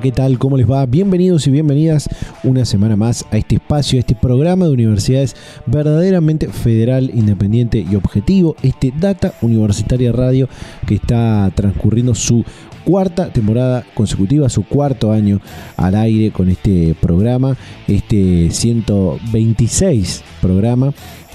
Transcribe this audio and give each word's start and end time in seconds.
¿Qué 0.00 0.12
tal? 0.12 0.38
¿Cómo 0.38 0.56
les 0.56 0.68
va? 0.68 0.86
Bienvenidos 0.86 1.46
y 1.46 1.50
bienvenidas 1.50 2.08
una 2.42 2.64
semana 2.64 2.96
más 2.96 3.24
a 3.30 3.36
este 3.36 3.56
espacio, 3.56 3.98
a 3.98 4.00
este 4.00 4.14
programa 4.14 4.64
de 4.64 4.72
universidades 4.72 5.36
verdaderamente 5.66 6.48
federal, 6.48 7.10
independiente 7.14 7.84
y 7.88 7.94
objetivo, 7.94 8.56
este 8.62 8.92
Data 8.98 9.34
Universitaria 9.40 10.10
Radio 10.10 10.48
que 10.86 10.96
está 10.96 11.50
transcurriendo 11.54 12.14
su 12.14 12.44
cuarta 12.84 13.28
temporada 13.28 13.84
consecutiva, 13.94 14.48
su 14.48 14.64
cuarto 14.64 15.12
año 15.12 15.40
al 15.76 15.94
aire 15.94 16.32
con 16.32 16.48
este 16.48 16.96
programa, 17.00 17.56
este 17.86 18.50
126 18.50 20.22
programa. 20.40 20.92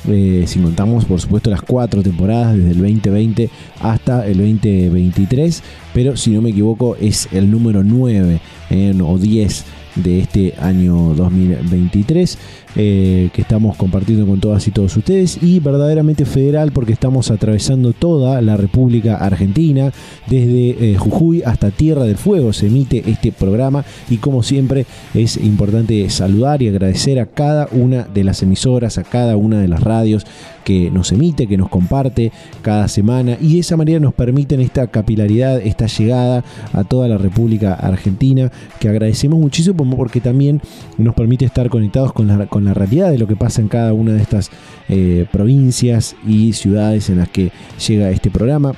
Eh, 0.07 0.45
si 0.47 0.59
contamos 0.59 1.05
por 1.05 1.19
supuesto 1.19 1.49
las 1.49 1.61
cuatro 1.61 2.01
temporadas 2.01 2.55
desde 2.55 2.71
el 2.71 2.77
2020 2.77 3.49
hasta 3.81 4.25
el 4.25 4.37
2023, 4.37 5.63
pero 5.93 6.15
si 6.15 6.31
no 6.31 6.41
me 6.41 6.51
equivoco 6.51 6.95
es 6.95 7.27
el 7.31 7.51
número 7.51 7.83
9 7.83 8.39
eh, 8.69 8.93
o 9.03 9.17
10 9.17 9.65
de 9.95 10.19
este 10.19 10.53
año 10.59 11.13
2023 11.15 12.37
eh, 12.75 13.29
que 13.33 13.41
estamos 13.41 13.75
compartiendo 13.77 14.27
con 14.27 14.39
todas 14.39 14.67
y 14.67 14.71
todos 14.71 14.95
ustedes 14.95 15.41
y 15.41 15.59
verdaderamente 15.59 16.25
federal 16.25 16.71
porque 16.71 16.93
estamos 16.93 17.31
atravesando 17.31 17.93
toda 17.93 18.41
la 18.41 18.57
República 18.57 19.15
Argentina 19.15 19.91
desde 20.27 20.91
eh, 20.91 20.97
Jujuy 20.97 21.41
hasta 21.43 21.71
Tierra 21.71 22.03
del 22.03 22.17
Fuego 22.17 22.53
se 22.53 22.67
emite 22.67 23.03
este 23.07 23.31
programa 23.31 23.83
y 24.09 24.17
como 24.17 24.43
siempre 24.43 24.85
es 25.13 25.37
importante 25.37 26.09
saludar 26.09 26.61
y 26.61 26.67
agradecer 26.67 27.19
a 27.19 27.25
cada 27.25 27.67
una 27.71 28.03
de 28.03 28.23
las 28.23 28.43
emisoras, 28.43 28.97
a 28.97 29.03
cada 29.03 29.35
una 29.35 29.59
de 29.59 29.67
las 29.67 29.81
radios 29.81 30.25
que 30.63 30.91
nos 30.91 31.11
emite, 31.11 31.47
que 31.47 31.57
nos 31.57 31.69
comparte 31.69 32.31
cada 32.61 32.87
semana 32.87 33.37
y 33.41 33.55
de 33.55 33.59
esa 33.61 33.75
manera 33.75 33.99
nos 33.99 34.13
permiten 34.13 34.61
esta 34.61 34.85
capilaridad, 34.85 35.59
esta 35.59 35.87
llegada 35.87 36.43
a 36.73 36.83
toda 36.83 37.07
la 37.07 37.17
República 37.17 37.73
Argentina 37.73 38.51
que 38.79 38.89
agradecemos 38.89 39.39
muchísimo 39.39 39.89
porque 39.97 40.21
también 40.21 40.61
nos 40.97 41.15
permite 41.15 41.45
estar 41.45 41.69
conectados 41.69 42.13
con 42.13 42.27
la, 42.27 42.45
la 42.65 42.73
realidad 42.73 43.11
de 43.11 43.17
lo 43.17 43.27
que 43.27 43.35
pasa 43.35 43.61
en 43.61 43.67
cada 43.67 43.93
una 43.93 44.13
de 44.13 44.21
estas 44.21 44.51
eh, 44.87 45.25
provincias 45.31 46.15
y 46.27 46.53
ciudades 46.53 47.09
en 47.09 47.17
las 47.17 47.29
que 47.29 47.51
llega 47.87 48.09
este 48.09 48.29
programa 48.29 48.73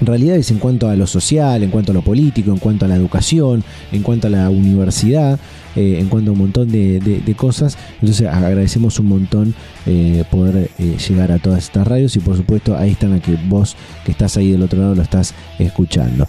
realidades 0.00 0.50
en 0.50 0.58
cuanto 0.58 0.88
a 0.88 0.96
lo 0.96 1.06
social, 1.06 1.62
en 1.62 1.70
cuanto 1.70 1.92
a 1.92 1.94
lo 1.94 2.02
político, 2.02 2.50
en 2.50 2.58
cuanto 2.58 2.84
a 2.84 2.88
la 2.88 2.96
educación, 2.96 3.64
en 3.92 4.02
cuanto 4.02 4.26
a 4.26 4.30
la 4.30 4.50
universidad, 4.50 5.38
eh, 5.78 6.00
en 6.00 6.08
cuanto 6.08 6.30
a 6.30 6.32
un 6.32 6.40
montón 6.40 6.72
de, 6.72 7.34
cosas. 7.36 7.78
Entonces 8.00 8.26
agradecemos 8.26 8.98
un 8.98 9.06
montón 9.06 9.54
eh, 9.86 10.24
poder 10.28 10.70
eh, 10.76 10.96
llegar 11.08 11.30
a 11.30 11.38
todas 11.38 11.64
estas 11.64 11.86
radios 11.86 12.16
y 12.16 12.18
por 12.18 12.36
supuesto 12.36 12.76
ahí 12.76 12.90
están 12.90 13.12
a 13.12 13.20
que 13.20 13.38
vos 13.48 13.76
que 14.04 14.10
estás 14.10 14.36
ahí 14.36 14.50
del 14.50 14.62
otro 14.62 14.80
lado 14.80 14.96
lo 14.96 15.02
estás 15.02 15.34
escuchando. 15.60 16.26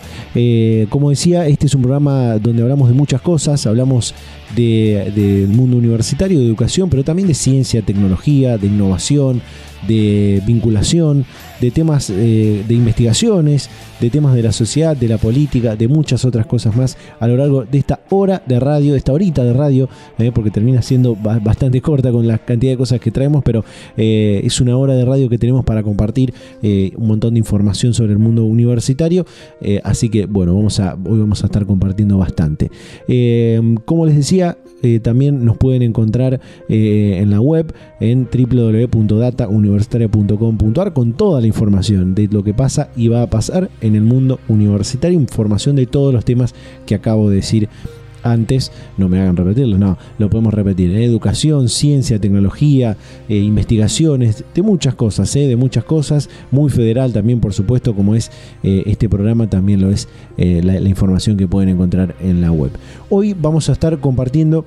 como 0.90 1.10
decía, 1.10 1.48
este 1.48 1.66
es 1.66 1.74
un 1.74 1.82
programa 1.82 2.38
donde 2.38 2.62
hablamos 2.62 2.90
de 2.90 2.94
muchas 2.94 3.22
cosas, 3.22 3.66
hablamos 3.66 4.14
del 4.56 5.48
mundo 5.48 5.78
universitario, 5.78 6.38
de 6.38 6.46
educación, 6.46 6.92
pero 6.92 7.04
también 7.04 7.28
de 7.28 7.34
ciencia, 7.34 7.82
tecnología, 7.82 8.60
de 8.60 8.68
innovación, 8.68 9.42
de 9.88 10.44
vinculación, 10.46 11.26
de 11.60 11.72
temas 11.72 12.10
de 12.10 12.66
investigaciones, 12.70 13.59
de 14.00 14.10
temas 14.10 14.36
de 14.36 14.44
la 14.44 14.52
sociedad, 14.52 14.96
de 14.96 15.08
la 15.08 15.18
política, 15.18 15.76
de 15.76 15.88
muchas 15.88 16.24
otras 16.26 16.46
cosas 16.46 16.76
más 16.76 16.98
a 17.20 17.28
lo 17.28 17.38
largo 17.38 17.66
de 17.66 17.78
esta 17.78 18.02
hora 18.10 18.42
de 18.46 18.60
radio, 18.60 18.92
de 18.94 19.00
esta 19.00 19.14
horita 19.14 19.44
de 19.44 19.54
radio, 19.54 19.90
eh, 20.18 20.32
porque 20.34 20.50
termina 20.52 20.82
siendo 20.82 21.16
bastante 21.16 21.82
corta 21.82 22.12
con 22.12 22.28
la 22.28 22.38
cantidad 22.38 22.74
de 22.74 22.78
cosas 22.78 23.00
que 23.00 23.12
traemos, 23.12 23.44
pero 23.44 23.64
eh, 23.98 24.42
es 24.44 24.62
una 24.62 24.78
hora 24.78 24.96
de 24.96 25.06
radio 25.06 25.30
que 25.30 25.38
tenemos 25.38 25.64
para 25.66 25.84
compartir 25.84 26.34
eh, 26.62 26.92
un 26.96 27.08
montón 27.08 27.34
de 27.34 27.40
información 27.40 27.94
sobre 27.94 28.14
el 28.14 28.20
mundo 28.20 28.46
universitario, 28.46 29.26
así 29.84 30.08
que 30.10 30.26
bueno, 30.26 30.56
vamos 30.56 30.80
a, 30.80 30.94
hoy 30.94 31.20
vamos 31.20 31.44
a 31.44 31.48
estar 31.48 31.66
compartiendo 31.66 32.18
bastante. 32.18 32.72
como 33.86 34.06
les 34.06 34.16
decía, 34.16 34.58
también 35.02 35.44
nos 35.44 35.58
pueden 35.58 35.82
encontrar 35.82 36.40
en 36.70 37.30
la 37.30 37.42
web 37.42 37.74
en 38.00 38.30
www.datauniversitaria.com.ar 38.32 40.94
con 40.94 41.12
toda 41.14 41.42
la 41.42 41.48
información 41.48 42.16
de 42.16 42.28
lo 42.28 42.42
que 42.44 42.54
pasa 42.54 42.90
y 42.96 43.10
va 43.10 43.24
a 43.24 43.30
pasar 43.30 43.49
en 43.82 43.96
el 43.96 44.02
mundo 44.02 44.40
universitario, 44.48 45.20
información 45.20 45.76
de 45.76 45.86
todos 45.86 46.14
los 46.14 46.26
temas 46.26 46.54
que 46.86 46.96
acabo 46.96 47.30
de 47.30 47.38
decir 47.38 47.70
antes, 48.24 48.72
no 48.98 49.08
me 49.08 49.20
hagan 49.20 49.38
repetirlo, 49.38 49.78
no, 49.78 49.98
lo 50.18 50.30
podemos 50.30 50.54
repetir, 50.54 50.92
¿eh? 50.92 51.06
educación, 51.06 51.70
ciencia, 51.70 52.20
tecnología, 52.20 52.98
eh, 53.30 53.38
investigaciones, 53.38 54.44
de 54.54 54.62
muchas 54.62 54.96
cosas, 54.96 55.34
¿eh? 55.36 55.48
de 55.48 55.56
muchas 55.56 55.84
cosas, 55.84 56.30
muy 56.52 56.70
federal 56.70 57.14
también, 57.14 57.40
por 57.40 57.54
supuesto, 57.54 57.96
como 57.96 58.16
es 58.16 58.32
este 58.62 59.08
programa, 59.08 59.50
también 59.50 59.82
lo 59.82 59.90
es 59.90 60.08
la 60.38 60.90
información 60.90 61.38
que 61.38 61.48
pueden 61.48 61.70
encontrar 61.70 62.16
en 62.20 62.42
la 62.42 62.52
web. 62.52 62.72
Hoy 63.10 63.34
vamos 63.34 63.70
a 63.70 63.72
estar 63.72 64.00
compartiendo 64.00 64.66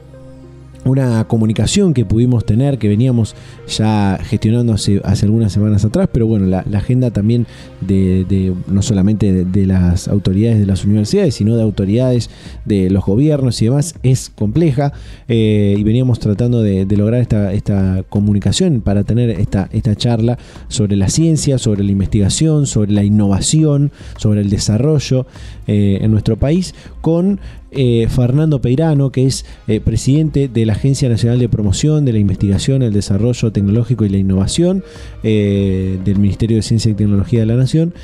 una 0.85 1.25
comunicación 1.25 1.95
que 1.95 2.05
pudimos 2.05 2.45
tener, 2.45 2.79
que 2.79 2.89
veníamos 2.89 3.37
ya 3.69 4.19
gestionando 4.23 4.73
hace, 4.73 5.01
algunas 5.23 5.53
semanas 5.53 5.85
atrás, 5.85 6.09
pero 6.13 6.27
bueno, 6.27 6.47
la, 6.47 6.65
agenda 6.77 7.11
también 7.11 7.47
de, 7.81 8.55
no 8.67 8.83
solamente 8.83 9.45
de, 9.45 9.67
las 9.67 10.09
autoridades 10.09 10.59
de 10.59 10.67
las 10.67 10.85
universidades, 10.85 11.35
sino 11.35 11.57
de 11.57 11.63
autoridades 11.63 12.31
de 12.65 12.91
los 12.91 13.05
gobiernos 13.05 13.63
y 13.63 13.67
demás, 13.67 13.95
es 14.03 14.31
compleja 14.31 14.93
eh, 15.29 15.77
y 15.79 15.83
veníamos 15.85 16.19
tratando 16.19 16.63
de, 16.63 16.85
lograr 16.97 17.21
esta, 17.21 17.53
esta, 17.53 18.05
comunicación 18.09 18.81
para 18.81 19.05
tener 19.05 19.31
esta, 19.31 19.69
esta 19.73 19.95
charla 19.97 20.39
sobre 20.69 20.97
la 20.97 21.09
ciencia, 21.09 21.59
sobre 21.59 21.85
la 21.85 21.93
investigación, 21.93 22.67
sobre 22.67 22.93
la 22.93 23.05
innovación, 23.05 23.93
sobre 24.17 24.41
el 24.41 24.51
desarrollo 24.51 25.27
eh, 25.67 25.99
en 26.03 26.11
nuestro 26.11 26.37
país, 26.37 26.75
con 27.01 27.41
eh, 27.75 28.07
Fernando 28.09 28.61
Peirano, 28.61 29.11
que 29.11 29.27
es 29.27 29.45
eh, 29.67 29.81
presidente 29.81 30.49
de 30.49 30.67
la 30.67 30.75
Agencia 30.75 31.09
Nacional 31.09 31.39
de 31.39 31.49
Promoción 31.49 32.05
de 32.05 32.13
la 32.13 32.19
Investigación, 32.19 32.83
el 32.83 32.93
Desarrollo 32.93 33.51
Tecnológico 33.51 34.05
y 34.05 34.11
la 34.11 34.19
Innovación 34.19 34.85
eh, 35.23 35.99
del 36.05 36.19
Ministerio 36.19 36.59
de 36.59 36.63
Ciencia 36.63 36.91
y 36.91 36.95
Tecnología 36.95 37.41
de 37.41 37.47
la 37.47 37.57
Nación. 37.57 37.95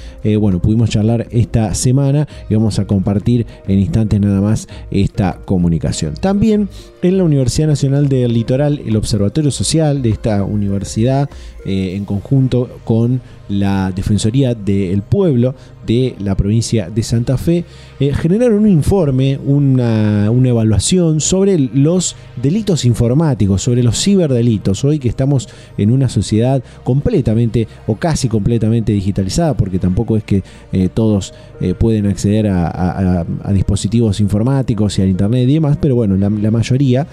bueno, 0.41 0.61
pudimos 0.61 0.91
charlar 0.91 1.29
esta 1.31 1.75
semana 1.75 2.27
y 2.49 2.55
vamos 2.55 2.79
a 2.79 2.87
compartir 2.87 3.47
en 3.67 3.79
instantes 3.79 4.21
nada 4.21 4.41
más 4.41 4.69
esta 4.91 5.39
comunicación. 5.45 6.15
También 6.15 6.69
en 7.03 7.19
la 7.19 7.25
Universidad 7.25 7.69
Nacional 7.69 8.09
del 8.09 8.33
Litoral, 8.33 8.81
el 8.85 8.97
Observatorio 8.97 9.51
Social 9.51 10.03
de 10.03 10.11
esta 10.11 10.45
universidad, 10.45 11.29
en 11.65 12.05
conjunto 12.07 12.71
con 12.85 13.21
la 13.49 13.93
Defensoría 13.93 14.55
del 14.55 15.03
Pueblo 15.03 15.55
de 15.89 16.15
la 16.19 16.37
provincia 16.37 16.91
de 16.91 17.03
Santa 17.03 17.39
Fe, 17.39 17.65
eh, 17.99 18.13
generaron 18.13 18.59
un 18.61 18.69
informe, 18.69 19.39
una, 19.43 20.27
evaluación 20.27 21.21
sobre 21.21 21.59
los 21.59 22.15
delitos 22.41 22.85
informáticos, 22.85 23.63
sobre 23.63 23.83
los 23.83 24.01
ciberdelitos. 24.03 24.85
Hoy 24.85 24.99
que 24.99 25.09
estamos 25.09 25.49
en 25.79 25.91
una 25.91 26.09
sociedad 26.09 26.63
completamente 26.85 27.67
o 27.87 27.97
casi 27.97 28.29
completamente 28.29 28.93
digitalizada, 28.93 29.55
porque 29.55 29.79
tampoco 29.79 30.17
es 30.17 30.25
que 30.25 30.43
eh, 30.73 30.91
todos 30.93 31.33
eh, 31.61 31.75
pueden 31.75 32.07
acceder 32.07 32.49
a, 32.49 33.25
dispositivos 33.53 34.21
informáticos 34.21 34.99
y 34.99 35.03
al 35.03 35.09
Internet 35.09 35.49
y 35.49 35.55
demás, 35.55 35.79
pero 35.81 35.95
bueno, 35.95 36.17
la, 36.17 36.51
mayoría 36.51 37.07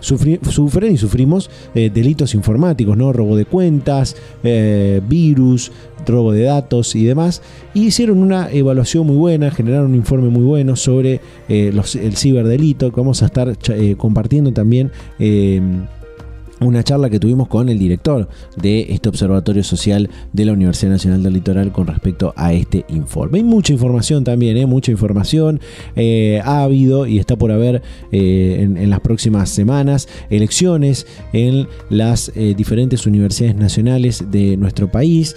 sufren 0.00 0.92
y 0.92 0.96
sufrimos 0.98 1.50
delitos 1.74 2.34
informáticos, 2.34 2.96
¿no? 2.96 3.12
Robo 3.12 3.36
de 3.36 3.46
cuentas, 3.46 4.16
virus, 5.06 5.72
robo 6.06 6.32
de 6.32 6.42
datos 6.42 6.94
y 6.94 7.04
demás. 7.04 7.42
Y 7.74 7.86
hicieron 7.86 8.18
una 8.18 8.50
evaluación 8.50 9.06
muy 9.06 9.16
buena, 9.16 9.50
generaron 9.50 9.90
un 9.90 9.96
informe 9.96 10.28
muy 10.28 10.44
bueno 10.44 10.76
sobre 10.76 11.20
eh, 11.48 11.72
el 12.00 12.16
ciberdelito 12.16 12.90
que 12.90 13.00
vamos 13.00 13.22
a 13.22 13.26
estar 13.26 13.56
eh, 13.68 13.94
compartiendo 13.96 14.52
también. 14.52 14.90
Una 16.58 16.82
charla 16.82 17.10
que 17.10 17.20
tuvimos 17.20 17.48
con 17.48 17.68
el 17.68 17.78
director 17.78 18.28
de 18.56 18.86
este 18.88 19.10
observatorio 19.10 19.62
social 19.62 20.08
de 20.32 20.46
la 20.46 20.52
Universidad 20.54 20.92
Nacional 20.92 21.22
del 21.22 21.34
Litoral 21.34 21.70
con 21.70 21.86
respecto 21.86 22.32
a 22.34 22.54
este 22.54 22.86
informe. 22.88 23.38
Hay 23.38 23.44
mucha 23.44 23.74
información 23.74 24.24
también, 24.24 24.56
¿eh? 24.56 24.64
mucha 24.64 24.90
información. 24.90 25.60
Eh, 25.96 26.40
ha 26.42 26.62
habido 26.62 27.06
y 27.06 27.18
está 27.18 27.36
por 27.36 27.52
haber 27.52 27.82
eh, 28.10 28.56
en, 28.60 28.88
las 28.88 29.00
próximas 29.00 29.50
semanas 29.50 30.08
elecciones 30.30 31.06
en 31.34 31.68
las 31.90 32.32
diferentes 32.34 33.06
universidades 33.06 33.56
nacionales 33.56 34.24
de 34.30 34.56
nuestro 34.56 34.90
país, 34.90 35.36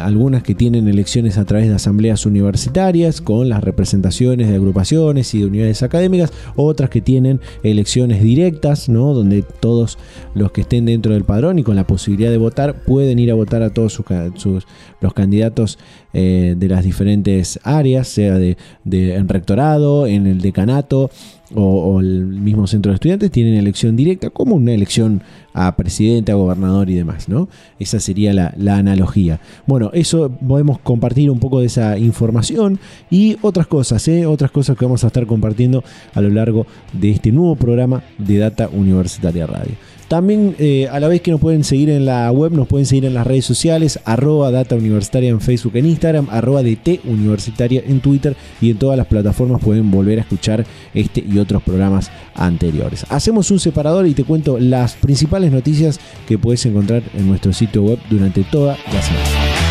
algunas 0.00 0.42
que 0.42 0.54
tienen 0.54 0.88
elecciones 0.88 1.36
a 1.36 1.44
través 1.44 1.68
de 1.68 1.74
asambleas 1.74 2.24
universitarias 2.26 3.20
con 3.20 3.48
las 3.48 3.62
representaciones 3.62 4.48
de 4.48 4.54
agrupaciones 4.54 5.34
y 5.34 5.40
de 5.40 5.46
unidades 5.46 5.82
académicas, 5.82 6.32
otras 6.56 6.90
que 6.90 7.00
tienen 7.00 7.40
elecciones 7.62 8.22
directas, 8.22 8.88
¿no? 8.88 9.12
donde 9.12 9.42
todos 9.42 9.98
los 10.34 10.52
que 10.52 10.62
estén 10.62 10.84
dentro 10.86 11.12
del 11.12 11.24
padrón 11.24 11.58
y 11.58 11.62
con 11.62 11.76
la 11.76 11.86
posibilidad 11.86 12.30
de 12.30 12.38
votar 12.38 12.82
pueden 12.82 13.18
ir 13.18 13.30
a 13.30 13.34
votar 13.34 13.62
a 13.62 13.70
todos 13.70 13.92
sus, 13.92 14.66
los 15.00 15.14
candidatos 15.14 15.78
eh, 16.12 16.54
de 16.56 16.68
las 16.68 16.84
diferentes 16.84 17.58
áreas, 17.62 18.08
sea 18.08 18.38
de, 18.38 18.56
en 18.84 19.28
rectorado, 19.28 20.06
en 20.06 20.26
el 20.26 20.40
decanato 20.40 21.10
o, 21.54 22.00
el 22.00 22.26
mismo 22.26 22.66
centro 22.66 22.90
de 22.90 22.94
estudiantes, 22.94 23.30
tienen 23.30 23.54
elección 23.54 23.96
directa 23.96 24.30
como 24.30 24.56
una 24.56 24.72
elección 24.72 25.22
a 25.52 25.76
presidente, 25.76 26.32
a 26.32 26.34
gobernador 26.34 26.90
y 26.90 26.94
demás, 26.94 27.28
¿no? 27.28 27.48
Esa 27.78 28.00
sería 28.00 28.32
la, 28.32 28.52
la 28.56 28.76
analogía. 28.76 29.40
Bueno, 29.66 29.90
eso 29.94 30.30
podemos 30.30 30.80
compartir 30.80 31.30
un 31.30 31.38
poco 31.38 31.60
de 31.60 31.66
esa 31.66 31.96
información 31.98 32.80
y 33.10 33.36
otras 33.40 33.66
cosas, 33.66 34.06
¿eh? 34.08 34.26
otras 34.26 34.50
cosas 34.50 34.76
que 34.76 34.84
vamos 34.84 35.04
a 35.04 35.08
estar 35.08 35.26
compartiendo 35.26 35.84
a 36.12 36.20
lo 36.20 36.30
largo 36.30 36.66
de 36.92 37.10
este 37.10 37.30
nuevo 37.30 37.54
programa 37.56 38.02
de 38.18 38.38
Data 38.38 38.68
Universitaria 38.72 39.46
Radio. 39.46 39.74
También 40.08 40.54
eh, 40.58 40.86
a 40.92 41.00
la 41.00 41.08
vez 41.08 41.22
que 41.22 41.30
nos 41.30 41.40
pueden 41.40 41.64
seguir 41.64 41.88
en 41.88 42.04
la 42.04 42.30
web, 42.30 42.52
nos 42.52 42.68
pueden 42.68 42.86
seguir 42.86 43.06
en 43.06 43.14
las 43.14 43.26
redes 43.26 43.46
sociales, 43.46 43.98
arroba 44.04 44.50
data 44.50 44.76
universitaria 44.76 45.30
en 45.30 45.40
Facebook, 45.40 45.76
en 45.76 45.86
Instagram, 45.86 46.28
arroba 46.30 46.62
DT 46.62 47.00
universitaria 47.04 47.82
en 47.86 48.00
Twitter 48.00 48.36
y 48.60 48.70
en 48.70 48.76
todas 48.76 48.98
las 48.98 49.06
plataformas 49.06 49.62
pueden 49.62 49.90
volver 49.90 50.18
a 50.18 50.22
escuchar 50.22 50.66
este 50.92 51.24
y 51.26 51.38
otros 51.44 51.62
programas 51.62 52.10
anteriores. 52.34 53.06
Hacemos 53.08 53.50
un 53.50 53.60
separador 53.60 54.06
y 54.06 54.14
te 54.14 54.24
cuento 54.24 54.58
las 54.58 54.94
principales 54.94 55.52
noticias 55.52 56.00
que 56.26 56.38
puedes 56.38 56.64
encontrar 56.66 57.02
en 57.14 57.28
nuestro 57.28 57.52
sitio 57.52 57.82
web 57.82 57.98
durante 58.10 58.42
toda 58.44 58.76
la 58.92 59.02
semana. 59.02 59.64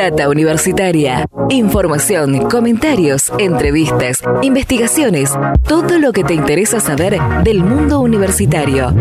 Data 0.00 0.30
Universitaria. 0.30 1.26
Información, 1.50 2.48
comentarios, 2.48 3.30
entrevistas, 3.38 4.22
investigaciones, 4.40 5.32
todo 5.68 5.98
lo 5.98 6.12
que 6.12 6.24
te 6.24 6.32
interesa 6.32 6.80
saber 6.80 7.18
del 7.44 7.62
mundo 7.62 8.00
universitario. 8.00 8.94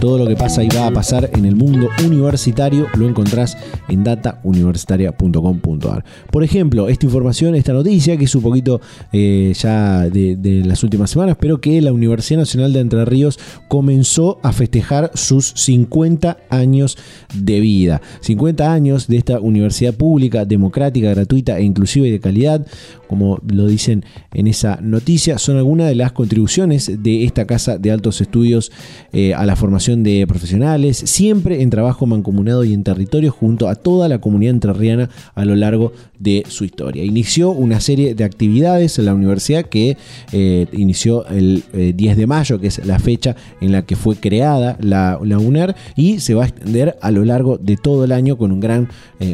Todo 0.00 0.16
lo 0.16 0.26
que 0.26 0.34
pasa 0.34 0.64
y 0.64 0.68
va 0.68 0.86
a 0.86 0.90
pasar 0.90 1.28
en 1.34 1.44
el 1.44 1.56
mundo 1.56 1.90
universitario 2.02 2.86
lo 2.96 3.06
encontrás 3.06 3.58
en 3.90 4.02
datauniversitaria.com.ar. 4.02 6.04
Por 6.30 6.42
ejemplo, 6.42 6.88
esta 6.88 7.04
información, 7.04 7.54
esta 7.54 7.74
noticia, 7.74 8.16
que 8.16 8.24
es 8.24 8.34
un 8.34 8.40
poquito 8.40 8.80
eh, 9.12 9.52
ya 9.54 10.08
de, 10.08 10.62
las 10.64 10.82
últimas 10.84 11.10
semanas, 11.10 11.36
pero 11.38 11.60
que 11.60 11.82
la 11.82 11.92
Universidad 11.92 12.40
Nacional 12.40 12.72
de 12.72 12.80
Entre 12.80 13.04
Ríos 13.04 13.38
comenzó 13.68 14.40
a 14.42 14.52
festejar 14.52 15.10
sus 15.12 15.52
50 15.54 16.38
años 16.48 16.96
de 17.34 17.60
vida. 17.60 18.00
50 18.20 18.72
años 18.72 19.06
de 19.06 19.18
esta 19.18 19.38
universidad 19.38 19.92
pública, 19.92 20.46
democrática, 20.46 21.10
gratuita 21.10 21.58
e 21.58 21.64
inclusiva 21.64 22.06
y 22.06 22.10
de 22.10 22.20
calidad 22.20 22.66
como 23.10 23.40
lo 23.44 23.66
dicen 23.66 24.04
en 24.32 24.46
esa 24.46 24.78
noticia, 24.80 25.36
son 25.38 25.56
algunas 25.56 25.88
de 25.88 25.96
las 25.96 26.12
contribuciones 26.12 27.02
de 27.02 27.24
esta 27.24 27.44
casa 27.44 27.76
de 27.76 27.90
altos 27.90 28.20
estudios 28.20 28.70
eh, 29.12 29.34
a 29.34 29.44
la 29.46 29.56
formación 29.56 29.89
de 29.96 30.26
profesionales, 30.26 30.96
siempre 30.96 31.62
en 31.62 31.70
trabajo 31.70 32.06
mancomunado 32.06 32.64
y 32.64 32.72
en 32.72 32.84
territorio 32.84 33.30
junto 33.30 33.68
a 33.68 33.74
toda 33.74 34.08
la 34.08 34.20
comunidad 34.20 34.54
entrerriana 34.54 35.10
a 35.34 35.44
lo 35.44 35.54
largo 35.56 35.92
de 36.18 36.44
su 36.48 36.64
historia. 36.64 37.04
Inició 37.04 37.50
una 37.50 37.80
serie 37.80 38.14
de 38.14 38.24
actividades 38.24 38.98
en 38.98 39.06
la 39.06 39.14
universidad 39.14 39.66
que 39.66 39.96
eh, 40.32 40.66
inició 40.72 41.26
el 41.26 41.64
10 41.72 41.98
eh, 41.98 42.16
de 42.16 42.26
mayo, 42.26 42.60
que 42.60 42.68
es 42.68 42.84
la 42.86 42.98
fecha 42.98 43.36
en 43.60 43.72
la 43.72 43.82
que 43.82 43.96
fue 43.96 44.16
creada 44.16 44.76
la, 44.80 45.18
la, 45.22 45.38
UNER, 45.38 45.74
y 45.96 46.20
se 46.20 46.34
va 46.34 46.44
a 46.44 46.46
extender 46.46 46.96
a 47.00 47.10
lo 47.10 47.24
largo 47.24 47.58
de 47.58 47.76
todo 47.76 48.04
el 48.04 48.12
año 48.12 48.38
con 48.38 48.52
un 48.52 48.60
gran 48.60 48.88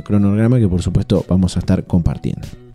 cronograma 0.05 0.59
que 0.59 0.69
por 0.69 0.83
supuesto 0.83 1.25
vamos 1.29 1.57
a 1.57 1.61
estar 1.61 1.85
compartiendo. 1.85 2.66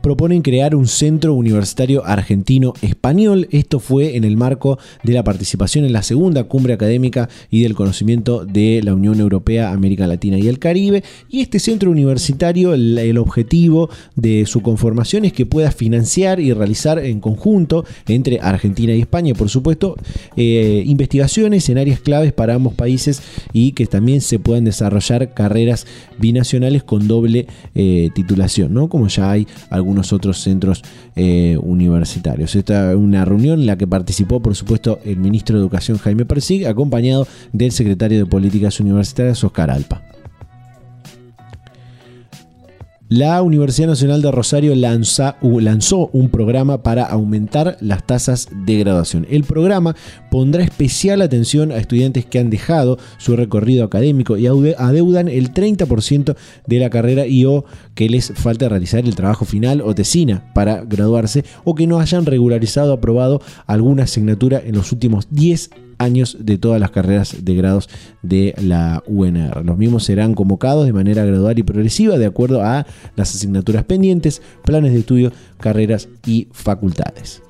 Proponen 0.00 0.42
crear 0.42 0.74
un 0.74 0.86
centro 0.86 1.34
universitario 1.34 2.04
argentino-español. 2.04 3.48
Esto 3.50 3.80
fue 3.80 4.16
en 4.16 4.24
el 4.24 4.36
marco 4.36 4.78
de 5.02 5.12
la 5.12 5.24
participación 5.24 5.84
en 5.84 5.92
la 5.92 6.02
segunda 6.02 6.44
cumbre 6.44 6.74
académica 6.74 7.28
y 7.50 7.62
del 7.62 7.74
conocimiento 7.74 8.44
de 8.44 8.80
la 8.82 8.94
Unión 8.94 9.20
Europea, 9.20 9.72
América 9.72 10.06
Latina 10.06 10.38
y 10.38 10.48
el 10.48 10.58
Caribe. 10.58 11.04
Y 11.28 11.40
este 11.40 11.58
centro 11.58 11.90
universitario, 11.90 12.74
el, 12.74 13.18
objetivo 13.20 13.90
de 14.14 14.46
su 14.46 14.62
conformación 14.62 15.24
es 15.24 15.32
que 15.32 15.44
pueda 15.44 15.72
financiar 15.72 16.40
y 16.40 16.52
realizar 16.52 16.98
en 16.98 17.20
conjunto 17.20 17.84
entre 18.06 18.38
Argentina 18.40 18.94
y 18.94 19.00
España, 19.00 19.34
por 19.34 19.48
supuesto, 19.48 19.96
eh, 20.36 20.82
investigaciones 20.86 21.68
en 21.68 21.78
áreas 21.78 22.00
claves 22.00 22.32
para 22.32 22.54
ambos 22.54 22.74
países 22.74 23.20
y 23.52 23.72
que 23.72 23.86
también 23.86 24.20
se 24.20 24.38
puedan 24.38 24.64
desarrollar 24.64 25.34
carreras 25.34 25.86
binacionales 26.18 26.82
con 26.82 27.08
doble 27.08 27.46
eh, 27.74 28.10
titulación, 28.14 28.72
¿no? 28.72 28.88
Como 28.88 29.08
ya 29.08 29.30
hay 29.30 29.46
algunos 29.70 29.89
algunos 29.90 30.12
otros 30.12 30.40
centros 30.40 30.82
eh, 31.16 31.58
universitarios. 31.60 32.54
Esta 32.54 32.92
es 32.92 32.96
una 32.96 33.24
reunión 33.24 33.60
en 33.60 33.66
la 33.66 33.76
que 33.76 33.88
participó, 33.88 34.40
por 34.40 34.54
supuesto, 34.54 35.00
el 35.04 35.16
ministro 35.16 35.56
de 35.56 35.62
Educación 35.62 35.98
Jaime 35.98 36.24
Persig, 36.24 36.66
acompañado 36.66 37.26
del 37.52 37.72
secretario 37.72 38.18
de 38.18 38.26
Políticas 38.26 38.78
Universitarias 38.78 39.42
Oscar 39.42 39.70
Alpa. 39.70 40.02
La 43.12 43.42
Universidad 43.42 43.88
Nacional 43.88 44.22
de 44.22 44.30
Rosario 44.30 44.72
lanzó 44.76 46.10
un 46.12 46.28
programa 46.28 46.84
para 46.84 47.06
aumentar 47.06 47.76
las 47.80 48.06
tasas 48.06 48.48
de 48.64 48.78
graduación. 48.78 49.26
El 49.28 49.42
programa 49.42 49.96
pondrá 50.30 50.62
especial 50.62 51.20
atención 51.20 51.72
a 51.72 51.78
estudiantes 51.78 52.24
que 52.24 52.38
han 52.38 52.50
dejado 52.50 52.98
su 53.18 53.34
recorrido 53.34 53.82
académico 53.82 54.36
y 54.36 54.46
adeudan 54.46 55.26
el 55.26 55.52
30% 55.52 56.36
de 56.68 56.78
la 56.78 56.88
carrera 56.88 57.26
y 57.26 57.46
o 57.46 57.64
que 57.96 58.08
les 58.08 58.32
falta 58.32 58.68
realizar 58.68 59.04
el 59.04 59.16
trabajo 59.16 59.44
final 59.44 59.80
o 59.80 59.92
tesina 59.92 60.44
para 60.54 60.84
graduarse 60.84 61.44
o 61.64 61.74
que 61.74 61.88
no 61.88 61.98
hayan 61.98 62.26
regularizado 62.26 62.92
aprobado 62.92 63.42
alguna 63.66 64.04
asignatura 64.04 64.62
en 64.64 64.76
los 64.76 64.92
últimos 64.92 65.26
10 65.32 65.70
años 66.00 66.38
de 66.40 66.58
todas 66.58 66.80
las 66.80 66.90
carreras 66.90 67.36
de 67.44 67.54
grados 67.54 67.88
de 68.22 68.54
la 68.60 69.02
UNR. 69.06 69.64
Los 69.64 69.78
mismos 69.78 70.04
serán 70.04 70.34
convocados 70.34 70.86
de 70.86 70.92
manera 70.92 71.24
gradual 71.24 71.58
y 71.58 71.62
progresiva 71.62 72.18
de 72.18 72.26
acuerdo 72.26 72.62
a 72.62 72.86
las 73.16 73.34
asignaturas 73.34 73.84
pendientes, 73.84 74.40
planes 74.64 74.92
de 74.92 75.00
estudio, 75.00 75.32
carreras 75.58 76.08
y 76.26 76.48
facultades. 76.52 77.42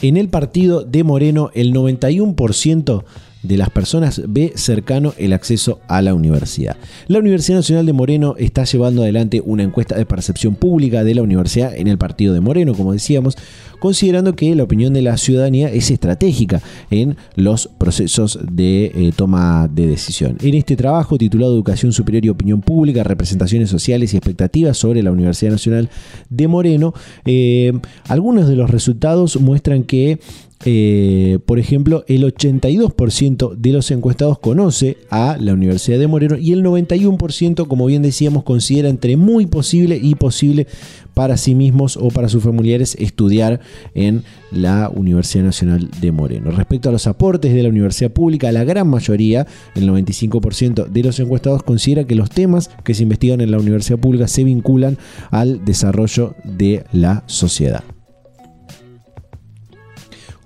En 0.00 0.16
el 0.16 0.28
partido 0.28 0.82
de 0.82 1.04
Moreno, 1.04 1.50
el 1.54 1.74
91% 1.74 3.04
de 3.42 3.56
las 3.56 3.70
personas 3.70 4.22
ve 4.26 4.52
cercano 4.56 5.14
el 5.18 5.32
acceso 5.32 5.80
a 5.88 6.02
la 6.02 6.14
universidad. 6.14 6.76
La 7.08 7.18
Universidad 7.18 7.58
Nacional 7.58 7.86
de 7.86 7.92
Moreno 7.92 8.34
está 8.38 8.64
llevando 8.64 9.02
adelante 9.02 9.42
una 9.44 9.62
encuesta 9.62 9.96
de 9.96 10.06
percepción 10.06 10.54
pública 10.54 11.04
de 11.04 11.14
la 11.14 11.22
universidad 11.22 11.74
en 11.74 11.88
el 11.88 11.98
partido 11.98 12.34
de 12.34 12.40
Moreno, 12.40 12.74
como 12.74 12.92
decíamos, 12.92 13.36
considerando 13.80 14.36
que 14.36 14.54
la 14.54 14.62
opinión 14.62 14.92
de 14.92 15.02
la 15.02 15.16
ciudadanía 15.16 15.72
es 15.72 15.90
estratégica 15.90 16.60
en 16.90 17.16
los 17.34 17.68
procesos 17.78 18.38
de 18.50 18.92
eh, 18.94 19.12
toma 19.16 19.68
de 19.72 19.86
decisión. 19.86 20.36
En 20.42 20.54
este 20.54 20.76
trabajo 20.76 21.18
titulado 21.18 21.54
Educación 21.54 21.92
Superior 21.92 22.24
y 22.24 22.28
Opinión 22.28 22.60
Pública, 22.60 23.02
Representaciones 23.02 23.70
Sociales 23.70 24.12
y 24.12 24.18
Expectativas 24.18 24.76
sobre 24.76 25.02
la 25.02 25.10
Universidad 25.10 25.52
Nacional 25.52 25.88
de 26.28 26.46
Moreno, 26.46 26.94
eh, 27.24 27.72
algunos 28.06 28.48
de 28.48 28.56
los 28.56 28.70
resultados 28.70 29.40
muestran 29.40 29.82
que 29.82 30.20
eh, 30.66 31.38
por 31.46 31.58
ejemplo, 31.58 32.04
el 32.06 32.22
82% 32.22 33.54
de 33.54 33.72
los 33.72 33.90
encuestados 33.90 34.38
conoce 34.38 34.98
a 35.08 35.38
la 35.40 35.54
Universidad 35.54 35.98
de 35.98 36.06
Moreno 36.06 36.36
y 36.36 36.52
el 36.52 36.62
91%, 36.62 37.66
como 37.66 37.86
bien 37.86 38.02
decíamos, 38.02 38.44
considera 38.44 38.90
entre 38.90 39.16
muy 39.16 39.46
posible 39.46 39.98
y 40.00 40.16
posible 40.16 40.66
para 41.14 41.38
sí 41.38 41.54
mismos 41.54 41.96
o 41.96 42.08
para 42.08 42.28
sus 42.28 42.42
familiares 42.42 42.94
estudiar 42.98 43.60
en 43.94 44.22
la 44.50 44.90
Universidad 44.90 45.44
Nacional 45.44 45.90
de 45.98 46.12
Moreno. 46.12 46.50
Respecto 46.50 46.90
a 46.90 46.92
los 46.92 47.06
aportes 47.06 47.54
de 47.54 47.62
la 47.62 47.70
universidad 47.70 48.10
pública, 48.10 48.52
la 48.52 48.64
gran 48.64 48.86
mayoría, 48.86 49.46
el 49.74 49.88
95% 49.88 50.88
de 50.88 51.02
los 51.02 51.18
encuestados, 51.20 51.62
considera 51.62 52.04
que 52.04 52.14
los 52.14 52.28
temas 52.28 52.70
que 52.84 52.92
se 52.92 53.04
investigan 53.04 53.40
en 53.40 53.50
la 53.50 53.58
universidad 53.58 53.98
pública 53.98 54.28
se 54.28 54.44
vinculan 54.44 54.98
al 55.30 55.64
desarrollo 55.64 56.34
de 56.44 56.84
la 56.92 57.24
sociedad 57.26 57.82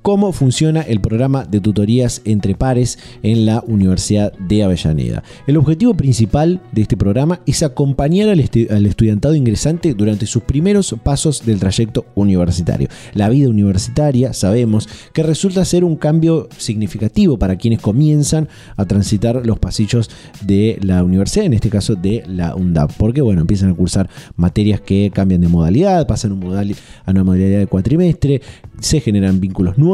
cómo 0.05 0.33
funciona 0.33 0.83
el 0.83 1.01
programa 1.01 1.47
de 1.47 1.63
tutorías 1.63 2.21
entre 2.27 2.55
pares 2.55 2.99
en 3.23 3.47
la 3.47 3.65
Universidad 3.67 4.35
de 4.35 4.63
Avellaneda. 4.63 5.23
El 5.47 5.57
objetivo 5.57 5.95
principal 5.95 6.61
de 6.73 6.83
este 6.83 6.99
programa 6.99 7.41
es 7.47 7.63
acompañar 7.63 8.29
al, 8.29 8.39
estudiantado 8.39 9.35
ingresante 9.35 9.95
durante 9.95 10.27
sus 10.27 10.43
primeros 10.43 10.95
pasos 11.03 11.47
del 11.47 11.59
trayecto 11.59 12.05
universitario. 12.17 12.89
La 13.15 13.31
vida 13.31 13.49
universitaria 13.49 14.35
sabemos 14.35 14.91
que 15.15 15.23
resulta 15.23 15.65
ser 15.65 15.85
un 15.85 15.97
cambio 15.97 16.51
significativo 16.59 17.39
para 17.39 17.57
quienes 17.57 17.81
comienzan 17.81 18.51
a 18.77 18.85
transitar 18.85 19.47
los 19.47 19.59
pasillos 19.59 20.11
de 20.43 20.79
la 20.83 21.03
universidad, 21.03 21.47
en 21.47 21.55
este 21.55 21.71
caso 21.71 21.95
de 21.95 22.25
la 22.27 22.55
UNDAP, 22.55 22.93
porque 22.99 23.23
bueno, 23.23 23.41
empiezan 23.41 23.71
a 23.71 23.75
cursar 23.75 24.11
materias 24.37 24.83
que 24.83 25.11
cambian 25.15 25.41
de 25.41 25.49
modalidad, 25.49 26.07
pasan 26.07 26.33
a 26.33 26.35
una 27.11 27.25
modalidad 27.25 27.61
de 27.61 27.67
cuatrimestre, 27.69 28.43
se 28.81 29.01
generan 29.01 29.41
vínculos 29.41 29.79
nuevos, 29.79 29.94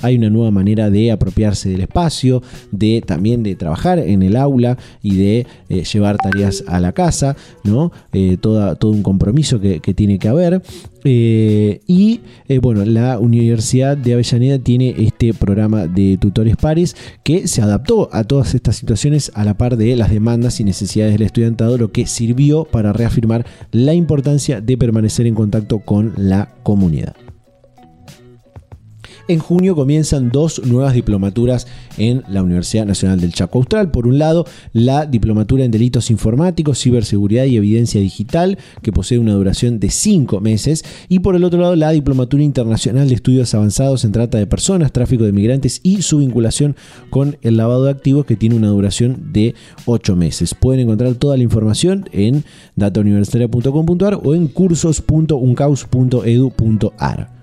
hay 0.00 0.16
una 0.16 0.30
nueva 0.30 0.50
manera 0.50 0.90
de 0.90 1.10
apropiarse 1.10 1.70
del 1.70 1.82
espacio, 1.82 2.42
de 2.70 3.02
también 3.04 3.42
de 3.42 3.54
trabajar 3.54 3.98
en 3.98 4.22
el 4.22 4.36
aula 4.36 4.78
y 5.02 5.16
de 5.16 5.46
eh, 5.68 5.84
llevar 5.84 6.16
tareas 6.16 6.64
a 6.66 6.80
la 6.80 6.92
casa, 6.92 7.36
¿no? 7.64 7.92
Eh, 8.12 8.36
todo 8.40 8.76
un 8.90 9.02
compromiso 9.02 9.60
que, 9.60 9.80
tiene 9.94 10.18
que 10.18 10.28
haber. 10.28 10.62
Eh, 11.04 11.80
y 11.86 12.20
bueno, 12.60 12.84
la 12.84 13.18
Universidad 13.18 13.96
de 13.96 14.12
Avellaneda 14.12 14.58
tiene 14.58 14.94
este 14.98 15.32
programa 15.32 15.86
de 15.86 16.18
tutores 16.18 16.56
pares 16.56 16.94
que 17.22 17.48
se 17.48 17.62
adaptó 17.62 18.08
a 18.12 18.24
todas 18.24 18.54
estas 18.54 18.76
situaciones 18.76 19.32
a 19.34 19.44
la 19.44 19.56
par 19.56 19.76
de 19.76 19.96
las 19.96 20.10
demandas 20.10 20.60
y 20.60 20.64
necesidades 20.64 21.14
del 21.14 21.22
estudiantado, 21.22 21.78
lo 21.78 21.90
que 21.90 22.06
sirvió 22.06 22.64
para 22.64 22.92
reafirmar 22.92 23.46
la 23.72 23.94
importancia 23.94 24.60
de 24.60 24.76
permanecer 24.76 25.26
en 25.26 25.34
contacto 25.34 25.78
con 25.78 26.12
la 26.16 26.54
comunidad. 26.62 27.27
En 29.28 29.38
junio 29.40 29.74
comienzan 29.76 30.30
dos 30.30 30.62
nuevas 30.64 30.94
diplomaturas 30.94 31.66
en 31.98 32.24
la 32.28 32.42
Universidad 32.42 32.86
Nacional 32.86 33.20
del 33.20 33.34
Chaco 33.34 33.58
Austral. 33.58 33.90
Por 33.90 34.06
un 34.06 34.18
lado, 34.18 34.46
la 34.72 35.04
diplomatura 35.04 35.66
en 35.66 35.70
delitos 35.70 36.10
informáticos, 36.10 36.78
ciberseguridad 36.78 37.44
y 37.44 37.58
evidencia 37.58 38.00
digital, 38.00 38.56
que 38.80 38.90
posee 38.90 39.18
una 39.18 39.34
duración 39.34 39.80
de 39.80 39.90
cinco 39.90 40.40
meses. 40.40 40.82
Y 41.10 41.18
por 41.18 41.36
el 41.36 41.44
otro 41.44 41.60
lado, 41.60 41.76
la 41.76 41.90
diplomatura 41.90 42.42
internacional 42.42 43.06
de 43.06 43.16
estudios 43.16 43.54
avanzados 43.54 44.06
en 44.06 44.12
trata 44.12 44.38
de 44.38 44.46
personas, 44.46 44.92
tráfico 44.92 45.24
de 45.24 45.32
migrantes 45.32 45.80
y 45.82 46.00
su 46.00 46.20
vinculación 46.20 46.74
con 47.10 47.36
el 47.42 47.58
lavado 47.58 47.84
de 47.84 47.90
activos, 47.90 48.24
que 48.24 48.36
tiene 48.36 48.54
una 48.54 48.68
duración 48.68 49.34
de 49.34 49.54
ocho 49.84 50.16
meses. 50.16 50.54
Pueden 50.54 50.80
encontrar 50.80 51.16
toda 51.16 51.36
la 51.36 51.42
información 51.42 52.08
en 52.12 52.44
datauniversitaria.com.ar 52.76 54.20
o 54.24 54.34
en 54.34 54.48
cursos.uncaus.edu.ar 54.48 57.37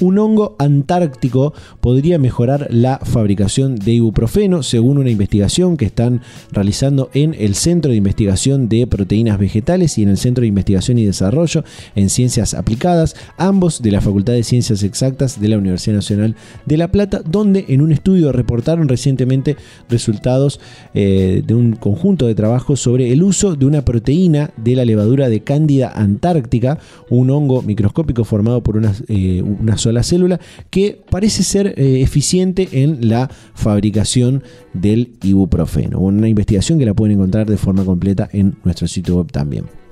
un 0.00 0.18
hongo 0.18 0.56
antártico 0.58 1.54
podría 1.80 2.18
mejorar 2.18 2.68
la 2.70 2.98
fabricación 2.98 3.76
de 3.76 3.92
ibuprofeno, 3.92 4.62
según 4.62 4.98
una 4.98 5.10
investigación 5.10 5.76
que 5.76 5.84
están 5.84 6.20
realizando 6.50 7.10
en 7.14 7.34
el 7.38 7.54
Centro 7.54 7.90
de 7.90 7.96
Investigación 7.96 8.68
de 8.68 8.86
Proteínas 8.86 9.38
Vegetales 9.38 9.98
y 9.98 10.02
en 10.02 10.08
el 10.08 10.18
Centro 10.18 10.42
de 10.42 10.48
Investigación 10.48 10.98
y 10.98 11.04
Desarrollo 11.04 11.64
en 11.94 12.10
Ciencias 12.10 12.54
Aplicadas, 12.54 13.14
ambos 13.38 13.82
de 13.82 13.92
la 13.92 14.00
Facultad 14.00 14.32
de 14.32 14.42
Ciencias 14.42 14.82
Exactas 14.82 15.40
de 15.40 15.48
la 15.48 15.58
Universidad 15.58 15.96
Nacional 15.96 16.36
de 16.66 16.76
La 16.76 16.88
Plata, 16.88 17.22
donde 17.24 17.64
en 17.68 17.80
un 17.80 17.92
estudio 17.92 18.32
reportaron 18.32 18.88
recientemente 18.88 19.56
resultados 19.88 20.60
eh, 20.94 21.42
de 21.46 21.54
un 21.54 21.74
conjunto 21.76 22.26
de 22.26 22.34
trabajos 22.34 22.80
sobre 22.80 23.12
el 23.12 23.22
uso 23.22 23.54
de 23.54 23.66
una 23.66 23.84
proteína 23.84 24.50
de 24.56 24.76
la 24.76 24.84
levadura 24.84 25.28
de 25.28 25.40
Cándida 25.40 25.92
antártica, 25.94 26.78
un 27.10 27.30
hongo 27.30 27.62
microscópico 27.62 28.24
formado 28.24 28.62
por 28.62 28.80
eh, 29.08 29.42
unas 29.42 29.80
la 29.94 30.02
célula 30.02 30.40
que 30.70 31.00
parece 31.10 31.42
ser 31.42 31.74
eh, 31.76 32.02
eficiente 32.02 32.68
en 32.72 33.08
la 33.08 33.30
fabricación 33.54 34.42
del 34.72 35.12
ibuprofeno. 35.22 36.00
Una 36.00 36.28
investigación 36.28 36.78
que 36.78 36.86
la 36.86 36.94
pueden 36.94 37.16
encontrar 37.16 37.48
de 37.48 37.56
forma 37.56 37.84
completa 37.84 38.28
en 38.32 38.56
nuestro 38.64 38.86
sitio 38.88 39.16
web 39.16 39.32
también. 39.32 39.83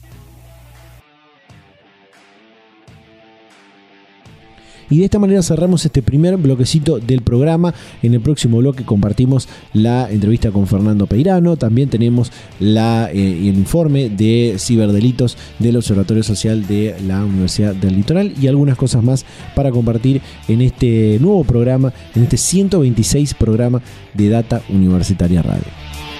Y 4.91 4.99
de 4.99 5.05
esta 5.05 5.19
manera 5.19 5.41
cerramos 5.41 5.85
este 5.85 6.03
primer 6.03 6.37
bloquecito 6.37 6.99
del 6.99 7.21
programa. 7.21 7.73
En 8.03 8.13
el 8.13 8.19
próximo 8.19 8.57
bloque 8.57 8.83
compartimos 8.83 9.47
la 9.73 10.11
entrevista 10.11 10.51
con 10.51 10.67
Fernando 10.67 11.07
Peirano. 11.07 11.55
También 11.55 11.89
tenemos 11.89 12.31
la, 12.59 13.09
eh, 13.11 13.49
el 13.49 13.57
informe 13.57 14.09
de 14.09 14.57
ciberdelitos 14.59 15.37
del 15.59 15.77
Observatorio 15.77 16.23
Social 16.23 16.67
de 16.67 16.95
la 17.07 17.23
Universidad 17.23 17.73
del 17.73 17.95
Litoral 17.95 18.33
y 18.39 18.47
algunas 18.47 18.77
cosas 18.77 19.01
más 19.01 19.25
para 19.55 19.71
compartir 19.71 20.21
en 20.49 20.61
este 20.61 21.17
nuevo 21.21 21.45
programa, 21.45 21.93
en 22.13 22.23
este 22.23 22.35
126 22.35 23.33
programa 23.35 23.81
de 24.13 24.29
Data 24.29 24.61
Universitaria 24.69 25.41
Radio. 25.41 26.10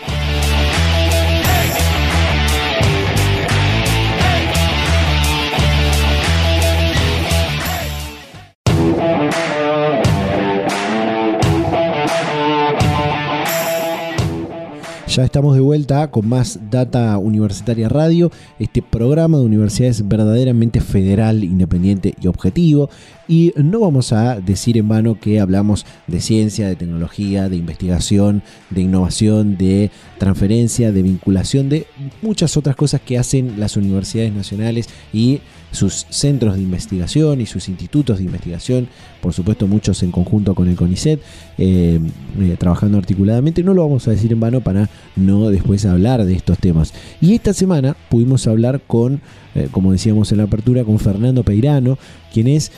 Ya 15.12 15.26
estamos 15.26 15.56
de 15.56 15.60
vuelta 15.60 16.10
con 16.10 16.30
más 16.30 16.58
Data 16.72 17.18
Universitaria 17.18 17.90
Radio, 17.90 18.32
este 18.60 18.82
programa 18.82 19.38
de 19.38 19.44
universidades 19.44 20.08
verdaderamente 20.08 20.80
federal, 20.80 21.44
independiente 21.44 22.14
y 22.22 22.28
objetivo. 22.28 22.90
Y 23.28 23.52
no 23.58 23.82
vamos 23.82 24.14
a 24.14 24.40
decir 24.40 24.78
en 24.78 24.88
vano 24.88 25.20
que 25.20 25.42
hablamos 25.42 25.86
de 26.08 26.22
ciencia, 26.22 26.70
de 26.70 26.78
tecnología, 26.78 27.50
de 27.50 27.58
investigación, 27.58 28.42
de 28.70 28.84
innovación, 28.84 29.58
de 29.58 29.92
transferencia, 30.18 30.94
de 30.94 31.02
vinculación, 31.02 31.68
de 31.68 31.88
muchas 32.22 32.56
otras 32.56 32.78
cosas 32.78 33.02
que 33.02 33.18
hacen 33.18 33.60
las 33.60 33.76
universidades 33.76 34.32
nacionales 34.32 34.88
y 35.12 35.42
sus 35.72 36.06
centros 36.10 36.56
de 36.56 36.62
investigación 36.62 37.42
y 37.42 37.46
sus 37.46 37.70
institutos 37.70 38.18
de 38.18 38.26
investigación, 38.26 38.88
por 39.22 39.34
supuesto 39.34 39.68
muchos 39.68 40.04
en 40.04 40.12
conjunto 40.12 40.54
con 40.54 40.68
el 40.68 40.76
CONICET, 40.76 41.22
eh, 41.58 42.00
eh, 42.40 42.56
trabajando 42.60 42.98
articuladamente. 42.98 43.64
No 43.64 43.74
lo 43.74 43.84
vamos 43.84 44.08
a 44.08 44.12
decir 44.12 44.32
en 44.32 44.40
vano 44.40 44.62
para 44.62 44.90
no 45.16 45.50
después 45.50 45.86
hablar 45.86 46.26
de 46.26 46.34
estos 46.34 46.58
temas. 46.58 46.94
Y 47.22 47.34
esta 47.34 47.54
semana 47.54 47.96
pudimos 48.10 48.48
hablar 48.48 48.82
con, 48.86 49.22
eh, 49.56 49.70
como 49.72 49.92
decíamos 49.92 50.32
en 50.32 50.40
la 50.40 50.44
apertura, 50.44 50.84
con 50.84 51.00
Fernando 51.00 51.44
Peirano, 51.44 51.98
quien 52.34 52.48
es 52.48 52.72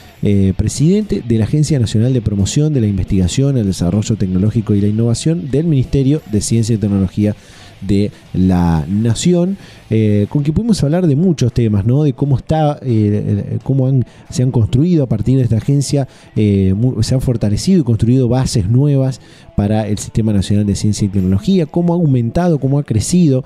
presidente 0.56 1.22
de 1.26 1.38
la 1.38 1.44
Agencia 1.44 1.78
Nacional 1.78 2.12
de 2.12 2.20
Promoción 2.20 2.72
de 2.72 2.80
la 2.80 2.88
Investigación, 2.88 3.56
el 3.56 3.66
Desarrollo 3.66 4.16
Tecnológico 4.16 4.74
y 4.74 4.80
la 4.80 4.88
Innovación 4.88 5.50
del 5.50 5.66
Ministerio 5.66 6.22
de 6.32 6.40
Ciencia 6.40 6.74
y 6.74 6.78
Tecnología 6.78 7.36
de 7.86 8.10
la 8.32 8.84
Nación, 8.88 9.56
eh, 9.96 10.26
con 10.28 10.42
quien 10.42 10.54
pudimos 10.54 10.82
hablar 10.82 11.06
de 11.06 11.14
muchos 11.14 11.52
temas, 11.52 11.86
¿no? 11.86 12.02
De 12.02 12.14
cómo 12.14 12.36
está, 12.36 12.80
eh, 12.82 13.58
cómo 13.62 14.02
se 14.28 14.42
han 14.42 14.50
construido 14.50 15.04
a 15.04 15.06
partir 15.06 15.36
de 15.36 15.44
esta 15.44 15.58
agencia, 15.58 16.08
se 16.34 17.14
han 17.14 17.20
fortalecido 17.20 17.80
y 17.80 17.84
construido 17.84 18.28
bases 18.28 18.68
nuevas 18.68 19.20
para 19.56 19.86
el 19.86 19.98
Sistema 19.98 20.32
Nacional 20.32 20.66
de 20.66 20.74
Ciencia 20.74 21.06
y 21.06 21.10
Tecnología, 21.10 21.66
cómo 21.66 21.92
ha 21.92 21.96
aumentado, 21.96 22.58
cómo 22.58 22.80
ha 22.80 22.82
crecido, 22.82 23.44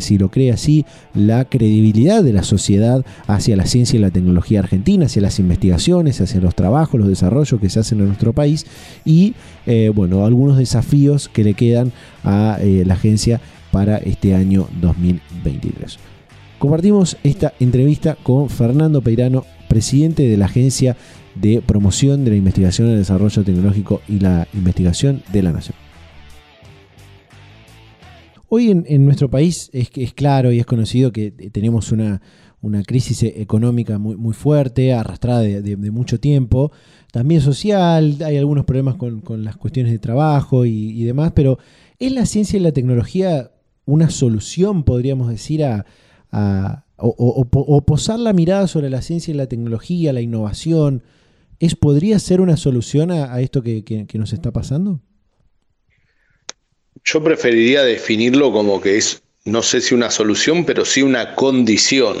si 0.00 0.18
lo 0.18 0.30
cree 0.30 0.50
así, 0.50 0.84
la 1.14 1.44
credibilidad 1.44 2.24
de 2.24 2.32
la 2.32 2.42
sociedad 2.42 3.04
hacia 3.28 3.56
la 3.56 3.66
ciencia 3.66 3.98
y 3.98 4.00
la 4.00 4.10
tecnología 4.10 4.58
argentina, 4.58 5.06
hacia 5.06 5.22
las 5.22 5.38
investigaciones, 5.38 6.20
hacia 6.20 6.40
los 6.40 6.56
trabajos, 6.56 6.98
los 6.98 7.08
desarrollos 7.08 7.60
que 7.60 7.70
se 7.70 7.78
hacen 7.78 8.00
en 8.00 8.06
nuestro 8.06 8.32
país 8.32 8.66
y, 9.04 9.34
eh, 9.66 9.92
bueno, 9.94 10.24
algunos 10.24 10.58
desafíos 10.58 11.28
que 11.28 11.44
le 11.44 11.54
quedan 11.54 11.92
a 12.24 12.58
eh, 12.60 12.82
la 12.84 12.94
agencia 12.94 13.40
para 13.70 13.98
este 13.98 14.34
año 14.34 14.68
2023. 14.80 15.98
Compartimos 16.58 17.16
esta 17.22 17.52
entrevista 17.60 18.16
con 18.22 18.48
Fernando 18.50 19.00
Peirano, 19.00 19.44
presidente 19.68 20.24
de 20.28 20.36
la 20.36 20.46
Agencia 20.46 20.96
de 21.34 21.62
Promoción 21.62 22.24
de 22.24 22.30
la 22.30 22.36
Investigación, 22.36 22.88
el 22.88 22.98
Desarrollo 22.98 23.44
Tecnológico 23.44 24.00
y 24.08 24.18
la 24.18 24.48
Investigación 24.54 25.22
de 25.32 25.42
la 25.42 25.52
Nación. 25.52 25.76
Hoy 28.48 28.70
en, 28.70 29.04
nuestro 29.04 29.28
país 29.28 29.70
es, 29.74 29.90
claro 30.14 30.50
y 30.52 30.58
es 30.58 30.64
conocido 30.64 31.12
que 31.12 31.30
tenemos 31.30 31.92
una, 31.92 32.22
una 32.62 32.82
crisis 32.82 33.22
económica 33.22 33.98
muy 33.98 34.32
fuerte, 34.32 34.94
arrastrada 34.94 35.42
de, 35.42 35.76
mucho 35.76 36.18
tiempo, 36.18 36.72
también 37.12 37.40
social, 37.40 38.16
hay 38.24 38.36
algunos 38.36 38.64
problemas 38.64 38.96
con, 38.96 39.22
las 39.44 39.56
cuestiones 39.56 39.92
de 39.92 39.98
trabajo 39.98 40.64
y, 40.64 41.04
demás, 41.04 41.32
pero 41.34 41.58
¿es 41.98 42.10
la 42.10 42.26
ciencia 42.26 42.58
y 42.58 42.62
la 42.62 42.72
tecnología 42.72 43.50
una 43.88 44.10
solución, 44.10 44.84
podríamos 44.84 45.28
decir, 45.28 45.64
a, 45.64 45.84
o, 46.96 47.82
posar 47.86 48.18
la 48.18 48.32
mirada 48.32 48.66
sobre 48.66 48.90
la 48.90 49.02
ciencia 49.02 49.32
y 49.32 49.36
la 49.36 49.46
tecnología, 49.46 50.12
la 50.12 50.20
innovación? 50.20 51.02
¿Es, 51.58 51.74
¿Podría 51.74 52.18
ser 52.18 52.40
una 52.40 52.56
solución 52.56 53.10
a, 53.10 53.40
esto 53.40 53.62
que, 53.62 53.84
que 53.84 54.18
nos 54.18 54.32
está 54.32 54.52
pasando? 54.52 55.00
Yo 57.04 57.22
preferiría 57.22 57.82
definirlo 57.82 58.52
como 58.52 58.80
que 58.80 58.96
es, 58.98 59.22
no 59.44 59.62
sé 59.62 59.80
si 59.80 59.94
una 59.94 60.10
solución, 60.10 60.64
pero 60.64 60.84
sí 60.84 61.02
una 61.02 61.34
condición 61.34 62.16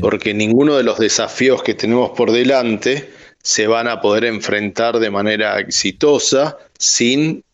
porque 0.00 0.34
ninguno 0.34 0.76
de 0.76 0.82
los 0.82 0.98
desafíos 0.98 1.62
que 1.62 1.74
tenemos 1.74 2.10
por 2.10 2.32
delante 2.32 3.10
se 3.42 3.66
van 3.66 3.88
a 3.88 4.00
poder 4.00 4.24
enfrentar 4.24 4.98
de 4.98 5.10
manera 5.10 5.58
exitosa 5.60 6.58
sin 6.78 7.44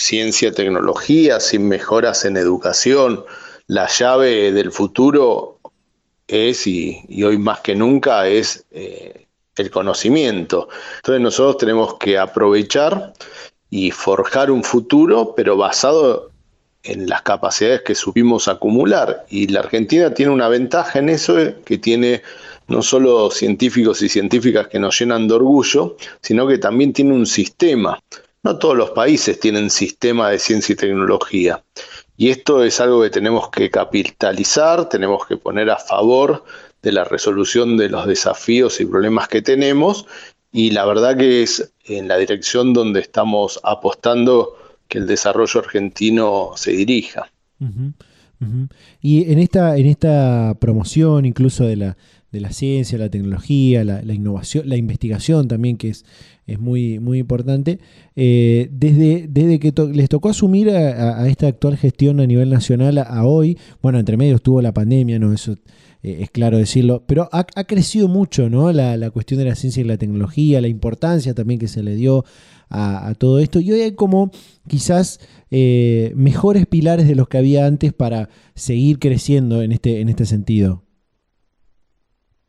ciencia 0.00 0.52
tecnología, 0.52 1.40
sin 1.40 1.68
mejoras 1.68 2.24
en 2.24 2.36
educación. 2.36 3.24
La 3.66 3.86
llave 3.86 4.50
del 4.52 4.72
futuro 4.72 5.58
es, 6.26 6.66
y, 6.66 7.04
hoy 7.22 7.38
más 7.38 7.60
que 7.60 7.74
nunca, 7.74 8.26
es 8.26 8.64
eh, 8.70 9.26
el 9.56 9.70
conocimiento. 9.70 10.68
Entonces 10.96 11.20
nosotros 11.20 11.58
tenemos 11.58 11.94
que 11.98 12.18
aprovechar 12.18 13.12
y 13.68 13.90
forjar 13.90 14.50
un 14.50 14.64
futuro, 14.64 15.34
pero 15.36 15.56
basado 15.56 16.30
en 16.82 17.08
las 17.08 17.22
capacidades 17.22 17.82
que 17.82 17.94
supimos 17.94 18.48
acumular. 18.48 19.26
Y 19.28 19.48
la 19.48 19.60
Argentina 19.60 20.14
tiene 20.14 20.32
una 20.32 20.48
ventaja 20.48 20.98
en 20.98 21.10
eso, 21.10 21.38
eh, 21.38 21.56
que 21.64 21.78
tiene 21.78 22.22
no 22.68 22.82
solo 22.82 23.30
científicos 23.30 24.00
y 24.02 24.08
científicas 24.08 24.68
que 24.68 24.78
nos 24.78 24.98
llenan 24.98 25.28
de 25.28 25.34
orgullo, 25.34 25.96
sino 26.22 26.46
que 26.46 26.58
también 26.58 26.92
tiene 26.92 27.12
un 27.12 27.26
sistema. 27.26 28.00
No 28.42 28.58
todos 28.58 28.76
los 28.76 28.90
países 28.90 29.38
tienen 29.38 29.70
sistema 29.70 30.30
de 30.30 30.38
ciencia 30.38 30.72
y 30.72 30.76
tecnología. 30.76 31.62
Y 32.16 32.30
esto 32.30 32.64
es 32.64 32.80
algo 32.80 33.02
que 33.02 33.10
tenemos 33.10 33.50
que 33.50 33.70
capitalizar, 33.70 34.88
tenemos 34.88 35.26
que 35.26 35.36
poner 35.36 35.70
a 35.70 35.76
favor 35.76 36.44
de 36.82 36.92
la 36.92 37.04
resolución 37.04 37.76
de 37.76 37.90
los 37.90 38.06
desafíos 38.06 38.80
y 38.80 38.86
problemas 38.86 39.28
que 39.28 39.42
tenemos. 39.42 40.06
Y 40.52 40.70
la 40.70 40.84
verdad 40.84 41.16
que 41.16 41.42
es 41.42 41.72
en 41.84 42.08
la 42.08 42.16
dirección 42.16 42.72
donde 42.72 43.00
estamos 43.00 43.60
apostando 43.62 44.56
que 44.88 44.98
el 44.98 45.06
desarrollo 45.06 45.60
argentino 45.60 46.52
se 46.56 46.72
dirija. 46.72 47.30
Y 49.02 49.30
en 49.30 49.38
esta, 49.38 49.76
en 49.76 49.86
esta 49.86 50.56
promoción 50.58 51.26
incluso 51.26 51.66
de 51.66 51.76
la, 51.76 51.96
de 52.32 52.40
la 52.40 52.52
ciencia, 52.52 52.96
la 52.96 53.08
tecnología, 53.08 53.84
la, 53.84 54.14
innovación, 54.14 54.68
la 54.68 54.76
investigación 54.76 55.48
también, 55.48 55.76
que 55.76 55.88
es, 55.88 56.04
es 56.46 56.58
muy, 56.58 56.98
muy 57.00 57.18
importante, 57.18 57.80
eh, 58.14 58.68
desde, 58.72 59.26
desde 59.28 59.58
que 59.58 59.72
les 59.92 60.08
tocó 60.08 60.30
asumir 60.30 60.70
a, 60.70 61.28
esta 61.28 61.48
actual 61.48 61.76
gestión 61.76 62.20
a 62.20 62.26
nivel 62.26 62.50
nacional 62.50 62.98
a, 62.98 63.24
hoy, 63.24 63.58
bueno, 63.82 63.98
entre 63.98 64.16
medio 64.16 64.36
estuvo 64.36 64.62
la 64.62 64.72
pandemia, 64.72 65.18
¿no? 65.18 65.32
Eso 65.32 65.56
eh, 66.02 66.18
es 66.20 66.30
claro 66.30 66.58
decirlo, 66.58 67.04
pero 67.06 67.28
ha, 67.32 67.46
ha 67.54 67.64
crecido 67.64 68.08
mucho, 68.08 68.48
¿no? 68.48 68.72
La, 68.72 68.96
la, 68.96 69.10
cuestión 69.10 69.38
de 69.38 69.46
la 69.46 69.54
ciencia 69.54 69.80
y 69.80 69.84
la 69.84 69.98
tecnología, 69.98 70.60
la 70.60 70.68
importancia 70.68 71.34
también 71.34 71.60
que 71.60 71.68
se 71.68 71.82
le 71.82 71.94
dio 71.94 72.24
a, 72.70 73.14
todo 73.18 73.38
esto. 73.38 73.60
Y 73.60 73.72
hoy 73.72 73.80
hay 73.82 73.92
como 73.92 74.30
quizás 74.68 75.20
eh, 75.50 76.12
mejores 76.14 76.66
pilares 76.66 77.08
de 77.08 77.16
los 77.16 77.28
que 77.28 77.38
había 77.38 77.66
antes 77.66 77.92
para 77.92 78.28
seguir 78.54 78.98
creciendo 78.98 79.62
en 79.62 79.72
este, 79.72 80.00
en 80.00 80.08
este 80.08 80.24
sentido. 80.24 80.82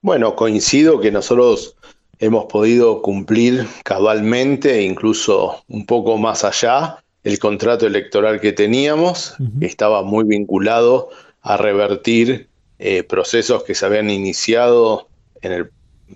Bueno, 0.01 0.35
coincido 0.35 0.99
que 0.99 1.11
nosotros 1.11 1.75
hemos 2.19 2.45
podido 2.45 3.01
cumplir 3.01 3.67
cabalmente, 3.83 4.83
incluso 4.83 5.63
un 5.67 5.85
poco 5.85 6.17
más 6.17 6.43
allá, 6.43 7.03
el 7.23 7.37
contrato 7.39 7.85
electoral 7.85 8.39
que 8.39 8.51
teníamos, 8.51 9.35
estaba 9.59 10.01
muy 10.01 10.23
vinculado 10.23 11.09
a 11.41 11.57
revertir 11.57 12.47
eh, 12.83 13.03
procesos 13.03 13.63
que 13.63 13.75
se 13.75 13.85
habían 13.85 14.09
iniciado 14.09 15.07
en 15.43 15.51
el 15.51 15.71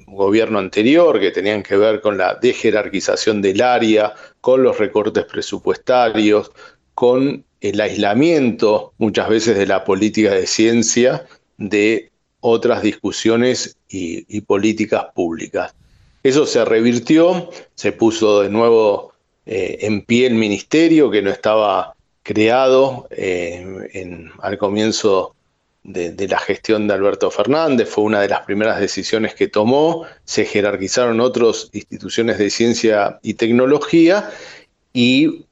gobierno 0.08 0.58
anterior, 0.58 1.19
que 1.19 1.30
tenían 1.30 1.62
que 1.62 1.78
ver 1.78 2.01
con 2.01 2.17
la 2.17 2.39
dejerarquización 2.41 3.39
del 3.39 3.62
área, 3.62 4.15
con 4.41 4.63
los 4.63 4.80
recortes 4.80 5.25
presupuestarios, 5.25 6.51
con 6.95 7.45
el 7.62 7.80
aislamiento 7.80 8.93
muchas 8.97 9.30
veces 9.30 9.56
de 9.60 9.67
la 9.67 9.84
política 9.84 10.32
de 10.32 10.47
ciencia 10.47 11.28
de 11.60 12.10
otras 12.39 12.82
discusiones 12.82 13.78
y, 13.88 14.41
políticas 14.41 15.06
públicas. 15.13 15.75
Eso 16.23 16.47
se 16.47 16.65
revirtió, 16.65 17.51
se 17.75 17.91
puso 17.91 18.41
de 18.41 18.49
nuevo 18.49 19.13
eh, 19.45 19.78
en 19.82 20.01
pie 20.01 20.25
el 20.25 20.34
ministerio 20.34 21.12
que 21.12 21.21
no 21.21 21.30
estaba 21.30 21.93
creado 22.23 23.08
eh, 23.12 24.32
al 24.39 24.58
comienzo 24.58 25.35
de, 25.86 26.28
la 26.28 26.39
gestión 26.39 26.88
de 26.88 26.95
Alberto 26.95 27.30
Fernández, 27.30 27.88
fue 27.88 28.04
una 28.04 28.21
de 28.21 28.30
las 28.30 28.41
primeras 28.41 28.80
decisiones 28.80 29.36
que 29.36 29.48
tomó, 29.48 30.06
se 30.24 30.45
jerarquizaron 30.45 31.19
otras 31.19 31.69
instituciones 31.74 32.39
de 32.39 32.50
ciencia 32.50 33.19
y 33.21 33.36
tecnología 33.36 34.32
y 34.93 35.45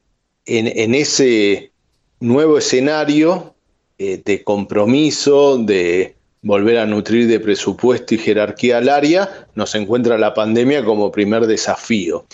en, 0.45 0.95
ese 0.95 1.71
nuevo 2.19 2.57
escenario 2.57 3.53
eh, 3.99 4.21
de 4.25 4.43
compromiso, 4.43 5.57
de 5.57 6.15
volver 6.41 6.79
a 6.79 6.85
nutrir 6.85 7.27
de 7.27 7.39
presupuesto 7.39 8.15
y 8.15 8.17
jerarquía 8.17 8.79
al 8.79 8.89
área, 8.89 9.47
nos 9.55 9.75
encuentra 9.75 10.17
la 10.17 10.33
pandemia 10.33 10.83
como 10.83 11.11
primer 11.11 11.45
desafío. 11.45 12.25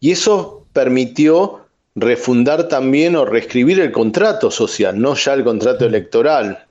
Y 0.00 0.12
eso 0.12 0.64
permitió 0.72 1.66
refundar 1.96 2.68
también 2.68 3.16
o 3.16 3.24
reescribir 3.24 3.80
el 3.80 3.90
contrato 3.90 4.50
social, 4.50 4.98
no 4.98 5.14
ya 5.16 5.34
el 5.34 5.42
contrato 5.42 5.84
electoral, 5.84 6.67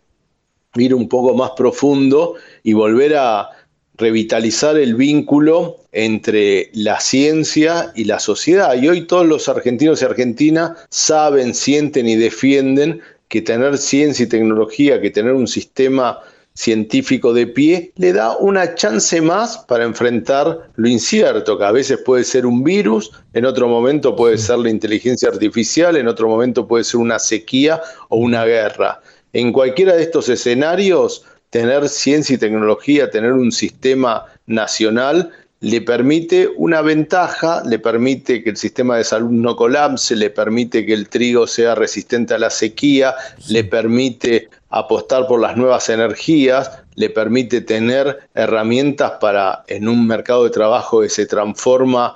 ir 0.75 0.93
un 0.93 1.07
poco 1.07 1.33
más 1.33 1.51
profundo 1.51 2.35
y 2.63 2.73
volver 2.73 3.15
a 3.15 3.49
revitalizar 3.95 4.77
el 4.77 4.95
vínculo 4.95 5.77
entre 5.91 6.69
la 6.73 6.99
ciencia 6.99 7.91
y 7.95 8.03
la 8.03 8.19
sociedad. 8.19 8.75
Y 8.79 8.87
hoy 8.87 9.07
todos 9.07 9.25
los 9.25 9.49
argentinos 9.49 10.01
y 10.01 10.05
argentinas 10.05 10.71
saben, 10.89 11.55
sienten 11.55 12.07
y 12.07 12.15
defienden 12.15 13.01
que 13.27 13.41
tener 13.41 13.77
ciencia 13.77 14.23
y 14.23 14.29
tecnología, 14.29 15.01
que 15.01 15.09
tener 15.09 15.33
un 15.33 15.47
sistema 15.47 16.19
científico 16.57 17.33
de 17.33 17.45
pie, 17.45 17.91
le 17.97 18.13
da 18.13 18.35
una 18.35 18.73
chance 18.73 19.21
más 19.21 19.59
para 19.67 19.83
enfrentar 19.83 20.69
lo 20.75 20.89
incierto, 20.89 21.55
que 21.55 21.63
a 21.63 21.71
veces 21.71 21.99
puede 22.03 22.23
ser 22.23 22.47
un 22.47 22.63
virus, 22.63 23.11
en 23.33 23.45
otro 23.45 23.67
momento 23.67 24.15
puede 24.15 24.39
ser 24.39 24.57
la 24.59 24.71
inteligencia 24.71 25.29
artificial, 25.29 25.95
en 25.97 26.07
otro 26.07 26.27
momento 26.27 26.67
puede 26.67 26.83
ser 26.83 26.99
una 26.99 27.19
sequía 27.19 27.79
o 28.09 28.17
una 28.17 28.43
guerra. 28.45 29.01
En 29.37 29.53
cualquiera 29.53 29.95
de 29.95 30.01
estos 30.01 30.29
escenarios, 30.29 31.23
tener 31.51 31.89
ciencia 31.89 32.33
y 32.33 32.39
tecnología, 32.39 33.11
tener 33.11 33.33
un 33.33 33.51
sistema 33.51 34.25
nacional, 34.47 35.29
le 35.59 35.79
permite 35.81 36.49
una 36.57 36.81
ventaja, 36.81 37.61
le 37.63 37.77
permite 37.77 38.41
que 38.41 38.49
el 38.49 38.57
sistema 38.57 38.97
de 38.97 39.03
salud 39.03 39.29
no 39.29 39.55
colapse, 39.55 40.15
le 40.15 40.31
permite 40.31 40.87
que 40.87 40.93
el 40.95 41.07
trigo 41.07 41.45
sea 41.45 41.75
resistente 41.75 42.33
a 42.33 42.39
la 42.39 42.49
sequía, 42.49 43.13
le 43.47 43.63
permite 43.63 44.49
apostar 44.69 45.27
por 45.27 45.39
las 45.39 45.55
nuevas 45.55 45.87
energías, 45.89 46.71
le 46.95 47.11
permite 47.11 47.61
tener 47.61 48.17
herramientas 48.33 49.11
para 49.21 49.65
en 49.67 49.87
un 49.87 50.07
mercado 50.07 50.45
de 50.45 50.49
trabajo 50.49 51.01
que 51.01 51.09
se 51.09 51.27
transforma 51.27 52.15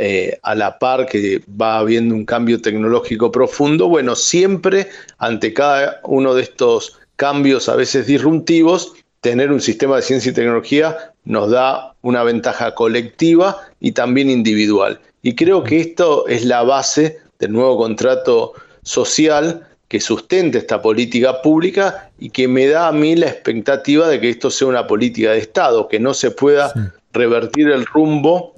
eh, 0.00 0.38
a 0.44 0.54
la 0.54 0.78
par 0.78 1.06
que 1.06 1.42
va 1.60 1.78
habiendo 1.78 2.14
un 2.14 2.24
cambio 2.24 2.62
tecnológico 2.62 3.32
profundo, 3.32 3.88
bueno, 3.88 4.14
siempre 4.14 4.88
ante 5.18 5.52
cada 5.52 6.00
uno 6.04 6.34
de 6.36 6.42
estos 6.42 6.96
cambios 7.16 7.68
a 7.68 7.74
veces 7.74 8.06
disruptivos, 8.06 8.92
tener 9.22 9.50
un 9.50 9.60
sistema 9.60 9.96
de 9.96 10.02
ciencia 10.02 10.30
y 10.30 10.34
tecnología 10.34 10.96
nos 11.24 11.50
da 11.50 11.94
una 12.02 12.22
ventaja 12.22 12.76
colectiva 12.76 13.56
y 13.80 13.90
también 13.90 14.30
individual. 14.30 15.00
Y 15.22 15.34
creo 15.34 15.64
que 15.64 15.80
esto 15.80 16.28
es 16.28 16.44
la 16.44 16.62
base 16.62 17.18
del 17.40 17.52
nuevo 17.52 17.76
contrato 17.76 18.52
social 18.84 19.66
que 19.88 20.00
sustente 20.00 20.58
esta 20.58 20.80
política 20.80 21.42
pública 21.42 22.10
y 22.20 22.30
que 22.30 22.46
me 22.46 22.68
da 22.68 22.86
a 22.86 22.92
mí 22.92 23.16
la 23.16 23.26
expectativa 23.26 24.06
de 24.06 24.20
que 24.20 24.30
esto 24.30 24.48
sea 24.48 24.68
una 24.68 24.86
política 24.86 25.32
de 25.32 25.38
Estado, 25.38 25.88
que 25.88 25.98
no 25.98 26.14
se 26.14 26.30
pueda 26.30 26.72
revertir 27.12 27.68
el 27.68 27.84
rumbo 27.84 28.57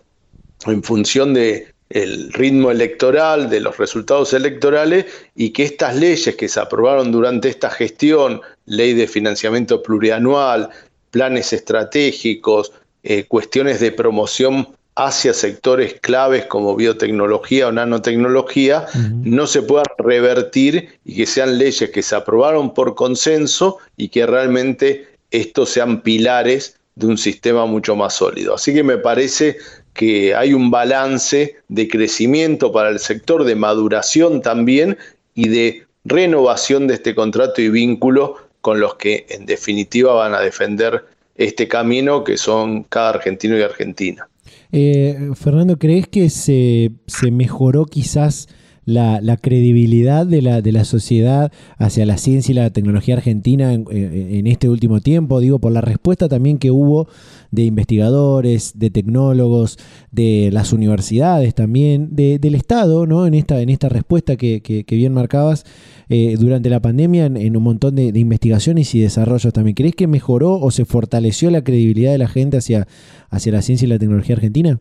en 0.67 0.83
función 0.83 1.35
de 1.35 1.69
el 1.91 2.33
ritmo 2.33 2.71
electoral, 2.71 3.51
de 3.51 3.61
los 3.61 3.77
resultados 3.77 4.33
electorales 4.33 5.07
y 5.35 5.51
que 5.51 5.65
estas 5.65 5.97
leyes 5.97 6.37
que 6.37 6.49
se 6.49 6.61
aprobaron 6.61 7.11
durante 7.11 7.49
esta 7.49 7.69
gestión, 7.69 8.41
ley 8.67 8.95
de 8.95 9.09
financiamiento 9.09 9.83
plurianual, 9.83 10.71
planes 11.11 11.53
estratégicos, 11.53 12.73
eh, 13.03 13.25
cuestiones 13.25 13.81
de 13.81 13.91
promoción 13.91 14.69
hacia 14.95 15.33
sectores 15.33 15.95
claves 16.01 16.47
como 16.47 16.77
biotecnología 16.77 17.69
o 17.69 17.73
nanotecnología, 17.73 18.87
no 19.23 19.47
se 19.47 19.63
puedan 19.63 19.87
revertir 19.99 20.91
y 21.05 21.17
que 21.17 21.27
sean 21.27 21.59
leyes 21.59 21.91
que 21.91 22.03
se 22.03 22.15
aprobaron 22.15 22.75
por 22.75 22.95
consenso 22.95 23.79
y 23.97 24.09
que 24.09 24.27
realmente 24.27 25.09
estos 25.31 25.71
sean 25.71 26.03
pilares 26.03 26.79
de 26.97 27.07
un 27.07 27.17
sistema 27.17 27.67
mucho 27.67 27.97
más 27.97 28.15
sólido. 28.15 28.55
Así 28.55 28.75
que 28.75 28.83
me 28.83 28.99
parece 28.99 29.57
que 29.95 30.35
hay 30.35 30.55
un 30.55 30.71
balance 30.71 31.57
de 31.69 31.89
crecimiento 31.89 32.73
para 32.73 32.91
el 32.91 32.99
sector, 32.99 33.45
de 33.45 33.55
maduración 33.55 34.43
también 34.43 34.97
y 35.35 35.49
de 35.49 35.85
renovación 36.05 36.87
de 36.87 36.95
este 36.95 37.15
contrato 37.15 37.61
y 37.61 37.69
vínculo 37.69 38.37
con 38.61 38.81
los 38.81 38.95
que 38.97 39.27
en 39.31 39.47
definitiva 39.47 40.13
van 40.15 40.35
a 40.35 40.41
defender 40.41 41.05
este 41.35 41.69
camino 41.69 42.25
que 42.25 42.37
son 42.37 42.85
cada 42.85 43.11
argentino 43.11 43.59
y 43.59 43.63
argentina. 43.63 44.29
Eh, 44.73 45.31
Fernando, 45.35 45.79
¿crees 45.79 46.07
que 46.07 46.31
se, 46.31 46.93
se 47.07 47.31
mejoró 47.31 47.87
quizás 47.87 48.49
la, 48.91 49.37
credibilidad 49.37 50.27
de 50.27 50.43
la, 50.43 50.61
de 50.61 50.73
la 50.73 50.85
sociedad 50.85 51.53
hacia 51.79 52.05
la 52.05 52.19
ciencia 52.19 52.53
y 52.53 52.55
la 52.57 52.71
tecnología 52.71 53.15
argentina 53.15 53.73
en, 53.73 54.47
este 54.47 54.69
último 54.69 55.01
tiempo, 55.01 55.41
digo, 55.41 55.59
por 55.59 55.73
la 55.73 55.81
respuesta 55.81 56.29
también 56.29 56.59
que 56.59 56.71
hubo 56.71 57.09
de 57.51 57.65
investigadores, 57.65 58.73
de 58.77 58.91
tecnólogos, 58.91 59.79
de 60.11 60.51
las 60.53 60.73
universidades 60.73 61.55
también, 61.55 62.15
del 62.15 62.55
Estado, 62.55 63.07
¿no? 63.07 63.27
En 63.27 63.35
esta, 63.35 63.61
en 63.61 63.69
esta 63.69 63.89
respuesta 63.89 64.37
que, 64.37 64.85
bien 64.91 65.15
marcabas 65.15 65.65
eh, 66.09 66.37
durante 66.39 66.69
la 66.69 66.81
pandemia 66.81 67.27
en, 67.27 67.57
un 67.57 67.63
montón 67.63 67.95
de, 67.95 68.07
investigaciones 68.19 68.95
y 68.95 69.01
desarrollos 69.01 69.53
también. 69.53 69.75
¿Crees 69.75 69.95
que 69.95 70.07
mejoró 70.07 70.59
o 70.59 70.71
se 70.71 70.85
fortaleció 70.85 71.51
la 71.51 71.63
credibilidad 71.63 72.13
de 72.13 72.19
la 72.19 72.29
gente 72.29 72.57
hacia, 72.57 72.87
hacia 73.31 73.53
la 73.53 73.63
ciencia 73.63 73.87
y 73.87 73.89
la 73.89 73.99
tecnología 73.99 74.35
argentina? 74.35 74.81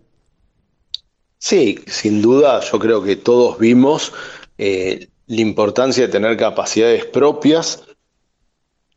Sí, 1.40 1.80
sin 1.88 2.22
duda, 2.22 2.60
yo 2.60 2.78
creo 2.80 3.02
que 3.02 3.16
todos 3.16 3.58
vimos 3.58 4.12
eh, 4.58 5.08
la 5.28 5.42
importancia 5.42 6.06
de 6.06 6.12
tener 6.12 6.36
capacidades 6.36 7.06
propias, 7.06 7.86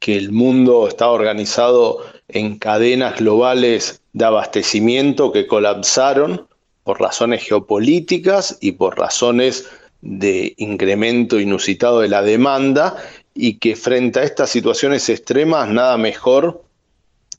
que 0.00 0.16
el 0.16 0.33
mundo 0.33 0.88
está 0.88 1.09
organizado 1.09 1.98
en 2.26 2.59
cadenas 2.59 3.20
globales 3.20 4.02
de 4.12 4.24
abastecimiento 4.24 5.31
que 5.31 5.46
colapsaron 5.46 6.48
por 6.83 7.00
razones 7.00 7.44
geopolíticas 7.44 8.59
y 8.61 8.72
por 8.72 8.98
razones 8.98 9.68
de 10.00 10.55
incremento 10.57 11.38
inusitado 11.38 12.00
de 12.00 12.09
la 12.09 12.22
demanda 12.22 12.96
y 13.35 13.59
que 13.61 13.76
frente 13.76 14.18
a 14.18 14.24
estas 14.24 14.50
situaciones 14.50 15.09
extremas 15.09 15.68
nada 15.68 15.96
mejor 15.96 16.64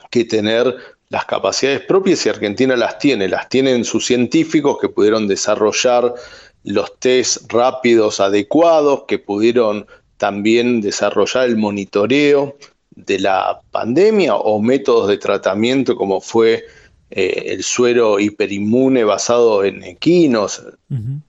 que 0.09 0.23
tener 0.23 0.77
las 1.13 1.25
capacidades 1.25 1.81
propias 1.81 2.25
y 2.25 2.29
Argentina 2.29 2.75
las 2.75 2.97
tiene, 2.97 3.29
las 3.29 3.47
tienen 3.47 3.85
sus 3.85 4.03
científicos 4.03 4.79
que 4.81 4.89
pudieron 4.89 5.27
desarrollar 5.27 6.15
los 6.63 6.97
test 6.97 7.53
rápidos 7.53 8.19
adecuados, 8.19 9.03
que 9.07 9.19
pudieron 9.19 9.85
también 10.17 10.81
desarrollar 10.81 11.45
el 11.45 11.55
monitoreo 11.55 12.57
de 12.95 13.19
la 13.19 13.61
pandemia 13.69 14.33
o 14.35 14.59
métodos 14.59 15.07
de 15.07 15.17
tratamiento 15.17 15.95
como 15.95 16.19
fue 16.19 16.65
eh, 17.11 17.43
el 17.45 17.61
suero 17.61 18.19
hiperinmune 18.19 19.03
basado 19.03 19.63
en 19.63 19.83
equinos. 19.83 20.63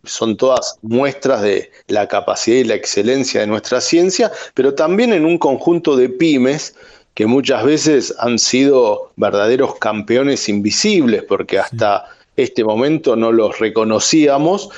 Son 0.03 0.39
todas 0.39 0.79
muestras 0.81 1.43
de 1.43 1.71
la 1.89 2.09
capacidad 2.09 2.57
y 2.57 2.65
la 2.65 2.75
excelencia 2.75 3.43
de 3.43 3.49
nuestra 3.49 3.83
ciencia, 3.83 4.33
pero 4.55 4.73
también 4.73 5.13
en 5.13 5.27
un 5.27 5.37
conjunto 5.37 5.95
de 5.95 6.09
pymes 6.09 6.75
que 7.15 7.27
muchas 7.27 7.65
veces 7.65 8.15
han 8.19 8.39
sido 8.39 9.13
verdaderos 9.17 9.77
campeones 9.77 10.49
invisibles, 10.49 11.23
porque 11.23 11.59
hasta 11.59 12.07
este 12.37 12.65
momento 12.65 13.15
no 13.15 13.31
los 13.31 13.59
reconocíamos 13.61 14.71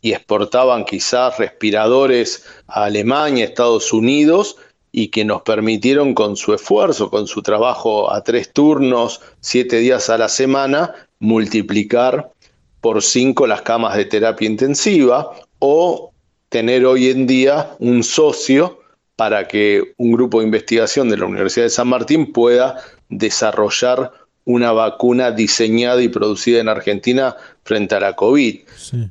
y 0.00 0.12
exportaban 0.12 0.86
quizás 0.86 1.38
respiradores 1.38 2.44
a 2.66 2.84
Alemania, 2.84 3.44
Estados 3.44 3.92
Unidos, 3.92 4.56
y 4.92 5.08
que 5.08 5.24
nos 5.24 5.42
permitieron 5.42 6.14
con 6.14 6.36
su 6.36 6.54
esfuerzo, 6.54 7.10
con 7.10 7.26
su 7.26 7.42
trabajo 7.42 8.10
a 8.10 8.24
tres 8.24 8.52
turnos, 8.52 9.20
siete 9.40 9.76
días 9.76 10.10
a 10.10 10.18
la 10.18 10.28
semana, 10.28 10.94
multiplicar 11.20 12.32
por 12.80 13.02
cinco 13.02 13.46
las 13.46 13.62
camas 13.62 13.96
de 13.96 14.06
terapia 14.06 14.48
intensiva 14.48 15.30
o 15.58 16.12
tener 16.48 16.86
hoy 16.86 17.10
en 17.10 17.26
día 17.26 17.76
un 17.78 18.02
socio 18.02 18.79
para 19.20 19.46
que 19.46 19.92
un 19.98 20.12
grupo 20.12 20.38
de 20.38 20.46
investigación 20.46 21.10
de 21.10 21.18
la 21.18 21.26
Universidad 21.26 21.66
de 21.66 21.68
San 21.70 21.88
Martín 21.88 22.32
pueda 22.32 22.82
desarrollar 23.10 24.12
una 24.46 24.72
vacuna 24.72 25.30
diseñada 25.30 26.00
y 26.00 26.08
producida 26.08 26.58
en 26.58 26.70
Argentina 26.70 27.36
frente 27.62 27.96
a 27.96 28.00
la 28.00 28.16
COVID. 28.16 28.60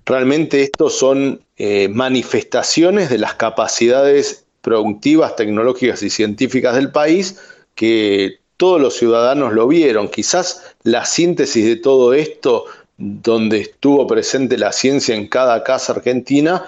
Realmente 0.07 0.63
estos 0.63 0.97
son 0.97 1.41
eh, 1.57 1.89
manifestaciones 1.89 3.11
de 3.11 3.19
las 3.19 3.35
capacidades 3.35 4.45
productivas, 4.61 5.35
tecnológicas 5.35 6.01
y 6.01 6.09
científicas 6.09 6.73
del 6.73 6.91
país 6.91 7.39
que 7.75 8.39
todos 8.57 8.81
los 8.81 8.95
ciudadanos 8.95 9.53
lo 9.53 9.67
vieron. 9.67 10.07
Quizás 10.07 10.73
la 10.81 11.05
síntesis 11.05 11.63
de 11.67 11.75
todo 11.75 12.15
esto, 12.15 12.65
donde 12.97 13.59
estuvo 13.59 14.07
presente 14.07 14.57
la 14.57 14.71
ciencia 14.71 15.13
en 15.13 15.27
cada 15.27 15.63
casa 15.63 15.93
argentina, 15.93 16.65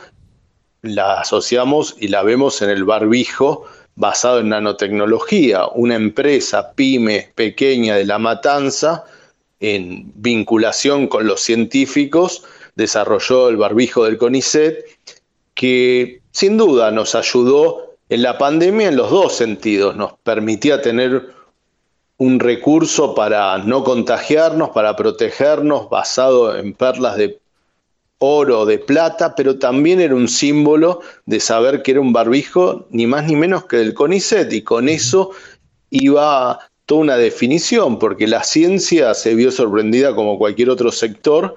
la 0.82 1.20
asociamos 1.22 1.96
y 2.00 2.08
la 2.08 2.24
vemos 2.24 2.62
en 2.62 2.70
el 2.70 2.84
barbijo 2.84 3.66
basado 3.96 4.40
en 4.40 4.50
nanotecnología, 4.50 5.68
una 5.76 5.96
empresa 5.96 6.74
pyme 6.74 7.32
pequeña 7.36 7.96
de 7.96 8.06
La 8.06 8.18
Matanza, 8.18 9.04
en 9.60 10.12
vinculación 10.16 11.08
con 11.08 11.28
los 11.28 11.42
científicos, 11.42 12.44
desarrolló 12.76 13.50
el 13.50 13.58
barbijo 13.58 14.06
del 14.06 14.18
CONICET, 14.18 14.86
que 15.54 16.22
sin 16.32 16.58
duda 16.58 16.90
nos 16.92 17.14
ayudó 17.14 17.96
en 18.10 18.24
la 18.24 18.38
pandemia 18.38 18.88
en 18.88 18.96
los 18.96 19.12
dos 19.12 19.34
sentidos, 19.36 19.96
nos 19.96 20.14
permitía 20.24 20.82
tener 20.82 21.30
un 22.18 22.40
recurso 22.40 23.14
para 23.14 23.58
no 23.60 23.84
contagiarnos, 23.84 24.70
para 24.70 24.96
protegernos, 24.96 25.90
basado 25.90 26.58
en 26.58 26.74
perlas 26.74 27.18
de 27.18 27.41
oro, 28.24 28.68
de 28.68 28.78
plata, 28.78 29.34
pero 29.36 29.58
también 29.58 30.00
era 30.00 30.14
un 30.14 30.28
símbolo 30.28 31.02
de 31.26 31.40
saber 31.40 31.82
que 31.82 31.92
era 31.92 32.02
un 32.02 32.14
barbijo 32.14 32.86
ni 32.92 33.08
más 33.08 33.26
ni 33.26 33.36
menos 33.36 33.66
que 33.66 33.78
del 33.78 33.96
CONICET 33.96 34.54
y 34.54 34.62
con 34.62 34.90
eso 34.90 35.32
iba 35.90 36.60
toda 36.86 37.02
una 37.02 37.18
definición, 37.18 37.98
porque 37.98 38.28
la 38.28 38.44
ciencia 38.44 39.16
se 39.16 39.34
vio 39.34 39.52
sorprendida 39.52 40.14
como 40.14 40.38
cualquier 40.38 40.70
otro 40.70 40.92
sector, 40.92 41.56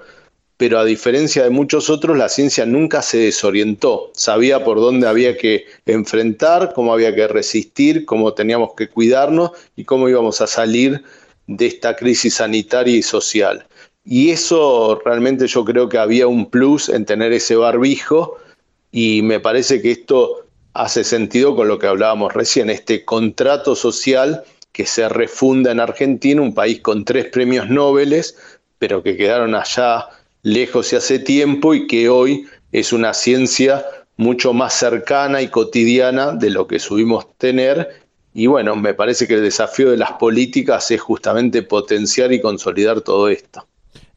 pero 0.57 0.79
a 0.79 0.85
diferencia 0.85 1.43
de 1.43 1.51
muchos 1.51 1.91
otros, 1.91 2.17
la 2.17 2.29
ciencia 2.29 2.65
nunca 2.65 3.03
se 3.03 3.19
desorientó, 3.19 4.11
sabía 4.15 4.63
por 4.63 4.79
dónde 4.79 5.07
había 5.07 5.37
que 5.37 5.65
enfrentar, 5.85 6.73
cómo 6.73 6.93
había 6.93 7.13
que 7.13 7.27
resistir, 7.27 8.05
cómo 8.05 8.33
teníamos 8.33 8.71
que 8.75 8.89
cuidarnos 8.89 9.51
y 9.75 9.83
cómo 9.83 10.09
íbamos 10.09 10.41
a 10.41 10.47
salir 10.47 11.03
de 11.45 11.67
esta 11.67 11.95
crisis 11.95 12.35
sanitaria 12.35 12.95
y 12.95 13.03
social. 13.03 13.67
Y 14.05 14.29
eso 14.29 15.01
realmente 15.03 15.47
yo 15.47 15.65
creo 15.65 15.89
que 15.89 15.97
había 15.97 16.27
un 16.27 16.49
plus 16.49 16.89
en 16.89 17.05
tener 17.05 17.33
ese 17.33 17.55
barbijo 17.55 18.37
y 18.91 19.23
me 19.23 19.39
parece 19.39 19.81
que 19.81 19.91
esto 19.91 20.45
hace 20.73 21.03
sentido 21.03 21.55
con 21.55 21.67
lo 21.67 21.79
que 21.79 21.87
hablábamos 21.87 22.33
recién, 22.33 22.69
este 22.69 23.03
contrato 23.03 23.75
social 23.75 24.43
que 24.71 24.85
se 24.85 25.09
refunda 25.09 25.71
en 25.71 25.79
Argentina, 25.79 26.41
un 26.41 26.53
país 26.53 26.81
con 26.81 27.03
tres 27.03 27.25
premios 27.25 27.69
Nobel, 27.69 28.23
pero 28.77 29.01
que 29.01 29.17
quedaron 29.17 29.55
allá 29.55 30.05
lejos 30.43 30.93
y 30.93 30.97
hace 30.97 31.17
tiempo 31.17 31.73
y 31.73 31.87
que 31.87 32.07
hoy 32.07 32.45
es 32.71 32.93
una 32.93 33.13
ciencia 33.13 33.85
mucho 34.17 34.53
más 34.53 34.73
cercana 34.73 35.41
y 35.41 35.47
cotidiana 35.47 36.33
de 36.33 36.51
lo 36.51 36.67
que 36.67 36.79
subimos 36.79 37.35
tener 37.37 38.01
Y 38.33 38.47
bueno, 38.47 38.75
me 38.75 38.93
parece 38.93 39.27
que 39.27 39.35
el 39.35 39.43
desafío 39.43 39.89
de 39.89 39.97
las 39.97 40.11
políticas 40.13 40.91
es 40.91 41.01
justamente 41.01 41.63
potenciar 41.63 42.33
y 42.33 42.41
consolidar 42.41 43.01
todo 43.01 43.29
esto. 43.29 43.65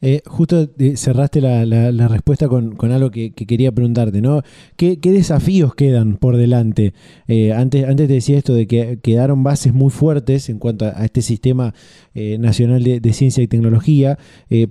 Eh, 0.01 0.21
justo 0.25 0.69
eh, 0.79 0.95
cerraste 0.95 1.41
la, 1.41 2.07
respuesta 2.07 2.47
con, 2.47 2.77
algo 2.91 3.11
que, 3.11 3.31
quería 3.31 3.71
preguntarte, 3.71 4.21
¿no? 4.21 4.41
¿Qué, 4.77 4.97
desafíos 5.01 5.75
quedan 5.75 6.17
por 6.17 6.37
delante? 6.37 6.93
Eh, 7.27 7.51
antes, 7.51 7.83
antes 7.85 8.07
te 8.07 8.13
decía 8.13 8.37
esto 8.37 8.53
de 8.53 8.65
que 8.65 8.99
quedaron 9.01 9.43
bases 9.43 9.73
muy 9.73 9.89
fuertes 9.89 10.49
en 10.49 10.59
cuanto 10.59 10.85
a, 10.85 11.03
este 11.03 11.21
sistema 11.21 11.73
nacional 12.13 12.83
de, 12.83 13.13
ciencia 13.13 13.41
y 13.41 13.47
tecnología, 13.47 14.17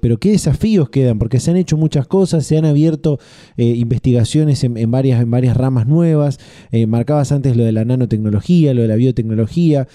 pero 0.00 0.18
¿qué 0.18 0.32
desafíos 0.32 0.90
quedan? 0.90 1.18
Porque 1.18 1.40
se 1.40 1.50
han 1.50 1.56
hecho 1.56 1.78
muchas 1.78 2.06
cosas, 2.06 2.44
se 2.44 2.58
han 2.58 2.66
abierto 2.66 3.18
investigaciones 3.56 4.62
en, 4.64 4.90
varias, 4.90 5.22
en 5.22 5.30
varias 5.30 5.56
ramas 5.56 5.86
nuevas, 5.86 6.38
marcabas 6.86 7.32
antes 7.32 7.56
lo 7.56 7.64
de 7.64 7.72
la 7.72 7.86
nanotecnología, 7.86 8.74
lo 8.74 8.82
de 8.82 8.88
la 8.88 8.96
biotecnología 8.96 9.88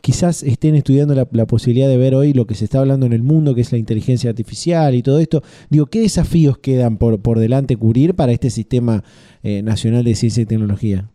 quizás 0.00 0.42
estén 0.42 0.74
estudiando 0.74 1.14
la, 1.14 1.46
posibilidad 1.46 1.88
de 1.88 1.96
ver 1.96 2.14
hoy 2.14 2.32
lo 2.32 2.46
que 2.46 2.54
se 2.54 2.64
está 2.64 2.80
hablando 2.80 3.06
en 3.06 3.12
el 3.12 3.22
mundo, 3.22 3.54
que 3.54 3.60
es 3.60 3.72
la 3.72 3.78
inteligencia 3.78 4.30
artificial 4.30 4.94
y 4.94 5.02
todo 5.02 5.18
esto. 5.18 5.42
Digo, 5.70 5.86
¿qué 5.86 6.00
desafíos 6.00 6.58
quedan 6.58 6.98
por, 6.98 7.20
por 7.20 7.38
delante 7.38 7.76
cubrir 7.76 8.14
para 8.14 8.32
este 8.32 8.50
sistema 8.50 9.04
eh, 9.42 9.62
nacional 9.62 10.04
de 10.04 10.14
ciencia 10.14 10.42
y 10.42 10.46
tecnología? 10.46 11.10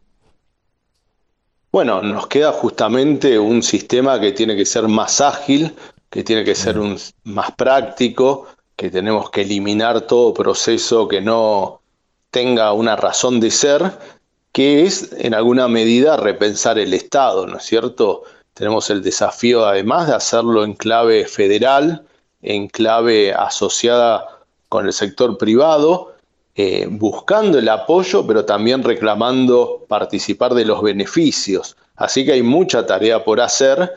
Bueno, 1.72 2.02
nos 2.04 2.28
queda 2.28 2.52
justamente 2.52 3.40
un 3.40 3.64
sistema 3.64 4.20
que 4.20 4.32
tiene 4.32 4.56
que 4.56 4.66
ser 4.66 4.88
más 4.88 5.22
ágil, 5.22 5.74
que 6.10 6.24
tiene 6.24 6.44
que 6.44 6.54
ser 6.54 6.78
un, 6.78 6.98
más 7.24 7.52
práctico, 7.52 8.46
que 8.76 8.92
tenemos 8.92 9.32
que 9.32 9.42
eliminar 9.42 10.02
todo 10.02 10.34
proceso 10.34 11.08
que 11.08 11.22
no 11.22 11.82
tenga 12.30 12.74
una 12.74 12.96
razón 12.96 13.40
de 13.40 13.50
ser, 13.50 13.92
que 14.52 14.84
es 14.84 15.12
en 15.18 15.34
alguna 15.34 15.68
medida 15.68 16.16
repensar 16.16 16.78
el 16.78 16.94
Estado, 16.94 17.48
¿no 17.48 17.58
es 17.58 17.64
cierto? 17.64 18.24
Tenemos 18.54 18.90
el 18.90 19.02
desafío 19.02 19.66
además 19.66 20.08
de 20.08 20.16
hacerlo 20.16 20.64
en 20.64 20.74
clave 20.74 21.26
federal, 21.26 22.06
en 22.42 22.68
clave 22.68 23.34
asociada 23.34 24.28
con 24.70 24.86
el 24.86 24.94
sector 24.94 25.38
privado, 25.38 26.14
eh, 26.56 26.88
buscando 26.90 27.58
el 27.58 27.68
apoyo, 27.68 28.28
pero 28.28 28.46
también 28.46 28.84
reclamando 28.84 29.86
participar 29.88 30.54
de 30.54 30.66
los 30.66 30.84
beneficios. 30.84 31.76
Así 31.96 32.26
que 32.26 32.34
hay 32.34 32.44
mucha 32.44 32.86
tarea 32.86 33.24
por 33.24 33.42
hacer. 33.42 33.92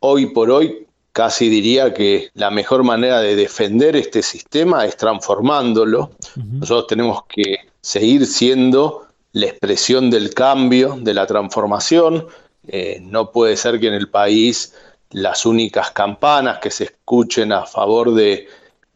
Hoy 0.00 0.26
por 0.26 0.50
hoy, 0.50 0.86
casi 1.12 1.50
diría 1.50 1.92
que 1.92 2.30
la 2.34 2.50
mejor 2.50 2.82
manera 2.84 3.20
de 3.20 3.36
defender 3.36 3.94
este 3.96 4.22
sistema 4.22 4.86
es 4.86 4.96
transformándolo. 4.96 6.12
Nosotros 6.36 6.86
tenemos 6.86 7.24
que 7.26 7.58
seguir 7.82 8.26
siendo 8.26 9.06
la 9.32 9.46
expresión 9.46 10.10
del 10.10 10.32
cambio, 10.32 10.96
de 10.98 11.14
la 11.14 11.26
transformación, 11.26 12.26
eh, 12.66 12.98
no 13.02 13.32
puede 13.32 13.56
ser 13.56 13.80
que 13.80 13.88
en 13.88 13.94
el 13.94 14.08
país 14.08 14.74
las 15.10 15.44
únicas 15.46 15.90
campanas 15.90 16.58
que 16.58 16.70
se 16.70 16.84
escuchen 16.84 17.52
a 17.52 17.66
favor 17.66 18.14
de 18.14 18.48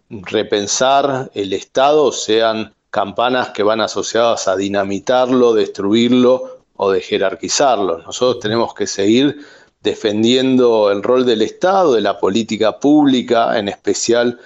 repensar 0.09 1.31
el 1.35 1.53
Estado 1.53 2.13
sean 2.13 2.75
campanas 2.91 3.51
que 3.51 3.63
van 3.63 3.81
asociadas 3.81 4.49
a 4.49 4.57
dinamitarlo, 4.57 5.53
destruirlo 5.53 6.61
o 6.77 6.91
de 6.91 7.01
jerarquizarlo. 7.01 7.99
Nosotros 7.99 8.41
tenemos 8.41 8.73
que 8.73 8.87
seguir 8.87 9.45
defendiendo 9.83 10.91
el 10.91 11.03
rol 11.03 11.27
del 11.27 11.43
Estado, 11.43 11.95
de 11.95 12.01
la 12.01 12.19
política 12.19 12.79
pública, 12.79 13.59
en 13.59 13.69
especial 13.69 14.39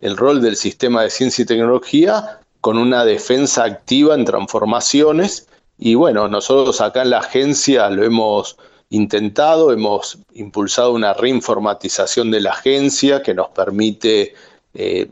el 0.00 0.16
rol 0.16 0.40
del 0.40 0.56
sistema 0.56 1.02
de 1.02 1.10
ciencia 1.10 1.42
y 1.42 1.46
tecnología, 1.46 2.40
con 2.60 2.78
una 2.78 3.04
defensa 3.04 3.64
activa 3.64 4.14
en 4.14 4.24
transformaciones 4.24 5.48
y 5.78 5.94
bueno, 5.94 6.28
nosotros 6.28 6.80
acá 6.80 7.02
en 7.02 7.10
la 7.10 7.18
agencia 7.18 7.90
lo 7.90 8.04
hemos 8.04 8.56
intentado, 8.88 9.72
hemos 9.72 10.18
impulsado 10.32 10.92
una 10.92 11.12
reinformatización 11.12 12.30
de 12.30 12.40
la 12.40 12.52
agencia 12.52 13.22
que 13.22 13.34
nos 13.34 13.48
permite, 13.48 14.34
eh, 14.74 15.08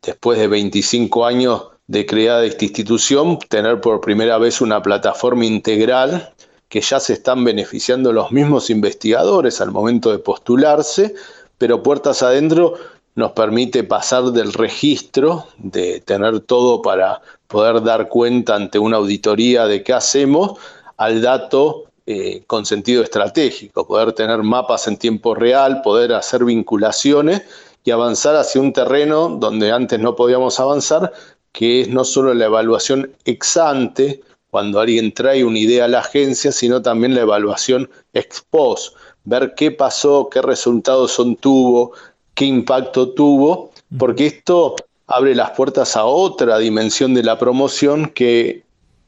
después 0.00 0.38
de 0.38 0.48
25 0.48 1.26
años 1.26 1.66
de 1.86 2.06
creada 2.06 2.44
esta 2.44 2.64
institución, 2.64 3.38
tener 3.48 3.80
por 3.80 4.00
primera 4.00 4.38
vez 4.38 4.60
una 4.60 4.80
plataforma 4.80 5.44
integral 5.44 6.32
que 6.68 6.80
ya 6.80 7.00
se 7.00 7.12
están 7.12 7.44
beneficiando 7.44 8.12
los 8.12 8.32
mismos 8.32 8.70
investigadores 8.70 9.60
al 9.60 9.72
momento 9.72 10.10
de 10.10 10.18
postularse, 10.18 11.14
pero 11.58 11.82
puertas 11.82 12.22
adentro 12.22 12.74
nos 13.14 13.32
permite 13.32 13.84
pasar 13.84 14.24
del 14.24 14.52
registro, 14.52 15.46
de 15.58 16.00
tener 16.00 16.40
todo 16.40 16.82
para 16.82 17.20
poder 17.46 17.82
dar 17.82 18.08
cuenta 18.08 18.54
ante 18.54 18.78
una 18.78 18.96
auditoría 18.96 19.66
de 19.66 19.82
qué 19.82 19.92
hacemos, 19.92 20.58
al 20.96 21.20
dato 21.20 21.84
eh, 22.06 22.42
con 22.46 22.66
sentido 22.66 23.02
estratégico, 23.02 23.86
poder 23.86 24.12
tener 24.12 24.42
mapas 24.42 24.88
en 24.88 24.96
tiempo 24.96 25.34
real, 25.34 25.82
poder 25.82 26.14
hacer 26.14 26.44
vinculaciones 26.44 27.42
y 27.84 27.90
avanzar 27.90 28.36
hacia 28.36 28.60
un 28.60 28.72
terreno 28.72 29.28
donde 29.28 29.72
antes 29.72 30.00
no 30.00 30.16
podíamos 30.16 30.58
avanzar, 30.58 31.12
que 31.52 31.82
es 31.82 31.88
no 31.88 32.04
solo 32.04 32.32
la 32.34 32.46
evaluación 32.46 33.12
ex 33.24 33.56
ante, 33.56 34.22
cuando 34.50 34.80
alguien 34.80 35.14
trae 35.14 35.44
una 35.44 35.58
idea 35.58 35.86
a 35.86 35.88
la 35.88 36.00
agencia, 36.00 36.52
sino 36.52 36.82
también 36.82 37.14
la 37.14 37.22
evaluación 37.22 37.88
ex 38.12 38.44
post, 38.50 38.94
ver 39.24 39.54
qué 39.56 39.70
pasó, 39.70 40.28
qué 40.30 40.42
resultados 40.42 41.12
son 41.12 41.36
tuvo, 41.36 41.92
qué 42.34 42.44
impacto 42.44 43.10
tuvo, 43.10 43.72
porque 43.98 44.26
esto 44.26 44.76
abre 45.06 45.34
las 45.34 45.50
puertas 45.50 45.96
a 45.96 46.04
otra 46.04 46.58
dimensión 46.58 47.14
de 47.14 47.22
la 47.22 47.38
promoción 47.38 48.06
que, 48.14 48.62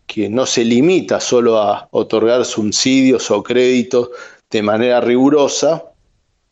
que 0.06 0.28
no 0.28 0.46
se 0.46 0.64
limita 0.64 1.20
solo 1.20 1.58
a 1.58 1.88
otorgar 1.90 2.44
subsidios 2.44 3.30
o 3.30 3.42
créditos 3.42 4.10
de 4.50 4.62
manera 4.62 5.00
rigurosa, 5.00 5.84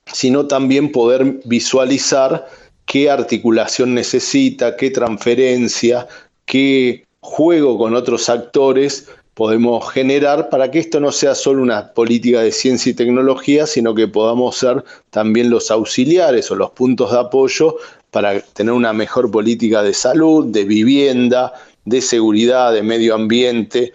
sino 0.07 0.47
también 0.47 0.91
poder 0.91 1.41
visualizar 1.45 2.49
qué 2.87 3.11
articulación 3.11 3.95
necesita, 3.95 4.77
qué 4.77 4.91
transferencia, 4.91 6.09
qué 6.47 7.07
juego 7.21 7.79
con 7.79 7.95
otros 7.95 8.29
actores 8.29 9.09
podemos 9.35 9.91
generar 9.91 10.51
para 10.51 10.71
que 10.71 10.79
esto 10.79 11.01
no 11.01 11.11
sea 11.11 11.35
solo 11.35 11.63
una 11.63 11.93
política 11.93 12.41
de 12.41 12.53
ciencia 12.53 12.91
y 12.91 12.95
tecnología, 12.95 13.67
sino 13.67 13.95
que 13.95 14.09
podamos 14.09 14.57
ser 14.57 14.85
también 15.11 15.51
los 15.51 15.71
auxiliares 15.71 16.51
o 16.51 16.57
los 16.57 16.71
puntos 16.71 17.13
de 17.13 17.21
apoyo 17.21 17.77
para 18.11 18.41
tener 18.41 18.73
una 18.73 18.93
mejor 18.93 19.31
política 19.31 19.83
de 19.83 19.95
salud, 19.95 20.47
de 20.47 20.65
vivienda, 20.65 21.55
de 21.85 22.03
seguridad, 22.03 22.73
de 22.73 22.83
medio 22.83 23.15
ambiente. 23.15 23.93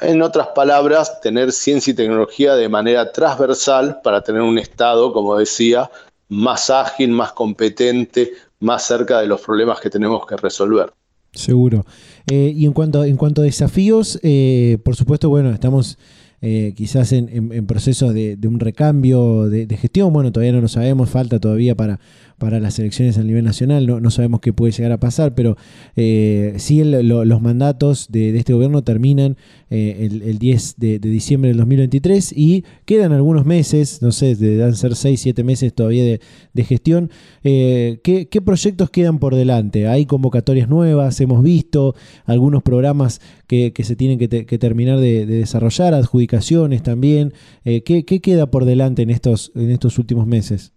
En 0.00 0.22
otras 0.22 0.48
palabras, 0.54 1.20
tener 1.20 1.52
ciencia 1.52 1.90
y 1.92 1.94
tecnología 1.94 2.54
de 2.54 2.68
manera 2.68 3.12
transversal 3.12 4.00
para 4.02 4.22
tener 4.22 4.40
un 4.40 4.58
Estado, 4.58 5.12
como 5.12 5.36
decía, 5.36 5.90
más 6.28 6.70
ágil, 6.70 7.10
más 7.10 7.32
competente, 7.32 8.32
más 8.60 8.86
cerca 8.86 9.20
de 9.20 9.26
los 9.26 9.40
problemas 9.42 9.80
que 9.80 9.90
tenemos 9.90 10.26
que 10.26 10.36
resolver. 10.36 10.92
Seguro. 11.32 11.84
Eh, 12.30 12.52
y 12.54 12.66
en 12.66 12.72
cuanto, 12.72 13.04
en 13.04 13.16
cuanto 13.16 13.42
a 13.42 13.44
desafíos, 13.44 14.18
eh, 14.22 14.78
por 14.84 14.96
supuesto, 14.96 15.28
bueno, 15.28 15.50
estamos 15.50 15.98
eh, 16.40 16.74
quizás 16.76 17.12
en, 17.12 17.66
procesos 17.66 18.14
de, 18.14 18.38
un 18.44 18.60
recambio 18.60 19.48
de, 19.48 19.76
gestión. 19.76 20.12
Bueno, 20.12 20.30
todavía 20.30 20.52
no 20.52 20.60
lo 20.60 20.68
sabemos, 20.68 21.08
falta 21.10 21.40
todavía 21.40 21.74
para, 21.74 22.00
para 22.38 22.60
las 22.60 22.78
elecciones 22.78 23.18
a 23.18 23.22
nivel 23.22 23.44
nacional, 23.44 23.86
no, 23.86 24.10
sabemos 24.10 24.40
qué 24.40 24.52
puede 24.52 24.72
llegar 24.72 24.92
a 24.92 25.00
pasar, 25.00 25.34
pero 25.34 25.56
eh, 25.96 26.54
sí 26.58 26.82
los 26.84 27.42
mandatos 27.42 28.06
de, 28.10 28.36
este 28.36 28.52
gobierno 28.52 28.82
terminan 28.82 29.36
eh, 29.70 30.08
el, 30.10 30.38
10 30.38 30.76
de, 30.78 30.98
diciembre 30.98 31.48
del 31.48 31.58
2023 31.58 32.32
y 32.36 32.64
quedan 32.84 33.12
algunos 33.12 33.44
meses, 33.44 34.00
no 34.02 34.12
sé, 34.12 34.36
deben 34.36 34.74
ser 34.74 34.94
6, 34.94 35.20
7 35.20 35.44
meses 35.44 35.74
todavía 35.74 36.04
de, 36.04 36.64
gestión. 36.64 37.10
¿qué, 37.42 38.28
¿qué, 38.30 38.42
proyectos 38.42 38.90
quedan 38.90 39.18
por 39.18 39.34
delante? 39.34 39.86
¿Hay 39.86 40.06
convocatorias 40.06 40.68
nuevas? 40.68 41.20
Hemos 41.20 41.42
visto 41.42 41.94
algunos 42.26 42.62
programas 42.62 43.20
que, 43.46 43.72
se 43.82 43.96
tienen 43.96 44.18
que, 44.18 44.58
terminar 44.58 45.00
de, 45.00 45.26
desarrollar, 45.26 45.94
adjudicaciones 45.94 46.82
también. 46.82 47.32
Eh, 47.64 47.82
¿qué, 47.82 48.04
queda 48.04 48.50
por 48.50 48.64
delante 48.64 49.02
en 49.02 49.10
estos, 49.10 49.52
en 49.54 49.70
estos 49.70 49.98
últimos 49.98 50.26
meses? 50.26 50.72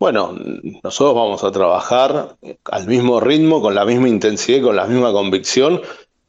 Bueno, 0.00 0.34
nosotros 0.82 1.14
vamos 1.14 1.44
a 1.44 1.52
trabajar 1.52 2.34
al 2.64 2.86
mismo 2.86 3.20
ritmo, 3.20 3.60
con 3.60 3.74
la 3.74 3.84
misma 3.84 4.08
intensidad 4.08 4.56
y 4.56 4.62
con 4.62 4.74
la 4.74 4.86
misma 4.86 5.12
convicción 5.12 5.82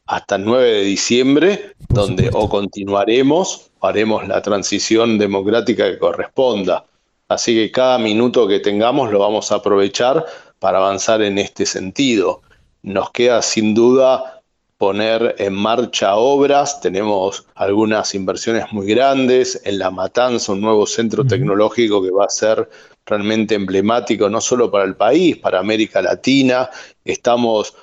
hasta 0.08 0.36
el 0.36 0.44
9 0.44 0.70
de 0.70 0.82
diciembre, 0.82 1.76
donde 1.88 2.30
o 2.34 2.50
continuaremos 2.50 3.72
o 3.80 3.88
haremos 3.88 4.28
la 4.28 4.42
transición 4.42 5.18
democrática 5.18 5.90
que 5.90 6.00
corresponda. 6.00 6.84
Así 7.30 7.56
que 7.56 7.72
cada 7.72 7.98
minuto 7.98 8.46
que 8.46 8.60
tengamos 8.60 9.10
lo 9.10 9.20
vamos 9.20 9.54
a 9.54 9.56
aprovechar 9.56 10.26
para 10.60 10.80
avanzar 10.80 11.22
en 11.22 11.38
este 11.38 11.66
sentido. 11.66 12.42
Nos 12.84 13.12
queda 13.12 13.42
sin 13.42 13.74
duda 13.74 14.42
poner 14.78 15.36
en 15.38 15.54
marcha 15.54 16.16
obras, 16.16 16.82
tenemos 16.82 17.46
algunas 17.56 18.16
inversiones 18.16 18.66
muy 18.74 18.88
grandes, 18.88 19.62
en 19.64 19.80
La 19.80 19.92
Matanza 19.92 20.52
un 20.52 20.60
nuevo 20.60 20.86
centro 20.88 21.24
tecnológico 21.24 22.04
que 22.04 22.10
va 22.10 22.26
a 22.26 22.30
ser 22.30 22.68
realmente 23.06 23.56
emblemático 23.56 24.30
no 24.30 24.42
solo 24.42 24.70
para 24.72 24.86
el 24.86 24.96
país, 24.96 25.38
para 25.38 25.60
América 25.60 26.02
Latina, 26.02 26.70
estamos 27.04 27.74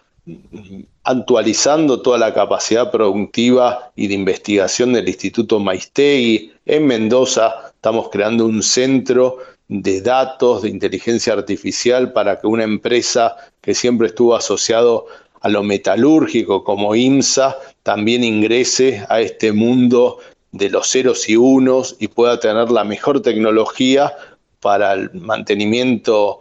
actualizando 1.04 2.02
toda 2.02 2.18
la 2.18 2.34
capacidad 2.34 2.90
productiva 2.90 3.92
y 3.96 4.08
de 4.08 4.14
investigación 4.14 4.92
del 4.92 5.08
Instituto 5.08 5.58
Maistegui. 5.58 6.52
En 6.66 6.86
Mendoza 6.86 7.72
estamos 7.74 8.10
creando 8.10 8.44
un 8.44 8.62
centro 8.62 9.38
de 9.68 10.00
datos, 10.00 10.62
de 10.62 10.70
inteligencia 10.70 11.32
artificial 11.32 12.12
para 12.12 12.40
que 12.40 12.46
una 12.46 12.64
empresa 12.64 13.36
que 13.60 13.74
siempre 13.74 14.08
estuvo 14.08 14.34
asociado 14.34 15.06
a 15.40 15.48
lo 15.48 15.62
metalúrgico 15.62 16.64
como 16.64 16.94
IMSA 16.94 17.56
también 17.82 18.24
ingrese 18.24 19.04
a 19.08 19.20
este 19.20 19.52
mundo 19.52 20.18
de 20.52 20.70
los 20.70 20.90
ceros 20.90 21.28
y 21.28 21.36
unos 21.36 21.96
y 21.98 22.08
pueda 22.08 22.40
tener 22.40 22.70
la 22.70 22.84
mejor 22.84 23.20
tecnología 23.20 24.14
para 24.60 24.92
el 24.92 25.10
mantenimiento 25.14 26.40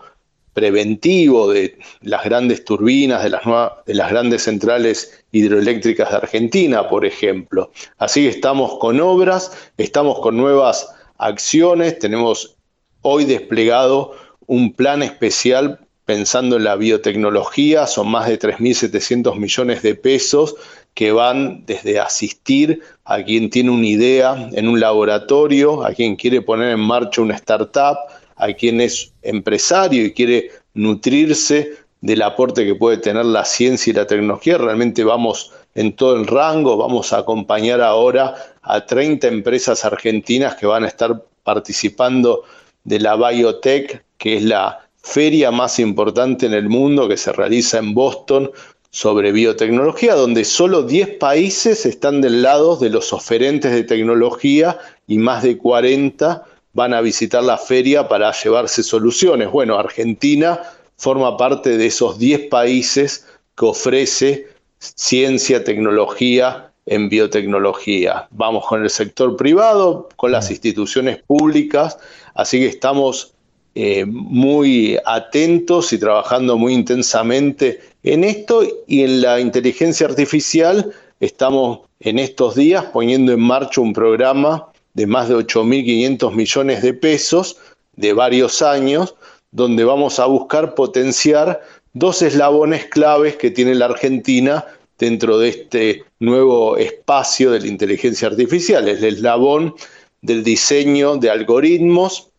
preventivo 0.54 1.52
de 1.52 1.78
las 2.02 2.24
grandes 2.24 2.66
turbinas, 2.66 3.24
de 3.24 3.30
las, 3.30 3.44
de 3.86 3.94
las 3.94 4.10
grandes 4.10 4.42
centrales 4.42 5.24
hidroeléctricas 5.32 6.10
de 6.10 6.16
Argentina, 6.16 6.90
por 6.90 7.06
ejemplo. 7.06 7.72
Así 8.00 8.24
que 8.24 8.30
estamos 8.30 8.80
con 8.80 9.00
obras, 9.00 9.52
estamos 9.78 10.20
con 10.20 10.36
nuevas 10.36 10.90
acciones, 11.20 12.00
tenemos 12.00 12.56
hoy 13.04 13.26
desplegado 13.26 14.14
un 14.48 14.74
plan 14.74 15.04
especial 15.04 15.80
pensando 16.06 16.56
en 16.56 16.64
la 16.64 16.76
biotecnología, 16.76 17.86
son 17.86 18.10
más 18.10 18.28
de 18.28 18.40
3.700 18.40 19.38
millones 19.38 19.84
de 19.84 19.94
pesos 19.94 20.56
que 20.98 21.12
van 21.12 21.64
desde 21.68 22.00
asistir 22.00 22.82
a 23.06 23.22
quien 23.22 23.52
tiene 23.52 23.70
una 23.70 23.86
idea 23.86 24.50
en 24.54 24.68
un 24.68 24.80
laboratorio, 24.80 25.86
a 25.86 25.94
quien 25.94 26.16
quiere 26.16 26.42
poner 26.42 26.72
en 26.72 26.80
marcha 26.80 27.22
una 27.22 27.36
startup, 27.36 27.98
a 28.36 28.48
quien 28.54 28.82
es 28.82 29.14
empresario 29.22 30.04
y 30.04 30.12
quiere 30.12 30.50
nutrirse 30.74 31.74
del 32.02 32.24
aporte 32.24 32.66
que 32.66 32.74
puede 32.74 32.98
tener 32.98 33.26
la 33.26 33.46
ciencia 33.46 33.92
y 33.92 33.94
la 33.94 34.08
tecnología. 34.08 34.58
Realmente 34.58 35.04
vamos 35.04 35.52
en 35.76 35.96
todo 35.96 36.16
el 36.16 36.26
rango, 36.26 36.78
vamos 36.78 37.14
a 37.14 37.20
acompañar 37.20 37.80
ahora 37.80 38.34
a 38.64 38.84
30 38.84 39.28
empresas 39.28 39.86
argentinas 39.86 40.56
que 40.56 40.66
van 40.66 40.84
a 40.84 40.88
estar 40.88 41.24
participando 41.44 42.42
de 42.86 43.00
la 43.02 43.16
Biotech, 43.16 44.04
que 44.18 44.38
es 44.38 44.44
la 44.44 44.80
feria 44.96 45.52
más 45.52 45.78
importante 45.78 46.48
en 46.48 46.56
el 46.56 46.70
mundo 46.70 47.08
que 47.08 47.18
se 47.18 47.32
realiza 47.34 47.78
en 47.78 47.94
Boston 47.94 48.50
sobre 48.98 49.32
biotecnología, 49.32 50.16
donde 50.16 50.44
solo 50.44 50.82
10 50.82 51.18
países 51.20 51.86
están 51.86 52.20
del 52.20 52.42
lado 52.42 52.78
de 52.78 52.90
los 52.90 53.14
oferentes 53.14 53.72
de 53.72 53.84
tecnología 53.84 54.80
y 55.06 55.20
más 55.20 55.44
de 55.44 55.56
40 55.56 56.44
van 56.74 56.96
a 56.96 57.02
visitar 57.02 57.44
la 57.44 57.60
feria 57.60 58.08
para 58.08 58.32
llevarse 58.32 58.82
soluciones. 58.82 59.52
Bueno, 59.52 59.78
Argentina 59.78 60.60
forma 60.96 61.38
parte 61.38 61.78
de 61.78 61.86
esos 61.86 62.18
10 62.18 62.48
países 62.50 63.28
que 63.56 63.66
ofrece 63.66 64.48
ciencia, 64.80 65.64
tecnología 65.64 66.72
en 66.88 67.08
biotecnología. 67.08 68.28
Vamos 68.32 68.66
con 68.66 68.82
el 68.82 68.90
sector 68.90 69.38
privado, 69.38 70.10
con 70.16 70.32
las 70.32 70.50
instituciones 70.50 71.22
públicas, 71.22 72.00
así 72.34 72.58
que 72.62 72.66
estamos 72.66 73.36
eh, 73.80 74.06
muy 74.08 74.98
atentos 75.06 75.94
y 75.94 76.00
trabajando 76.00 76.58
muy 76.58 76.74
intensamente 76.74 77.80
en 78.02 78.24
esto 78.24 78.64
y 78.88 79.04
en 79.04 79.22
la 79.22 79.40
inteligencia 79.40 80.08
artificial 80.08 80.92
estamos 81.20 81.82
en 82.00 82.18
estos 82.18 82.56
días 82.56 82.86
poniendo 82.86 83.34
en 83.34 83.40
marcha 83.40 83.80
un 83.80 83.94
programa 83.94 84.66
de 84.96 85.06
más 85.06 85.30
de 85.30 85.36
8.500 85.36 86.34
millones 86.34 86.82
de 86.82 86.96
pesos 86.96 87.58
de 87.96 88.14
varios 88.14 88.64
años, 88.64 89.14
donde 89.52 89.84
vamos 89.84 90.18
a 90.18 90.26
buscar 90.26 90.74
potenciar 90.74 91.62
dos 91.94 92.24
eslabones 92.24 92.86
claves 92.86 93.36
que 93.36 93.52
tiene 93.52 93.76
la 93.76 93.86
Argentina 93.86 94.66
dentro 94.98 95.38
de 95.38 95.50
este 95.50 96.04
nuevo 96.20 96.78
espacio 96.78 97.52
de 97.52 97.60
la 97.60 97.68
inteligencia 97.68 98.28
artificial. 98.28 98.88
El 98.88 99.04
eslabón 99.04 99.76
del 100.24 100.44
diseño 100.44 101.18
de 101.18 101.30
algoritmos. 101.30 102.30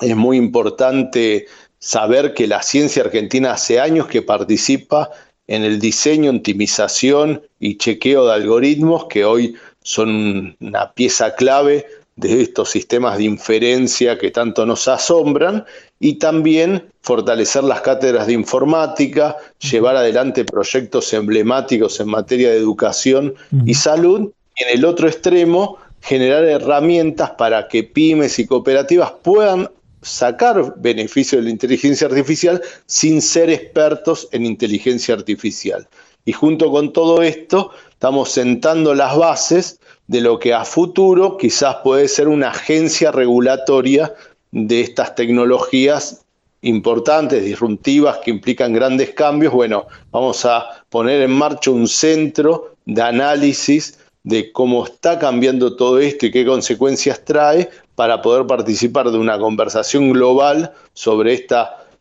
Es 0.00 0.16
muy 0.16 0.36
importante 0.36 1.46
saber 1.78 2.34
que 2.34 2.46
la 2.46 2.62
ciencia 2.62 3.02
argentina 3.02 3.52
hace 3.52 3.80
años 3.80 4.06
que 4.06 4.22
participa 4.22 5.10
en 5.46 5.64
el 5.64 5.78
diseño, 5.78 6.30
optimización 6.30 7.42
y 7.60 7.78
chequeo 7.78 8.26
de 8.26 8.34
algoritmos 8.34 9.06
que 9.06 9.24
hoy 9.24 9.54
son 9.82 10.56
una 10.60 10.92
pieza 10.92 11.34
clave 11.34 11.86
de 12.16 12.40
estos 12.40 12.70
sistemas 12.70 13.18
de 13.18 13.24
inferencia 13.24 14.18
que 14.18 14.30
tanto 14.30 14.66
nos 14.66 14.88
asombran 14.88 15.64
y 16.00 16.14
también 16.14 16.90
fortalecer 17.02 17.62
las 17.62 17.82
cátedras 17.82 18.26
de 18.26 18.32
informática, 18.32 19.36
llevar 19.60 19.96
adelante 19.96 20.44
proyectos 20.44 21.12
emblemáticos 21.12 22.00
en 22.00 22.08
materia 22.08 22.50
de 22.50 22.56
educación 22.56 23.34
y 23.64 23.74
salud 23.74 24.32
y 24.56 24.64
en 24.64 24.78
el 24.78 24.84
otro 24.84 25.08
extremo 25.08 25.78
generar 26.00 26.44
herramientas 26.44 27.30
para 27.32 27.68
que 27.68 27.84
pymes 27.84 28.38
y 28.38 28.46
cooperativas 28.46 29.12
puedan 29.22 29.68
sacar 30.06 30.74
beneficio 30.76 31.38
de 31.38 31.44
la 31.44 31.50
inteligencia 31.50 32.06
artificial 32.06 32.62
sin 32.86 33.20
ser 33.20 33.50
expertos 33.50 34.28
en 34.32 34.46
inteligencia 34.46 35.14
artificial. 35.14 35.88
Y 36.24 36.32
junto 36.32 36.70
con 36.70 36.92
todo 36.92 37.22
esto, 37.22 37.70
estamos 37.90 38.30
sentando 38.30 38.94
las 38.94 39.16
bases 39.16 39.80
de 40.06 40.20
lo 40.20 40.38
que 40.38 40.54
a 40.54 40.64
futuro 40.64 41.36
quizás 41.36 41.76
puede 41.82 42.08
ser 42.08 42.28
una 42.28 42.50
agencia 42.50 43.10
regulatoria 43.12 44.14
de 44.52 44.80
estas 44.80 45.14
tecnologías 45.14 46.24
importantes, 46.62 47.44
disruptivas, 47.44 48.18
que 48.24 48.30
implican 48.30 48.72
grandes 48.72 49.10
cambios. 49.10 49.52
Bueno, 49.52 49.86
vamos 50.10 50.44
a 50.44 50.84
poner 50.88 51.22
en 51.22 51.32
marcha 51.32 51.70
un 51.70 51.86
centro 51.86 52.76
de 52.86 53.02
análisis 53.02 53.98
de 54.26 54.50
cómo 54.50 54.84
está 54.84 55.20
cambiando 55.20 55.76
todo 55.76 56.00
esto 56.00 56.26
y 56.26 56.32
qué 56.32 56.44
consecuencias 56.44 57.24
trae 57.24 57.70
para 57.94 58.22
poder 58.22 58.44
participar 58.44 59.12
de 59.12 59.18
una 59.18 59.38
conversación 59.38 60.10
global 60.10 60.72
sobre 60.94 61.34
este 61.34 61.54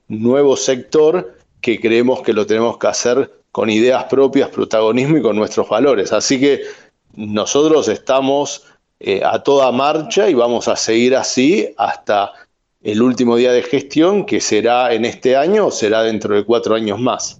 nuevo 0.08 0.58
sector 0.58 1.38
que 1.62 1.80
creemos 1.80 2.24
que 2.24 2.34
lo 2.34 2.48
tenemos 2.48 2.80
que 2.80 2.88
hacer 2.88 3.32
con 3.52 3.70
ideas 3.70 4.06
propias, 4.06 4.50
protagonismo 4.50 5.18
y 5.18 5.22
con 5.22 5.36
nuestros 5.36 5.70
valores. 5.70 6.12
Así 6.14 6.40
que 6.40 6.62
nosotros 7.14 7.88
estamos 7.90 8.64
eh, 9.00 9.22
a 9.24 9.44
toda 9.44 9.72
marcha 9.72 10.28
y 10.28 10.34
vamos 10.34 10.68
a 10.68 10.76
seguir 10.76 11.16
así 11.16 11.76
hasta 11.78 12.34
el 12.82 13.04
último 13.04 13.36
día 13.36 13.52
de 13.52 13.62
gestión, 13.62 14.26
que 14.26 14.42
será 14.42 14.96
en 14.96 15.06
este 15.06 15.36
año 15.36 15.68
o 15.68 15.72
será 15.72 16.02
dentro 16.02 16.36
de 16.36 16.44
cuatro 16.44 16.74
años 16.74 17.00
más. 17.00 17.40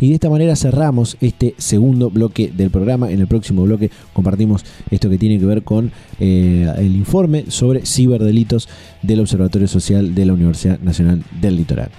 Y 0.00 0.08
de 0.08 0.14
esta 0.14 0.30
manera 0.30 0.56
cerramos 0.56 1.16
este 1.20 1.54
segundo 1.58 2.10
bloque 2.10 2.50
del 2.54 2.70
programa. 2.70 3.10
En 3.10 3.20
el 3.20 3.26
próximo 3.26 3.62
bloque 3.64 3.90
compartimos 4.12 4.64
esto 4.90 5.10
que 5.10 5.18
tiene 5.18 5.38
que 5.38 5.46
ver 5.46 5.62
con 5.62 5.92
eh, 6.18 6.72
el 6.78 6.96
informe 6.96 7.44
sobre 7.48 7.84
ciberdelitos 7.84 8.68
del 9.02 9.20
Observatorio 9.20 9.68
Social 9.68 10.14
de 10.14 10.26
la 10.26 10.32
Universidad 10.32 10.78
Nacional 10.80 11.22
del 11.40 11.56
Litoral. 11.56 11.90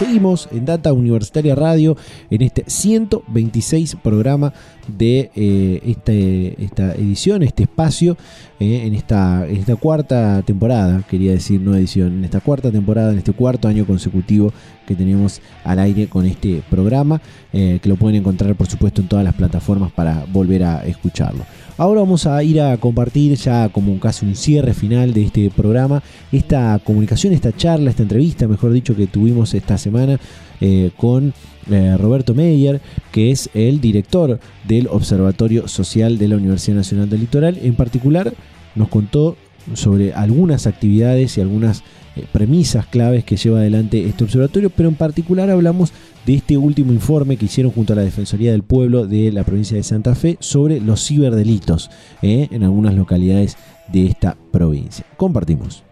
Seguimos 0.00 0.48
en 0.50 0.64
Data 0.64 0.94
Universitaria 0.94 1.54
Radio 1.54 1.94
en 2.30 2.40
este 2.40 2.64
126 2.66 3.96
programa 4.02 4.54
de 4.88 5.30
eh, 5.36 5.82
este, 5.84 6.64
esta 6.64 6.94
edición, 6.94 7.42
este 7.42 7.64
espacio, 7.64 8.16
eh, 8.60 8.86
en, 8.86 8.94
esta, 8.94 9.46
esta 9.46 9.76
cuarta 9.76 10.40
temporada, 10.40 11.02
quería 11.06 11.32
decir 11.32 11.60
no 11.60 11.76
edición, 11.76 12.14
en 12.14 12.24
esta 12.24 12.40
cuarta 12.40 12.70
temporada, 12.70 13.12
en 13.12 13.18
este 13.18 13.34
cuarto 13.34 13.68
año 13.68 13.84
consecutivo 13.84 14.54
que 14.86 14.94
tenemos 14.94 15.42
al 15.64 15.78
aire 15.78 16.06
con 16.06 16.24
este 16.24 16.62
programa, 16.70 17.20
eh, 17.52 17.78
que 17.82 17.88
lo 17.90 17.96
pueden 17.96 18.20
encontrar 18.20 18.54
por 18.54 18.68
supuesto 18.68 19.02
en 19.02 19.08
todas 19.08 19.24
las 19.24 19.34
plataformas 19.34 19.92
para 19.92 20.24
volver 20.32 20.64
a 20.64 20.86
escucharlo. 20.86 21.44
Ahora 21.80 22.00
vamos 22.00 22.26
a 22.26 22.44
ir 22.44 22.60
a 22.60 22.76
compartir 22.76 23.36
ya 23.36 23.70
como 23.70 23.98
casi 23.98 24.26
un 24.26 24.36
cierre 24.36 24.74
final 24.74 25.14
de 25.14 25.22
este 25.22 25.48
programa, 25.48 26.02
esta 26.30 26.78
comunicación, 26.84 27.32
esta 27.32 27.56
charla, 27.56 27.88
esta 27.88 28.02
entrevista, 28.02 28.46
mejor 28.46 28.72
dicho, 28.72 28.94
que 28.94 29.06
tuvimos 29.06 29.54
esta 29.54 29.78
semana 29.78 30.20
eh, 30.60 30.90
con 30.98 31.32
eh, 31.70 31.96
Roberto 31.96 32.34
Meyer, 32.34 32.82
que 33.12 33.30
es 33.30 33.48
el 33.54 33.80
director 33.80 34.38
del 34.68 34.88
Observatorio 34.88 35.68
Social 35.68 36.18
de 36.18 36.28
la 36.28 36.36
Universidad 36.36 36.76
Nacional 36.76 37.08
del 37.08 37.20
Litoral. 37.20 37.58
En 37.62 37.74
particular, 37.76 38.34
nos 38.74 38.88
contó 38.88 39.38
sobre 39.72 40.12
algunas 40.12 40.66
actividades 40.66 41.38
y 41.38 41.40
algunas 41.40 41.82
eh, 42.14 42.26
premisas 42.30 42.84
claves 42.84 43.24
que 43.24 43.38
lleva 43.38 43.60
adelante 43.60 44.04
este 44.04 44.24
observatorio, 44.24 44.68
pero 44.68 44.90
en 44.90 44.96
particular 44.96 45.48
hablamos 45.48 45.94
de 46.30 46.36
este 46.36 46.56
último 46.56 46.92
informe 46.92 47.36
que 47.36 47.46
hicieron 47.46 47.72
junto 47.72 47.92
a 47.92 47.96
la 47.96 48.02
Defensoría 48.02 48.52
del 48.52 48.62
Pueblo 48.62 49.04
de 49.04 49.32
la 49.32 49.42
provincia 49.42 49.76
de 49.76 49.82
Santa 49.82 50.14
Fe 50.14 50.36
sobre 50.38 50.80
los 50.80 51.04
ciberdelitos 51.04 51.90
eh, 52.22 52.46
en 52.52 52.62
algunas 52.62 52.94
localidades 52.94 53.56
de 53.88 54.06
esta 54.06 54.36
provincia. 54.52 55.04
Compartimos. 55.16 55.84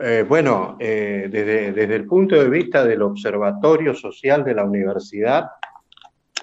Eh, 0.00 0.24
bueno, 0.28 0.76
desde, 0.78 1.72
desde, 1.72 1.96
el 1.96 2.06
punto 2.06 2.36
de 2.36 2.48
vista 2.48 2.84
del 2.84 3.02
Observatorio 3.02 3.94
Social 3.94 4.44
de 4.44 4.54
la 4.54 4.64
Universidad, 4.64 5.46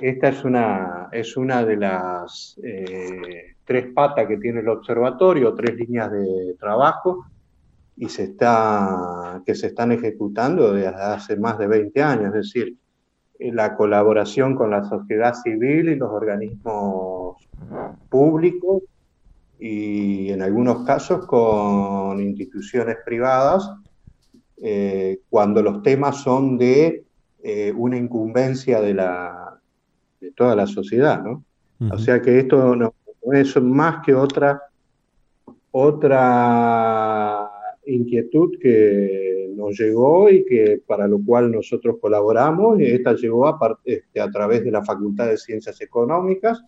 esta 0.01 0.27
es 0.27 0.43
una, 0.43 1.07
es 1.13 1.37
una 1.37 1.63
de 1.63 1.77
las 1.77 2.59
tres 3.63 3.85
patas 3.93 4.27
que 4.27 4.35
tiene 4.35 4.59
el 4.59 4.67
observatorio, 4.67 5.53
tres 5.53 5.75
líneas 5.75 6.11
de 6.11 6.55
trabajo, 6.59 7.23
y 7.99 8.07
se 8.07 8.23
está, 8.23 9.43
que 9.45 9.53
se 9.53 9.67
están 9.67 9.91
ejecutando 9.91 10.73
desde 10.73 10.87
hace 10.87 11.35
más 11.35 11.57
de 11.57 11.67
20 11.67 12.01
años, 12.01 12.27
es 12.27 12.53
decir, 12.53 12.77
la 13.39 13.75
colaboración 13.75 14.55
con 14.55 14.71
la 14.71 14.85
sociedad 14.85 15.33
civil 15.33 15.89
y 15.89 15.95
los 15.95 16.09
organismos 16.09 17.35
públicos 18.07 18.83
y 19.59 20.31
en 20.31 20.41
algunos 20.41 20.85
casos 20.85 21.25
con 21.25 22.21
instituciones 22.21 22.97
privadas, 23.05 23.69
eh, 24.61 25.19
cuando 25.29 25.61
los 25.61 25.83
temas 25.83 26.21
son 26.21 26.57
de 26.57 27.03
eh, 27.43 27.73
una 27.75 27.97
incumbencia 27.97 28.79
de, 28.79 28.93
la, 28.93 29.59
de 30.21 30.31
toda 30.31 30.55
la 30.55 30.67
sociedad. 30.67 31.21
¿no? 31.21 31.43
O 31.91 31.97
sea 31.97 32.21
que 32.21 32.39
esto 32.39 32.77
no, 32.77 32.93
es 33.33 33.61
más 33.61 34.05
que 34.05 34.15
otra, 34.15 34.61
otra 35.71 37.48
inquietud 37.93 38.57
que 38.59 39.51
nos 39.55 39.79
llegó 39.79 40.29
y 40.29 40.45
que 40.45 40.81
para 40.85 41.07
lo 41.07 41.19
cual 41.23 41.51
nosotros 41.51 41.97
colaboramos. 41.99 42.79
Y 42.79 42.85
esta 42.85 43.13
llegó 43.13 43.47
a, 43.47 43.79
este, 43.83 44.21
a 44.21 44.29
través 44.29 44.63
de 44.63 44.71
la 44.71 44.83
Facultad 44.83 45.27
de 45.27 45.37
Ciencias 45.37 45.81
Económicas 45.81 46.63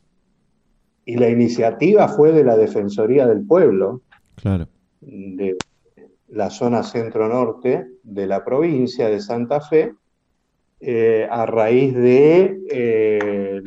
y 1.06 1.16
la 1.16 1.30
iniciativa 1.30 2.08
fue 2.08 2.32
de 2.32 2.44
la 2.44 2.58
Defensoría 2.58 3.28
del 3.28 3.46
Pueblo. 3.46 4.02
Claro. 4.36 4.68
De 5.02 5.56
la 6.30 6.50
zona 6.50 6.84
centro-norte 6.84 7.88
de 8.04 8.28
la 8.28 8.44
provincia 8.44 9.10
de 9.10 9.20
Santa 9.20 9.62
Fe, 9.62 9.94
eh, 10.80 11.28
a 11.30 11.46
raíz 11.46 11.94
de 11.94 12.60
eh, 12.72 13.62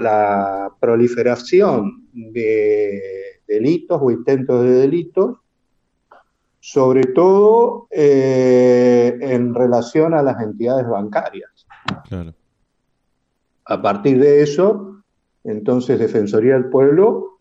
la 0.00 0.72
proliferación 0.80 2.08
de 2.12 3.00
delitos 3.46 4.00
o 4.00 4.10
intentos 4.10 4.64
de 4.64 4.70
delitos, 4.70 5.36
sobre 6.60 7.04
todo 7.04 7.88
eh, 7.90 9.16
en 9.20 9.54
relación 9.54 10.14
a 10.14 10.22
las 10.22 10.40
entidades 10.42 10.86
bancarias. 10.86 11.66
A 13.64 13.82
partir 13.82 14.20
de 14.20 14.42
eso, 14.42 15.02
entonces 15.42 15.98
Defensoría 15.98 16.54
del 16.54 16.66
Pueblo 16.66 17.40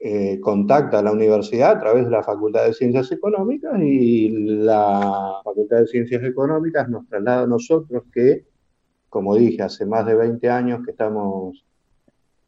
eh, 0.00 0.40
contacta 0.40 0.98
a 0.98 1.02
la 1.02 1.12
universidad 1.12 1.72
a 1.72 1.80
través 1.80 2.04
de 2.04 2.10
la 2.10 2.22
Facultad 2.22 2.64
de 2.64 2.74
Ciencias 2.74 3.10
Económicas 3.12 3.80
y 3.80 4.28
la 4.28 5.40
Facultad 5.44 5.78
de 5.78 5.86
Ciencias 5.86 6.22
Económicas 6.24 6.88
nos 6.88 7.08
traslada 7.08 7.42
a 7.42 7.46
nosotros 7.46 8.04
que, 8.12 8.44
como 9.08 9.36
dije, 9.36 9.62
hace 9.62 9.86
más 9.86 10.04
de 10.06 10.14
20 10.14 10.50
años 10.50 10.84
que 10.84 10.90
estamos 10.90 11.64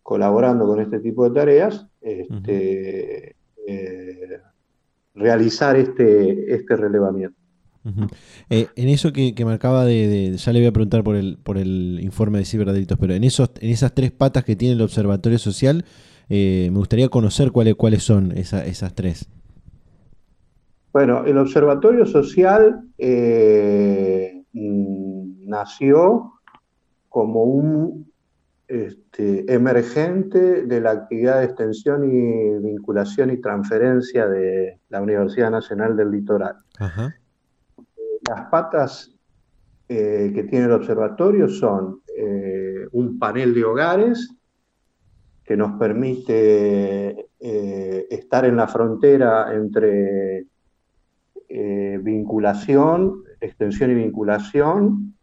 colaborando 0.03 0.67
con 0.67 0.81
este 0.81 0.99
tipo 0.99 1.29
de 1.29 1.35
tareas, 1.39 1.87
este, 2.01 3.37
eh, 3.67 4.41
realizar 5.15 5.77
este, 5.77 6.55
este 6.55 6.77
relevamiento. 6.77 7.37
Eh, 8.51 8.69
en 8.77 8.89
eso 8.89 9.13
que, 9.13 9.35
que 9.35 9.45
marcaba 9.45 9.85
de, 9.85 10.37
ya 10.37 10.53
le 10.53 10.61
voy 10.61 10.69
a 10.69 10.73
preguntar 10.73 11.03
por 11.03 11.17
el, 11.17 11.39
por 11.43 11.57
el 11.57 11.99
informe 12.03 12.39
de 12.39 12.45
ciberdelitos, 12.45 12.99
pero 12.99 13.15
en, 13.15 13.25
esos, 13.25 13.51
en 13.61 13.71
esas 13.71 13.95
tres 13.95 14.11
patas 14.11 14.45
que 14.45 14.55
tiene 14.55 14.75
el 14.75 14.83
Observatorio 14.83 15.39
Social, 15.39 15.85
eh, 16.29 16.69
me 16.71 16.79
gustaría 16.79 17.09
conocer 17.09 17.53
cuáles, 17.53 17.75
cuáles 17.77 18.03
son 18.03 18.33
esas 18.33 18.95
tres. 18.95 19.29
Bueno, 20.93 21.25
el 21.25 21.39
Observatorio 21.39 22.05
Social 22.05 22.83
mm, 24.53 25.49
nació 25.49 26.33
como 27.09 27.45
un 27.45 28.10
este, 28.71 29.53
emergente 29.53 30.63
de 30.63 30.81
la 30.81 30.93
actividad 30.93 31.41
de 31.41 31.47
extensión 31.47 32.05
y 32.05 32.65
vinculación 32.65 33.31
y 33.31 33.41
transferencia 33.41 34.29
de 34.29 34.79
la 34.91 35.03
Universidad 35.03 35.51
Nacional 35.51 35.97
del 35.97 36.13
Litoral. 36.13 36.55
Las 38.29 38.49
patas 38.49 39.13
eh, 39.89 40.31
que 40.33 40.45
tiene 40.45 40.67
el 40.67 40.73
observatorio 40.73 41.49
son 41.49 42.03
eh, 42.17 42.87
un 42.93 43.19
panel 43.19 43.55
de 43.55 43.65
hogares 43.65 44.33
que 45.43 45.57
nos 45.57 45.77
permite 45.77 47.27
eh, 47.41 48.07
estar 48.09 48.45
en 48.45 48.57
la 48.57 48.69
frontera 48.69 49.53
entre 49.53 50.47
vinculación, 51.49 53.25
extensión 53.41 53.91
y 53.91 53.95
vinculación 53.95 55.17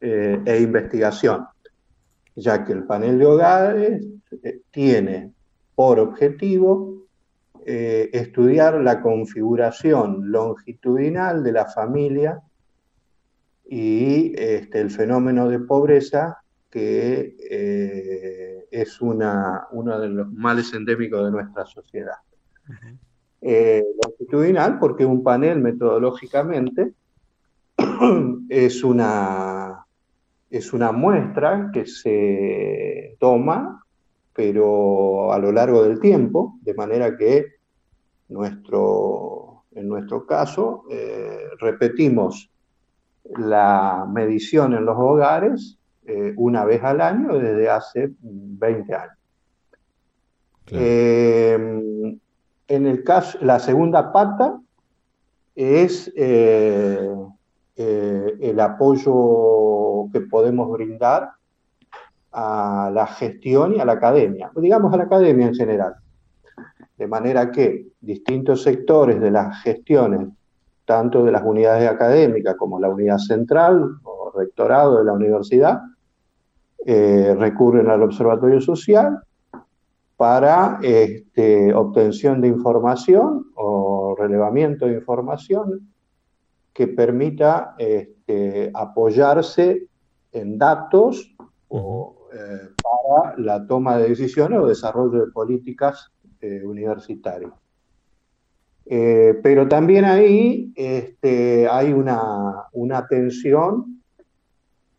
e 0.00 0.60
investigación 0.62 1.46
ya 2.36 2.64
que 2.64 2.72
el 2.72 2.84
panel 2.84 3.18
de 3.18 3.26
hogares 3.26 4.06
eh, 4.42 4.60
tiene 4.70 5.32
por 5.74 5.98
objetivo 5.98 7.06
eh, 7.64 8.10
estudiar 8.12 8.80
la 8.80 9.00
configuración 9.00 10.30
longitudinal 10.30 11.42
de 11.42 11.52
la 11.52 11.66
familia 11.66 12.40
y 13.66 14.34
este, 14.36 14.80
el 14.80 14.90
fenómeno 14.90 15.48
de 15.48 15.60
pobreza 15.60 16.38
que 16.70 17.36
eh, 17.50 18.66
es 18.70 19.00
una, 19.00 19.68
uno 19.70 19.98
de 19.98 20.08
los 20.08 20.32
males 20.32 20.74
endémicos 20.74 21.24
de 21.24 21.30
nuestra 21.30 21.64
sociedad. 21.64 22.16
longitudinal 23.40 24.78
porque 24.78 25.04
un 25.06 25.22
panel 25.22 25.60
metodológicamente 25.60 26.92
es 28.48 28.82
una 28.82 29.63
es 30.56 30.72
una 30.72 30.92
muestra 30.92 31.70
que 31.72 31.84
se 31.84 33.16
toma, 33.18 33.84
pero 34.32 35.32
a 35.32 35.38
lo 35.40 35.50
largo 35.50 35.82
del 35.82 35.98
tiempo, 35.98 36.58
de 36.62 36.74
manera 36.74 37.16
que 37.16 37.46
nuestro, 38.28 39.64
en 39.72 39.88
nuestro 39.88 40.24
caso 40.24 40.84
eh, 40.90 41.48
repetimos 41.58 42.50
la 43.36 44.06
medición 44.08 44.74
en 44.74 44.84
los 44.84 44.96
hogares 44.96 45.76
eh, 46.06 46.32
una 46.36 46.64
vez 46.64 46.84
al 46.84 47.00
año 47.00 47.36
desde 47.36 47.68
hace 47.68 48.10
20 48.20 48.94
años. 48.94 49.18
Eh, 50.70 52.16
en 52.68 52.86
el 52.86 53.02
caso, 53.02 53.38
la 53.40 53.58
segunda 53.58 54.12
pata 54.12 54.60
es 55.56 56.12
el 57.76 58.60
apoyo 58.60 60.08
que 60.12 60.20
podemos 60.20 60.70
brindar 60.70 61.30
a 62.32 62.90
la 62.92 63.06
gestión 63.06 63.74
y 63.76 63.80
a 63.80 63.84
la 63.84 63.92
academia, 63.92 64.50
digamos 64.56 64.92
a 64.92 64.96
la 64.96 65.04
academia 65.04 65.46
en 65.46 65.54
general. 65.54 65.94
De 66.96 67.06
manera 67.06 67.50
que 67.50 67.88
distintos 68.00 68.62
sectores 68.62 69.20
de 69.20 69.30
las 69.30 69.62
gestiones, 69.62 70.28
tanto 70.84 71.24
de 71.24 71.32
las 71.32 71.42
unidades 71.44 71.88
académicas 71.88 72.56
como 72.56 72.78
la 72.78 72.88
unidad 72.88 73.18
central 73.18 73.98
o 74.02 74.32
rectorado 74.36 74.98
de 74.98 75.04
la 75.04 75.12
universidad, 75.12 75.80
eh, 76.86 77.34
recurren 77.38 77.88
al 77.88 78.02
observatorio 78.02 78.60
social 78.60 79.18
para 80.16 80.78
este, 80.82 81.72
obtención 81.72 82.40
de 82.40 82.48
información 82.48 83.46
o 83.54 84.14
relevamiento 84.18 84.86
de 84.86 84.94
información 84.94 85.93
que 86.74 86.88
permita 86.88 87.76
este, 87.78 88.70
apoyarse 88.74 89.86
en 90.32 90.58
datos 90.58 91.34
eh, 91.70 92.68
para 92.82 93.38
la 93.38 93.66
toma 93.66 93.96
de 93.96 94.08
decisiones 94.08 94.58
o 94.58 94.66
desarrollo 94.66 95.24
de 95.24 95.32
políticas 95.32 96.10
eh, 96.40 96.62
universitarias. 96.64 97.52
Eh, 98.86 99.38
pero 99.42 99.66
también 99.66 100.04
ahí 100.04 100.72
este, 100.74 101.68
hay 101.68 101.92
una, 101.92 102.66
atención 102.92 104.02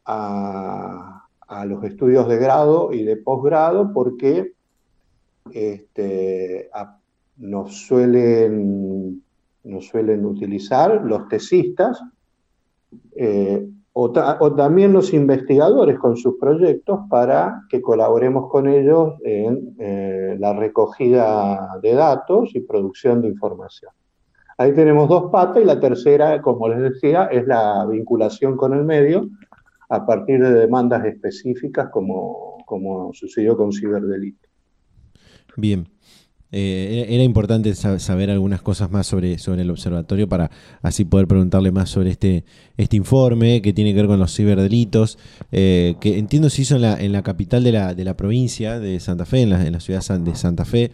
a, 0.05 1.27
los 1.67 1.83
estudios 1.83 2.27
de 2.27 2.37
grado 2.37 2.91
y 2.91 3.03
de 3.03 3.17
posgrado 3.17 3.93
porque 3.93 4.53
este, 5.51 6.69
nos, 7.37 7.85
suelen, 7.85 9.23
nos 9.65 9.87
suelen 9.87 10.25
utilizar 10.25 11.03
los 11.03 11.27
tesistas 11.27 12.01
o, 13.97 14.53
también 14.55 14.91
los 14.91 15.13
investigadores 15.13 15.97
con 15.97 16.17
sus 16.17 16.35
proyectos 16.37 16.99
para 17.09 17.61
que 17.69 17.81
colaboremos 17.81 18.49
con 18.51 18.67
ellos 18.67 19.13
en 19.23 19.73
eh, 19.79 20.35
la 20.37 20.51
recogida 20.51 21.77
de 21.81 21.93
datos 21.93 22.53
y 22.53 22.59
producción 22.59 23.21
de 23.21 23.29
información. 23.29 23.93
Ahí 24.57 24.73
tenemos 24.73 25.07
dos 25.07 25.31
patas 25.31 25.63
y 25.63 25.65
la 25.65 25.79
tercera, 25.79 26.41
como 26.41 26.67
les 26.67 26.79
decía, 26.79 27.25
es 27.27 27.47
la 27.47 27.85
vinculación 27.85 28.57
con 28.57 28.73
el 28.73 28.83
medio 28.83 29.29
a 29.87 30.05
partir 30.05 30.41
de 30.41 30.51
demandas 30.51 31.05
específicas 31.05 31.87
como, 31.89 32.57
como 32.65 33.13
sucedió 33.13 33.55
con 33.55 33.71
ciberdelito. 33.71 34.49
Bien. 35.55 35.87
Eh, 36.51 37.07
era 37.09 37.23
importante 37.23 37.73
saber 37.75 38.29
algunas 38.29 38.61
cosas 38.61 38.91
más 38.91 39.07
sobre, 39.07 39.39
sobre 39.39 39.63
el 39.63 39.71
observatorio 39.71 40.29
para 40.29 40.51
así 40.81 41.03
poder 41.03 41.27
preguntarle 41.27 41.71
más 41.71 41.89
sobre 41.89 42.11
este, 42.11 42.45
este 42.77 42.95
informe 42.95 43.61
que 43.61 43.73
tiene 43.73 43.91
que 43.91 43.97
ver 43.97 44.07
con 44.07 44.19
los 44.19 44.33
ciberdelitos, 44.33 45.17
eh, 45.51 45.95
que 45.99 46.17
entiendo 46.17 46.49
se 46.49 46.61
hizo 46.61 46.75
en 46.77 47.11
la, 47.11 47.23
capital 47.23 47.63
de 47.63 47.71
la, 47.71 47.93
de 47.93 48.05
la 48.05 48.15
provincia 48.15 48.79
de 48.79 48.99
Santa 48.99 49.25
Fe, 49.25 49.41
en 49.41 49.49
la, 49.49 49.65
en 49.65 49.73
la 49.73 49.79
ciudad 49.79 50.01
de 50.19 50.35
Santa 50.35 50.65
Fe. 50.65 50.91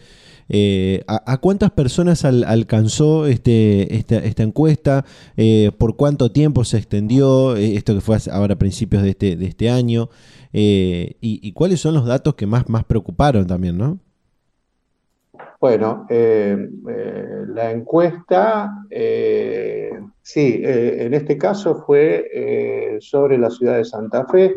Eh, 0.50 1.04
¿a, 1.08 1.38
cuántas 1.38 1.72
personas 1.72 2.26
alcanzó 2.26 3.28
este, 3.28 3.96
esta, 3.98 4.44
encuesta? 4.44 5.06
¿Por 5.78 5.96
cuánto 5.96 6.32
tiempo 6.32 6.64
se 6.64 6.78
extendió? 6.78 7.56
esto 7.56 7.94
que 7.94 8.02
fue 8.02 8.18
ahora 8.32 8.56
a 8.56 8.58
principios 8.58 9.04
de 9.04 9.12
este, 9.12 9.36
de 9.36 9.46
este 9.46 9.70
año. 9.70 10.10
Y, 10.54 11.16
y, 11.22 11.52
cuáles 11.52 11.82
son 11.82 11.94
los 11.94 12.06
datos 12.06 12.36
que 12.36 12.48
más, 12.48 12.68
más 12.68 12.84
preocuparon 12.84 13.46
también, 13.46 13.78
no? 13.78 14.00
Bueno, 15.62 16.08
eh, 16.10 16.58
eh, 16.90 17.46
la 17.50 17.70
encuesta, 17.70 18.84
eh, 18.90 19.92
sí, 20.20 20.60
en 20.64 21.14
este 21.14 21.38
caso 21.38 21.84
fue 21.86 22.98
sobre 23.00 23.38
la 23.38 23.52
ciudad 23.52 23.78
de 23.78 23.86
Santa 23.86 24.26
Fe, 24.26 24.56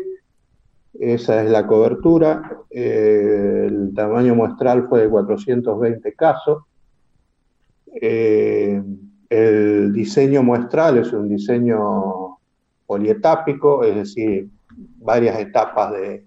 esa 0.99 1.43
es 1.43 1.51
la 1.51 1.67
cobertura, 1.67 2.57
el 2.71 3.91
tamaño 3.93 4.33
muestral 4.33 4.87
fue 4.89 5.01
de 5.01 5.09
420 5.09 6.13
casos, 6.15 6.63
el 8.01 9.93
diseño 9.93 10.41
muestral 10.41 10.97
es 10.97 11.13
un 11.13 11.29
diseño 11.29 12.39
polietápico, 12.87 13.83
es 13.83 13.95
decir, 13.95 14.49
varias 14.97 15.39
etapas 15.39 15.91
de, 15.91 16.25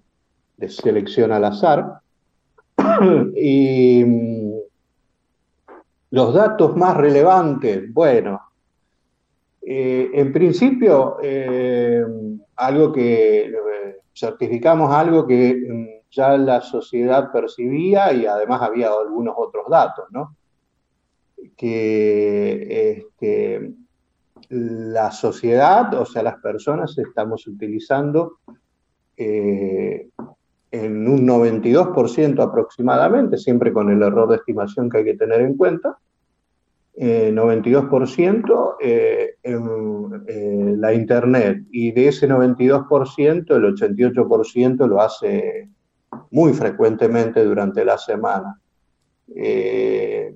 de 0.57 0.69
selección 0.69 1.33
al 1.33 1.47
azar, 1.47 2.01
y 3.35 4.05
los 6.11 6.35
datos 6.35 6.77
más 6.77 6.97
relevantes, 6.97 7.93
bueno, 7.93 8.41
eh, 9.63 10.11
en 10.15 10.33
principio, 10.33 11.19
eh, 11.23 12.03
algo 12.57 12.93
que 12.93 13.47
eh, 13.47 13.97
certificamos 14.15 14.93
algo 14.95 15.27
que 15.27 15.55
mm, 15.55 16.11
ya 16.11 16.39
la 16.39 16.63
sociedad 16.63 17.31
percibía 17.31 18.13
y 18.13 18.25
además 18.25 18.63
había 18.63 18.89
algunos 18.89 19.35
otros 19.37 19.67
datos, 19.69 20.07
¿no? 20.11 20.37
Que 21.55 23.05
este, 23.05 23.75
la 24.49 25.11
sociedad, 25.11 25.93
o 25.95 26.07
sea, 26.07 26.23
las 26.23 26.41
personas 26.41 26.97
estamos 26.97 27.47
utilizando 27.47 28.39
en 30.71 31.09
un 31.09 31.27
92% 31.27 32.43
aproximadamente, 32.43 33.39
siempre 33.39 33.73
con 33.73 33.91
el 33.91 34.03
error 34.03 34.29
de 34.29 34.37
estimación 34.37 34.91
que 34.91 34.99
hay 34.99 35.05
que 35.05 35.17
tener 35.17 35.41
en 35.41 35.57
cuenta, 35.57 35.99
92% 36.99 38.77
eh, 38.81 39.37
en 39.43 40.25
eh, 40.27 40.75
la 40.77 40.93
Internet 40.93 41.63
y 41.71 41.93
de 41.93 42.09
ese 42.09 42.29
92% 42.29 43.55
el 43.55 43.75
88% 43.75 44.87
lo 44.87 45.01
hace 45.01 45.69
muy 46.33 46.53
frecuentemente 46.53 47.45
durante 47.45 47.85
la 47.85 47.99
semana. 47.99 48.61
Eh, 49.35 50.35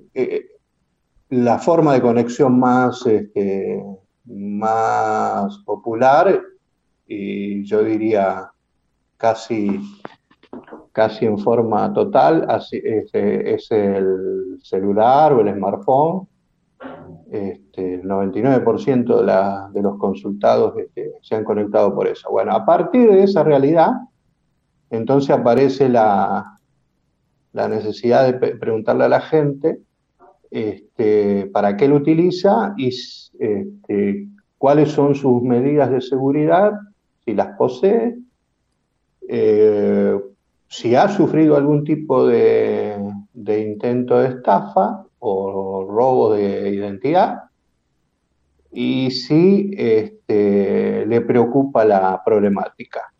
la 1.29 1.59
forma 1.59 1.95
de 1.95 2.01
conexión 2.01 2.57
más, 2.59 3.05
este, 3.07 3.83
más 4.25 5.57
popular 5.65 6.41
y 7.07 7.63
yo 7.65 7.83
diría 7.83 8.51
casi 9.17 9.81
casi 10.93 11.25
en 11.25 11.37
forma 11.37 11.91
total, 11.91 12.47
este, 12.71 13.53
es, 13.53 13.71
el 13.71 14.59
celular 14.61 15.33
o 15.33 15.41
el 15.41 15.53
smartphone. 15.53 16.27
Este, 17.31 17.95
el 17.95 18.03
99% 18.03 19.71
de, 19.71 19.81
los 19.81 19.97
consultados 19.97 20.77
este, 20.77 21.13
se 21.21 21.35
han 21.35 21.43
conectado 21.43 21.93
por 21.93 22.07
eso. 22.07 22.29
Bueno, 22.29 22.51
a 22.53 22.65
partir 22.65 23.09
de 23.09 23.23
esa 23.23 23.43
realidad, 23.43 23.91
entonces 24.91 25.31
aparece 25.31 25.89
la, 25.89 26.59
la 27.53 27.67
necesidad 27.67 28.31
de 28.31 28.55
preguntarle 28.55 29.05
a 29.05 29.09
la 29.09 29.21
gente 29.21 29.79
para 31.51 31.75
qué 31.75 31.87
lo 31.87 31.95
utiliza 31.95 32.75
y 32.77 32.91
cuáles 34.59 34.91
son 34.91 35.15
sus 35.15 35.41
medidas 35.41 35.89
de 35.89 36.01
seguridad, 36.01 36.73
si 37.25 37.33
las 37.33 37.57
posee, 37.57 38.15
eh, 39.27 40.19
si 40.73 40.95
ha 40.95 41.07
sufrido 41.07 41.55
algún 41.55 41.83
tipo 41.83 42.25
de, 42.25 42.97
intento 43.45 44.17
de 44.17 44.29
estafa 44.29 45.05
o 45.19 45.85
robo 45.87 46.33
de 46.33 46.71
identidad 46.71 47.43
y 48.71 49.11
si 49.11 49.69
este, 49.77 51.05
le 51.05 51.21
preocupa 51.21 51.85
la 51.85 52.19
problemática, 52.25 53.13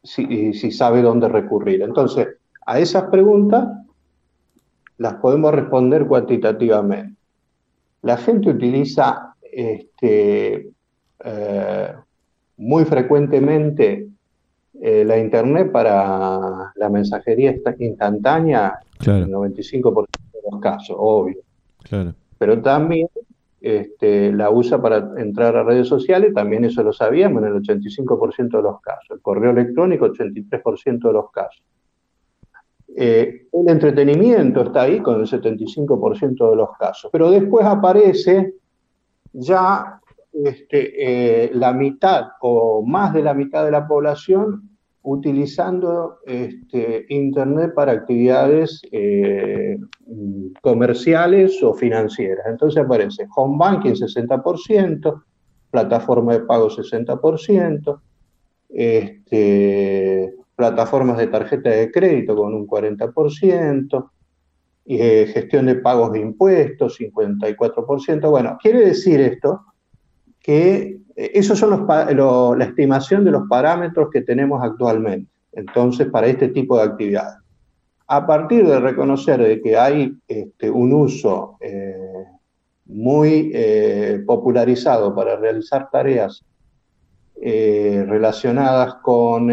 si, 0.00 0.54
si 0.54 0.70
sabe 0.70 1.02
dónde 1.02 1.28
recurrir. 1.28 1.82
Entonces, 1.82 2.28
a 2.64 2.78
esas 2.78 3.10
preguntas 3.10 3.66
las 4.98 5.14
podemos 5.14 5.52
responder 5.52 6.06
cuantitativamente. 6.06 7.16
La 8.02 8.16
gente 8.16 8.50
utiliza 8.50 9.34
este, 9.42 10.70
eh, 11.24 11.94
muy 12.58 12.84
frecuentemente 12.84 14.06
eh, 14.82 15.04
la 15.04 15.18
Internet 15.18 15.72
para 15.72 16.72
la 16.74 16.88
mensajería 16.90 17.54
instantánea, 17.78 18.78
en 19.04 19.12
el 19.12 19.30
95% 19.30 20.06
de 20.32 20.50
los 20.50 20.60
casos, 20.60 20.96
obvio. 20.98 21.38
Pero 22.38 22.60
también 22.60 23.08
este, 23.60 24.32
la 24.32 24.50
usa 24.50 24.80
para 24.80 25.12
entrar 25.16 25.56
a 25.56 25.64
redes 25.64 25.88
sociales, 25.88 26.34
también 26.34 26.64
eso 26.64 26.82
lo 26.82 26.92
sabíamos 26.92 27.42
en 27.42 27.48
el 27.48 27.62
85% 27.62 28.56
de 28.56 28.62
los 28.62 28.80
casos. 28.80 29.10
El 29.10 29.20
correo 29.20 29.50
electrónico, 29.50 30.06
83% 30.06 31.06
de 31.06 31.12
los 31.12 31.30
casos. 31.30 31.62
Eh, 32.98 33.46
el 33.52 33.68
entretenimiento 33.68 34.62
está 34.62 34.82
ahí 34.82 35.00
con 35.00 35.20
el 35.20 35.26
75% 35.26 36.50
de 36.50 36.56
los 36.56 36.70
casos. 36.78 37.10
Pero 37.12 37.30
después 37.30 37.66
aparece 37.66 38.54
ya 39.32 40.00
este, 40.44 41.46
eh, 41.46 41.50
la 41.54 41.72
mitad 41.72 42.26
o 42.40 42.84
más 42.84 43.14
de 43.14 43.22
la 43.22 43.34
mitad 43.34 43.64
de 43.64 43.70
la 43.70 43.86
población 43.86 44.70
utilizando 45.02 46.18
este, 46.26 47.06
Internet 47.08 47.72
para 47.74 47.92
actividades 47.92 48.82
eh, 48.90 49.78
comerciales 50.60 51.62
o 51.62 51.74
financieras. 51.74 52.46
Entonces 52.48 52.84
aparece 52.84 53.26
home 53.34 53.56
banking 53.56 53.92
60%, 53.92 55.22
plataforma 55.70 56.32
de 56.32 56.40
pago 56.40 56.68
60%, 56.68 58.00
este, 58.68 60.34
plataformas 60.56 61.18
de 61.18 61.28
tarjeta 61.28 61.70
de 61.70 61.90
crédito 61.92 62.34
con 62.34 62.52
un 62.52 62.66
40%, 62.66 64.10
eh, 64.86 65.30
gestión 65.32 65.66
de 65.66 65.76
pagos 65.76 66.12
de 66.12 66.20
impuestos 66.20 66.98
54%. 66.98 68.28
Bueno, 68.28 68.58
quiere 68.60 68.86
decir 68.86 69.20
esto 69.20 69.60
que 70.46 71.00
eh, 71.16 71.30
esos 71.34 71.58
son 71.58 71.70
los, 71.70 72.58
la 72.58 72.64
estimación 72.64 73.24
de 73.24 73.32
los 73.32 73.48
parámetros 73.48 74.10
que 74.12 74.22
tenemos 74.22 74.62
actualmente, 74.62 75.28
entonces, 75.52 76.08
para 76.08 76.28
este 76.28 76.48
tipo 76.48 76.76
de 76.76 76.84
actividades. 76.84 77.38
A 78.06 78.24
partir 78.24 78.64
de 78.64 78.78
reconocer 78.78 79.42
de 79.42 79.60
que 79.60 79.76
hay 79.76 80.16
este, 80.28 80.70
un 80.70 80.92
uso 80.92 81.56
eh, 81.60 82.24
muy 82.84 83.50
eh, 83.52 84.22
popularizado 84.24 85.12
para 85.14 85.36
realizar 85.36 85.90
tareas 85.90 86.42
relacionadas 87.38 88.94
con 89.02 89.50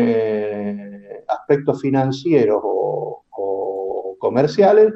aspectos 1.28 1.82
financieros 1.82 2.62
o, 2.64 4.16
comerciales, 4.20 4.94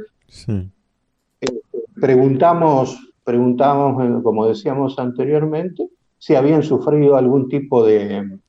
preguntamos 1.99 3.06
preguntamos, 3.27 4.23
como 4.23 4.47
decíamos 4.47 4.97
anteriormente, 4.97 5.89
si 6.17 6.33
habían 6.33 6.63
sufrido 6.63 7.17
algún 7.17 7.49
tipo 7.49 7.85
de, 7.85 8.39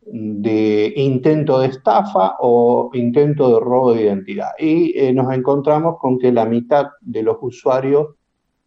de 0.00 0.92
intento 0.96 1.60
de 1.60 1.68
estafa 1.68 2.34
o 2.40 2.90
intento 2.92 3.54
de 3.54 3.60
robo 3.60 3.94
de 3.94 4.02
identidad. 4.02 4.50
Y 4.58 4.98
eh, 4.98 5.12
nos 5.12 5.32
encontramos 5.32 5.98
con 6.00 6.18
que 6.18 6.32
la 6.32 6.44
mitad 6.44 6.88
de 7.00 7.22
los 7.22 7.36
usuarios 7.40 8.08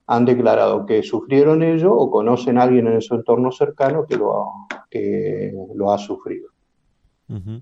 han 0.08 0.24
declarado 0.24 0.86
que 0.86 1.04
sufrieron 1.04 1.62
ello 1.62 1.94
o 1.94 2.10
conocen 2.10 2.58
a 2.58 2.64
alguien 2.64 2.88
en 2.88 3.02
su 3.02 3.16
entorno 3.16 3.52
cercano 3.52 4.06
que 4.06 4.16
lo 4.16 4.44
ha, 4.44 4.68
que 4.90 5.54
lo 5.74 5.92
ha 5.92 5.98
sufrido. 5.98 6.52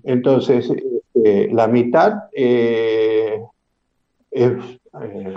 Entonces, 0.04 0.70
este, 0.70 1.52
la 1.52 1.66
mitad 1.66 2.12
eh, 2.32 3.42
es, 4.30 4.52
eh, 5.02 5.34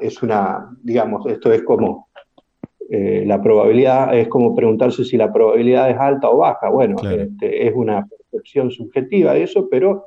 es, 0.00 0.22
una, 0.22 0.76
digamos, 0.82 1.26
esto 1.26 1.52
es 1.52 1.62
como 1.62 2.08
eh, 2.90 3.24
la 3.26 3.40
probabilidad, 3.42 4.16
es 4.16 4.28
como 4.28 4.54
preguntarse 4.54 5.04
si 5.04 5.16
la 5.16 5.32
probabilidad 5.32 5.90
es 5.90 5.98
alta 5.98 6.30
o 6.30 6.38
baja. 6.38 6.70
Bueno, 6.70 6.96
este, 7.08 7.66
es 7.66 7.74
una 7.74 8.06
percepción 8.06 8.70
subjetiva 8.70 9.34
de 9.34 9.42
eso, 9.42 9.68
pero 9.70 10.04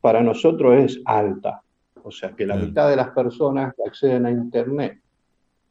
para 0.00 0.22
nosotros 0.22 0.76
es 0.76 1.00
alta. 1.04 1.62
O 2.02 2.10
sea, 2.10 2.32
que 2.32 2.46
la 2.46 2.56
mitad 2.56 2.88
de 2.88 2.96
las 2.96 3.10
personas 3.10 3.74
que 3.74 3.82
acceden 3.86 4.26
a 4.26 4.30
Internet 4.30 5.00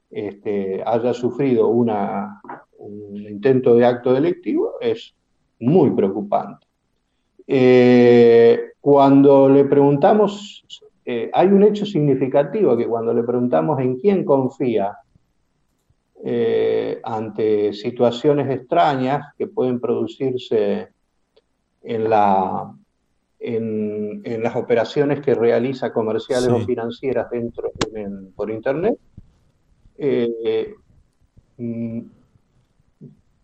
este, 0.09 0.84
haya 0.86 1.14
sufrido 1.14 1.68
una, 1.68 2.41
un 2.78 3.16
intento 3.18 3.76
de 3.76 3.86
acto 3.86 4.14
delictivo 4.14 4.74
es 4.80 5.16
muy 5.59 5.91
preocupante. 5.91 6.68
Eh, 7.47 8.74
cuando 8.80 9.49
le 9.49 9.66
preguntamos, 9.66 10.66
eh, 11.06 11.30
hay 11.34 11.47
un 11.47 11.64
hecho 11.64 11.86
significativo 11.86 12.78
que 12.78 12.88
cuando 12.88 13.14
le 13.14 13.24
preguntamos 13.24 13.80
en 13.80 13.99
quién 13.99 14.24
confía 14.24 14.97
eh, 16.24 16.99
ante 17.04 17.74
situaciones 17.74 18.49
extrañas 18.49 19.34
que 19.38 19.47
pueden 19.47 19.80
producirse 19.82 20.89
en, 21.82 22.10
la, 22.10 22.74
en, 23.39 24.41
las 24.41 24.56
operaciones 24.56 25.20
que 25.20 25.36
realiza 25.36 25.91
comerciales 25.91 26.47
o 26.47 26.60
financieras 26.60 27.30
dentro 27.30 27.72
por 28.36 28.49
Internet, 28.49 28.97
mm, 31.58 31.99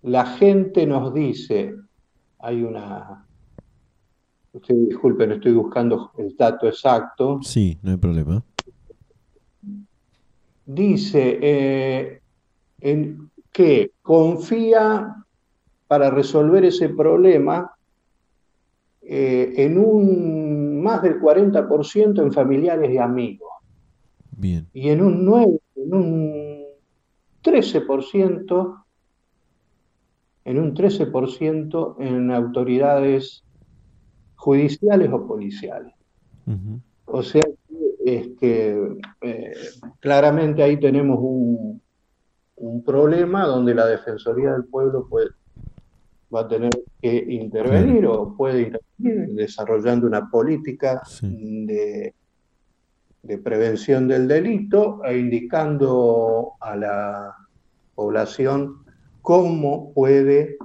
la 0.03 0.25
gente 0.25 0.87
nos 0.87 1.13
dice, 1.13 1.75
hay 2.39 2.63
una... 2.63 3.25
Usted 4.53 4.75
disculpen, 4.75 5.31
estoy 5.31 5.53
buscando 5.53 6.11
el 6.17 6.35
dato 6.35 6.67
exacto. 6.67 7.39
Sí, 7.43 7.77
no 7.83 7.91
hay 7.91 7.97
problema. 7.97 8.43
Dice 10.65 11.39
eh, 11.41 12.21
en 12.81 13.29
que 13.51 13.91
confía 14.01 15.15
para 15.87 16.09
resolver 16.09 16.65
ese 16.65 16.89
problema 16.89 17.71
eh, 19.01 19.53
en 19.57 19.77
un 19.77 20.81
más 20.81 21.01
del 21.01 21.19
40% 21.19 22.21
en 22.21 22.31
familiares 22.31 22.91
y 22.91 22.97
amigos. 22.97 23.49
Bien. 24.31 24.67
Y 24.73 24.89
en 24.89 25.01
un 25.01 25.25
9, 25.25 25.59
en 25.75 25.93
un 25.93 26.63
13% 27.43 28.83
en 30.45 30.57
un 30.57 30.73
13% 30.73 31.95
en 31.99 32.31
autoridades 32.31 33.43
judiciales 34.39 35.11
o 35.11 35.27
policiales. 35.27 35.93
O 37.05 37.21
sea, 37.21 37.43
que 38.39 38.97
eh, 39.21 39.53
claramente 39.99 40.63
ahí 40.63 40.79
tenemos 40.79 41.19
un, 41.21 41.81
problema 42.85 43.45
donde 43.45 43.73
la 43.73 43.85
Defensoría 43.85 44.51
del 44.51 44.65
Pueblo 44.65 45.07
puede, 45.07 45.29
va 46.33 46.41
a 46.41 46.47
tener 46.47 46.71
que 47.01 47.15
intervenir 47.29 48.05
o 48.05 48.35
puede 48.35 48.63
intervenir 48.63 49.35
desarrollando 49.35 50.07
una 50.07 50.29
política 50.29 51.01
de, 51.21 52.13
de 53.23 53.37
prevención 53.37 54.07
del 54.07 54.27
delito 54.27 55.01
e 55.05 55.17
indicando 55.17 56.53
a 56.59 56.75
la 56.75 57.35
población 57.95 58.83
cómo 59.21 59.93
puede 59.93 60.57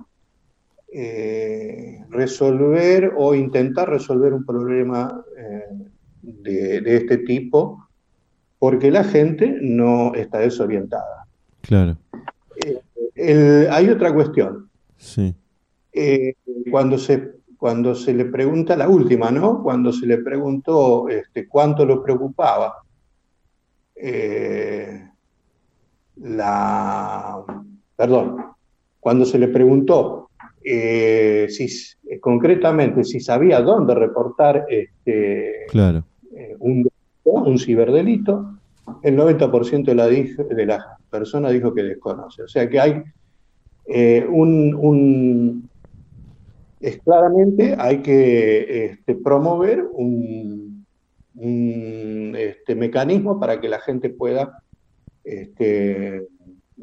eh, 0.96 2.04
resolver 2.08 3.14
o 3.16 3.34
intentar 3.34 3.90
resolver 3.90 4.32
un 4.32 4.46
problema 4.46 5.24
eh, 5.36 5.64
de, 6.22 6.96
este 6.96 7.18
tipo, 7.18 7.88
porque 8.60 8.92
la 8.92 9.02
gente 9.02 9.58
no 9.60 10.14
está 10.14 10.38
desorientada. 10.38 11.26
Claro. 11.62 11.96
Eh, 13.16 13.66
hay 13.72 13.88
otra 13.88 14.14
cuestión. 14.14 14.70
Sí. 14.96 15.34
cuando, 16.70 16.96
se, 16.96 17.38
cuando 17.58 17.96
se 17.96 18.14
le 18.14 18.26
pregunta, 18.26 18.76
la 18.76 18.88
última, 18.88 19.32
¿no? 19.32 19.64
Cuando 19.64 19.92
se 19.92 20.06
le 20.06 20.18
preguntó 20.18 21.08
este, 21.08 21.48
cuánto 21.48 21.84
lo 21.84 22.04
preocupaba, 22.04 22.72
la, 26.22 27.44
perdón, 27.96 28.36
cuando 29.00 29.24
se 29.24 29.40
le 29.40 29.48
preguntó 29.48 30.23
eh, 30.66 31.46
si, 31.50 31.66
eh, 32.08 32.18
concretamente 32.18 33.04
si 33.04 33.20
sabía 33.20 33.60
dónde 33.60 33.94
reportar 33.94 34.64
este, 34.70 35.66
claro. 35.68 36.04
Eh, 36.34 36.56
un, 36.58 36.88
un 37.24 37.58
ciberdelito, 37.58 38.58
el 39.02 39.14
90% 39.14 39.84
de, 39.84 39.94
la, 39.94 40.06
de 40.08 40.66
las 40.66 40.84
personas 41.10 41.52
dijo 41.52 41.74
que 41.74 41.82
desconoce. 41.82 42.44
O 42.44 42.48
sea 42.48 42.68
que 42.70 42.80
hay 42.80 43.02
un, 44.30 45.68
es 46.80 46.98
claramente 47.02 47.76
hay 47.78 47.98
que 47.98 48.86
este, 48.86 49.16
promover 49.16 49.84
un, 49.92 50.86
este, 52.36 52.74
mecanismo 52.74 53.38
para 53.38 53.60
que 53.60 53.68
la 53.68 53.80
gente 53.80 54.08
pueda 54.08 54.62
este, 55.24 56.26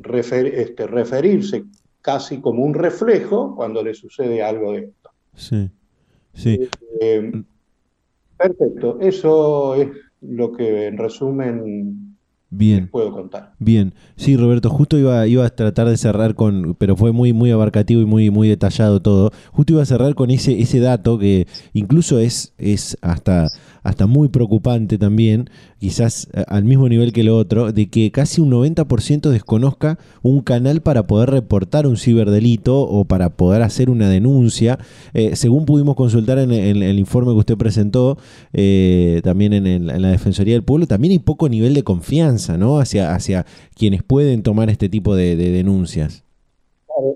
este, 0.03 0.87
referirse 0.87 1.63
casi 2.01 2.41
como 2.41 2.63
un 2.63 2.73
reflejo 2.73 3.55
cuando 3.55 3.83
le 3.83 3.93
sucede 3.93 4.41
algo 4.43 4.73
de 4.73 4.79
esto. 4.79 5.09
Sí, 5.35 5.69
sí. 6.33 6.59
Eh, 6.99 7.31
perfecto, 8.37 8.97
eso 8.99 9.75
es 9.75 9.89
lo 10.21 10.51
que 10.51 10.87
en 10.87 10.97
resumen 10.97 12.17
Bien. 12.49 12.89
puedo 12.89 13.11
contar. 13.13 13.53
Bien. 13.59 13.93
Sí, 14.17 14.35
Roberto, 14.35 14.69
justo 14.69 14.97
iba, 14.97 15.25
iba 15.25 15.45
a 15.45 15.49
tratar 15.49 15.87
de 15.87 15.95
cerrar 15.95 16.35
con, 16.35 16.75
pero 16.75 16.97
fue 16.97 17.13
muy, 17.13 17.31
muy 17.31 17.49
abarcativo 17.49 18.01
y 18.01 18.05
muy, 18.05 18.29
muy 18.29 18.49
detallado 18.49 19.01
todo. 19.01 19.31
Justo 19.53 19.73
iba 19.73 19.81
a 19.81 19.85
cerrar 19.85 20.15
con 20.15 20.29
ese, 20.31 20.59
ese 20.59 20.79
dato 20.79 21.17
que 21.17 21.47
incluso 21.73 22.19
es, 22.19 22.53
es 22.57 22.97
hasta 23.01 23.47
hasta 23.83 24.07
muy 24.07 24.29
preocupante 24.29 24.97
también, 24.97 25.49
quizás 25.79 26.27
eh, 26.33 26.43
al 26.47 26.63
mismo 26.63 26.87
nivel 26.87 27.13
que 27.13 27.23
lo 27.23 27.37
otro, 27.37 27.71
de 27.71 27.89
que 27.89 28.11
casi 28.11 28.41
un 28.41 28.51
90% 28.51 29.29
desconozca 29.29 29.97
un 30.21 30.41
canal 30.41 30.81
para 30.81 31.07
poder 31.07 31.29
reportar 31.31 31.87
un 31.87 31.97
ciberdelito 31.97 32.81
o 32.81 33.05
para 33.05 33.29
poder 33.29 33.61
hacer 33.63 33.89
una 33.89 34.09
denuncia. 34.09 34.77
Eh, 35.13 35.35
según 35.35 35.65
pudimos 35.65 35.95
consultar 35.95 36.37
en, 36.37 36.51
el 36.51 36.99
informe 36.99 37.31
que 37.31 37.39
usted 37.39 37.57
presentó, 37.57 38.17
eh, 38.53 39.21
también 39.23 39.53
en, 39.53 39.87
la 39.87 40.09
Defensoría 40.09 40.53
del 40.53 40.63
Pueblo, 40.63 40.87
también 40.87 41.11
hay 41.11 41.19
poco 41.19 41.49
nivel 41.49 41.73
de 41.73 41.83
confianza 41.83 42.57
¿no? 42.57 42.79
hacia, 42.79 43.15
hacia 43.15 43.45
quienes 43.75 44.03
pueden 44.03 44.43
tomar 44.43 44.69
este 44.69 44.89
tipo 44.89 45.15
de, 45.15 45.35
denuncias. 45.35 46.23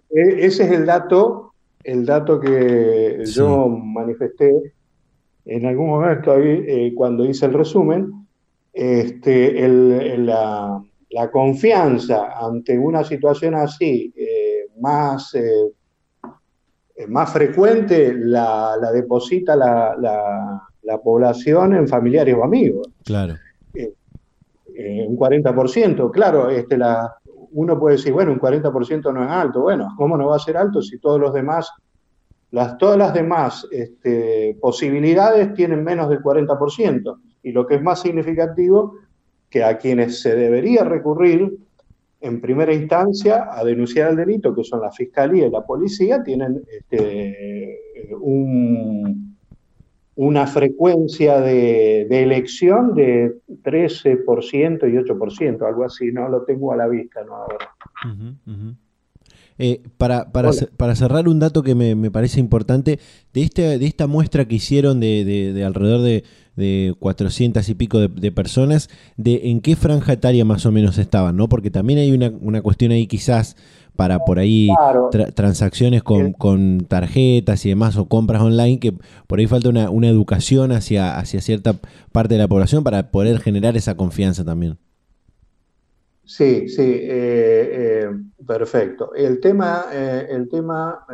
E, 0.10 0.46
ese 0.46 0.64
es 0.64 0.72
el 0.72 0.86
dato, 0.86 1.54
el 1.84 2.06
dato 2.06 2.40
que 2.40 3.24
yo 3.26 3.68
manifesté 3.68 4.74
en 5.46 5.66
algún 5.66 5.88
momento 5.88 6.36
eh, 6.38 6.92
cuando 6.96 7.24
hice 7.26 7.46
el 7.46 7.54
resumen, 7.54 8.28
este, 8.74 9.68
la, 9.68 10.82
confianza 11.32 12.38
ante 12.38 12.78
una 12.78 13.04
situación 13.04 13.56
así 13.56 14.14
eh, 14.18 14.68
más, 14.80 15.34
eh, 15.36 15.72
más 17.08 17.32
frecuente 17.32 18.14
la, 18.14 18.78
deposita 18.94 19.56
la, 19.56 21.00
población 21.04 21.76
en 21.76 21.88
familiares 21.88 22.36
o 22.36 22.44
amigos. 22.44 22.88
Claro. 23.04 23.36
un 23.74 25.18
40%, 25.18 26.12
claro, 26.12 26.50
este, 26.50 26.78
la, 26.78 27.16
uno 27.52 27.80
puede 27.80 27.96
decir, 27.96 28.12
bueno, 28.12 28.34
un 28.34 28.40
40% 28.40 29.14
no 29.14 29.24
es 29.24 29.30
alto. 29.30 29.62
Bueno, 29.62 29.94
¿cómo 29.98 30.18
no 30.18 30.28
va 30.28 30.36
a 30.36 30.40
ser 30.40 30.58
alto 30.58 30.82
si 30.82 31.00
todos 31.00 31.20
los 31.20 31.34
demás 31.34 31.72
todas 32.78 32.98
las 32.98 33.14
demás 33.14 33.68
este, 33.72 34.58
posibilidades 34.62 35.54
tienen 35.54 35.84
menos 35.84 36.10
del 36.10 36.22
40%. 36.22 37.18
Y 37.44 37.52
lo 37.52 37.68
que 37.68 37.76
es 37.76 37.82
más 37.82 38.02
significativo, 38.02 38.96
que 39.50 39.64
a 39.64 39.78
quienes 39.78 40.22
se 40.22 40.36
debería 40.36 40.84
recurrir 40.84 41.58
en 42.22 42.42
primera 42.42 42.74
instancia 42.74 43.50
a 43.52 43.64
denunciar 43.64 44.10
el 44.10 44.16
delito, 44.16 44.56
que 44.56 44.64
son 44.64 44.82
la 44.82 44.92
Fiscalía 44.92 45.46
y 45.48 45.52
la 45.52 45.66
Policía, 45.66 46.24
tienen 46.24 46.64
este, 46.68 47.80
una 50.16 50.48
frecuencia 50.48 51.40
de, 51.42 52.08
elección 52.10 52.96
de 52.96 53.36
13% 53.64 54.90
y 54.90 54.96
8%, 54.96 55.68
algo 55.68 55.84
así, 55.84 56.12
no 56.12 56.28
lo 56.30 56.44
tengo 56.44 56.72
a 56.72 56.78
la 56.78 56.88
vista, 56.88 57.24
¿no? 57.24 57.36
Ahora. 57.36 57.70
Eh, 59.58 59.84
para, 59.98 60.34
para, 60.34 60.52
para, 60.76 60.96
cerrar 60.96 61.30
un 61.30 61.40
dato 61.40 61.64
que 61.64 61.76
me, 61.76 62.12
parece 62.12 62.42
importante, 62.42 63.00
de, 63.34 63.42
este, 63.42 63.78
de 63.78 63.86
esta 63.86 64.06
muestra 64.06 64.46
que 64.46 64.56
hicieron 64.56 65.00
de, 65.00 65.24
de, 65.24 65.64
alrededor 65.64 66.02
de, 66.02 66.26
de 66.58 66.94
400 67.00 67.68
y 67.70 67.76
pico 67.76 68.00
de, 68.00 68.32
personas, 68.34 68.90
de 69.16 69.50
en 69.50 69.62
qué 69.62 69.78
franja 69.78 70.14
etaria 70.14 70.44
más 70.44 70.66
o 70.66 70.74
menos 70.74 70.98
estaban, 70.98 71.38
¿no? 71.38 71.48
Porque 71.48 71.72
también 71.72 72.00
hay 72.00 72.12
una, 72.12 72.34
una 72.42 72.62
cuestión 72.62 72.92
ahí 72.92 73.08
quizás 73.08 73.56
para 73.96 74.20
por 74.20 74.40
ahí 74.40 74.68
transacciones 75.36 76.04
con, 76.04 76.86
tarjetas 76.90 77.66
y 77.66 77.70
demás 77.70 77.96
o 77.96 78.10
compras 78.10 78.42
online, 78.42 78.80
que 78.80 78.94
por 79.28 79.40
ahí 79.40 79.48
falta 79.48 79.70
una, 79.70 79.90
una 79.90 80.10
educación 80.10 80.74
hacia, 80.74 81.18
hacia 81.18 81.40
cierta 81.40 81.76
parte 82.12 82.34
de 82.34 82.42
la 82.42 82.50
población 82.50 82.84
para 82.84 83.10
poder 83.10 83.40
generar 83.40 83.78
esa 83.78 83.96
confianza 83.96 84.44
también. 84.44 84.78
Sí, 86.26 86.68
sí, 86.68 86.82
eh, 86.82 87.70
eh, 87.72 88.10
perfecto. 88.46 89.14
El 89.14 89.40
tema, 89.40 89.86
eh, 89.92 90.28
el 90.30 90.50
tema 90.50 91.06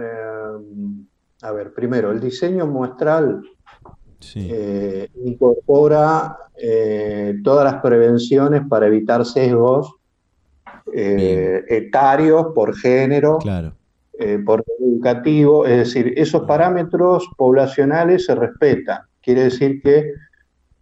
a 1.43 1.51
ver, 1.51 1.74
primero, 1.74 2.12
el 2.12 2.20
diseño 2.20 2.66
muestral 2.66 3.41
incorpora 5.26 6.38
todas 7.43 7.74
las 7.74 7.82
prevenciones 7.82 8.62
para 8.70 8.88
evitar 8.88 9.26
sesgos 9.26 9.95
etarios 10.93 12.47
por 12.53 12.76
género, 12.76 13.39
por 14.45 14.64
educativo, 14.80 15.66
es 15.66 15.78
decir, 15.78 16.14
esos 16.16 16.43
parámetros 16.43 17.28
poblacionales 17.36 18.26
se 18.26 18.36
respetan. 18.36 18.99
Quiere 19.22 19.45
decir 19.45 19.82
que 19.82 20.14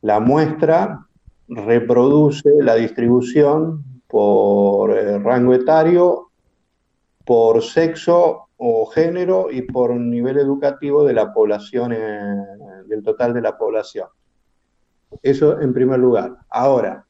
la 0.01 0.19
muestra 0.19 1.05
reproduce 1.47 2.49
la 2.59 2.75
distribución 2.75 3.85
por 4.09 4.97
eh, 4.97 5.19
rango 5.19 5.53
etario, 5.53 6.31
por 7.23 7.61
sexo 7.61 8.49
o 8.57 8.85
género 8.87 9.51
y 9.51 9.61
por 9.61 9.95
nivel 9.95 10.39
educativo 10.39 11.03
de 11.03 11.13
la 11.13 11.31
población, 11.31 11.93
eh, 11.93 12.45
del 12.87 13.03
total 13.03 13.35
de 13.35 13.41
la 13.41 13.55
población. 13.55 14.07
Eso 15.21 15.61
en 15.61 15.73
primer 15.73 15.99
lugar. 15.99 16.35
Ahora, 16.49 17.05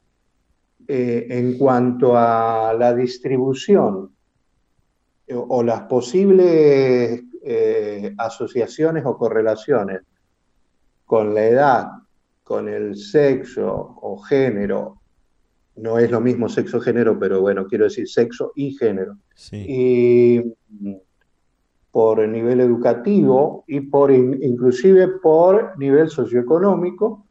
eh, 0.86 1.26
en 1.30 1.56
cuanto 1.56 2.14
a 2.14 2.74
la 2.78 2.94
distribución 2.94 4.14
o 5.32 5.62
las 5.62 5.82
posibles 5.82 7.22
asociaciones 8.18 9.06
o 9.06 9.16
correlaciones 9.16 10.00
con 11.06 11.32
la 11.32 11.44
edad, 11.44 11.86
con 12.42 12.68
el 12.68 12.96
sexo 12.96 13.96
o 14.02 14.18
género 14.18 14.99
no 15.80 15.98
es 15.98 16.10
lo 16.10 16.20
mismo 16.20 16.48
sexo-género, 16.48 17.18
pero 17.18 17.40
bueno, 17.40 17.66
quiero 17.66 17.84
decir 17.84 18.08
sexo 18.08 18.52
y 18.54 18.72
género. 18.72 19.16
Y 19.52 20.42
por 21.90 22.26
nivel 22.28 22.60
educativo 22.60 23.64
y 23.66 23.80
por 23.80 24.12
inclusive 24.12 25.08
por 25.08 25.78
nivel 25.78 26.08
socioeconómico, 26.08 27.26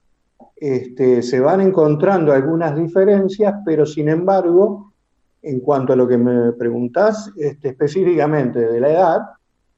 este, 0.56 1.22
se 1.22 1.40
van 1.40 1.62
encontrando 1.62 2.34
algunas 2.34 2.76
diferencias, 2.76 3.56
pero 3.66 3.86
sin 3.86 4.10
embargo, 4.10 4.92
en 5.42 5.62
cuanto 5.62 5.94
a 5.94 5.96
lo 5.96 6.08
que 6.08 6.18
me 6.18 6.52
preguntás 6.54 7.32
este, 7.38 7.70
específicamente 7.70 8.60
de 8.60 8.80
la 8.82 8.90
edad, 8.90 9.22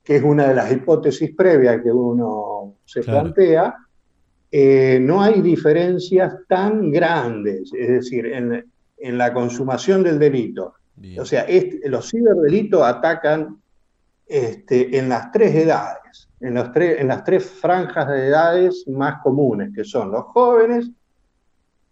que 0.03 0.15
es 0.15 0.24
una 0.24 0.47
de 0.47 0.55
las 0.55 0.72
hipótesis 0.72 1.36
previas 1.36 1.82
que 1.84 1.91
uno 1.91 2.78
se 2.84 3.03
plantea, 3.03 3.76
eh, 4.51 4.99
no 5.01 5.21
hay 5.21 5.41
diferencias 5.41 6.33
tan 6.47 6.91
grandes, 6.91 7.71
es 7.73 7.87
decir, 7.87 8.25
en, 8.25 8.65
la 9.17 9.33
consumación 9.33 10.03
del 10.03 10.19
delito. 10.19 10.75
O 11.17 11.25
sea, 11.25 11.47
los 11.85 12.11
ciberdelitos 12.11 12.83
atacan 12.83 13.59
este, 14.27 14.97
en 14.97 15.09
las 15.09 15.31
tres 15.31 15.55
edades, 15.55 16.29
en, 16.39 16.53
los 16.53 16.69
en 16.75 17.07
las 17.07 17.23
tres 17.23 17.45
franjas 17.49 18.07
de 18.07 18.27
edades 18.27 18.87
más 18.87 19.21
comunes, 19.23 19.71
que 19.73 19.83
son 19.83 20.11
los 20.11 20.25
jóvenes, 20.25 20.91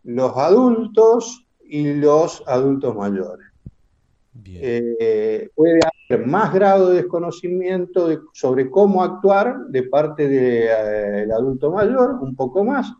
los 0.03 0.37
adultos 0.37 1.45
y 1.63 1.93
los 1.95 2.43
adultos 2.45 2.95
mayores. 2.95 3.48
Eh, 4.45 5.49
puede 5.55 5.79
haber 6.09 6.27
más 6.27 6.53
grado 6.53 6.89
de 6.89 6.97
desconocimiento 6.97 8.07
sobre 8.33 8.69
cómo 8.69 9.03
actuar 9.03 9.65
de 9.67 9.83
parte 9.83 10.27
del 10.27 11.31
adulto 11.31 11.71
mayor, 11.71 12.17
un 12.21 12.35
poco 12.35 12.63
más, 12.63 12.93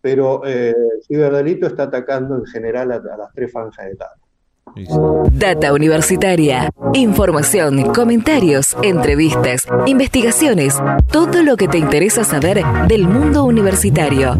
pero 0.00 0.42
eh, 0.44 0.70
el 0.70 1.02
ciberdelito 1.04 1.66
está 1.66 1.84
atacando 1.84 2.36
en 2.36 2.46
general 2.46 2.92
a, 2.92 2.98
las 2.98 3.32
tres 3.34 3.50
franjas 3.50 3.86
de 3.86 3.92
edad. 3.92 4.10
Data 5.32 5.72
Universitaria. 5.72 6.70
Información, 6.94 7.92
comentarios, 7.92 8.76
entrevistas, 8.82 9.66
investigaciones, 9.86 10.78
todo 11.10 11.42
lo 11.42 11.56
que 11.56 11.68
te 11.68 11.78
interesa 11.78 12.24
saber 12.24 12.62
del 12.88 13.06
mundo 13.06 13.44
universitario. 13.44 14.36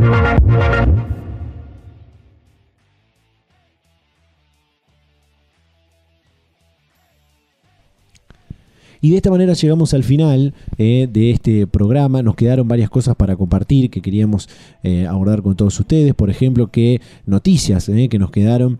Y 9.04 9.10
de 9.10 9.16
esta 9.16 9.30
manera 9.30 9.52
llegamos 9.54 9.94
al 9.94 10.04
final 10.04 10.54
eh, 10.78 11.08
de 11.12 11.32
este 11.32 11.66
programa. 11.66 12.22
Nos 12.22 12.36
quedaron 12.36 12.68
varias 12.68 12.88
cosas 12.88 13.16
para 13.16 13.34
compartir 13.34 13.90
que 13.90 14.00
queríamos 14.00 14.48
eh, 14.84 15.06
abordar 15.08 15.42
con 15.42 15.56
todos 15.56 15.78
ustedes. 15.80 16.14
Por 16.14 16.30
ejemplo, 16.30 16.70
que 16.70 17.00
noticias 17.26 17.88
eh, 17.88 18.08
que 18.08 18.20
nos 18.20 18.30
quedaron 18.30 18.78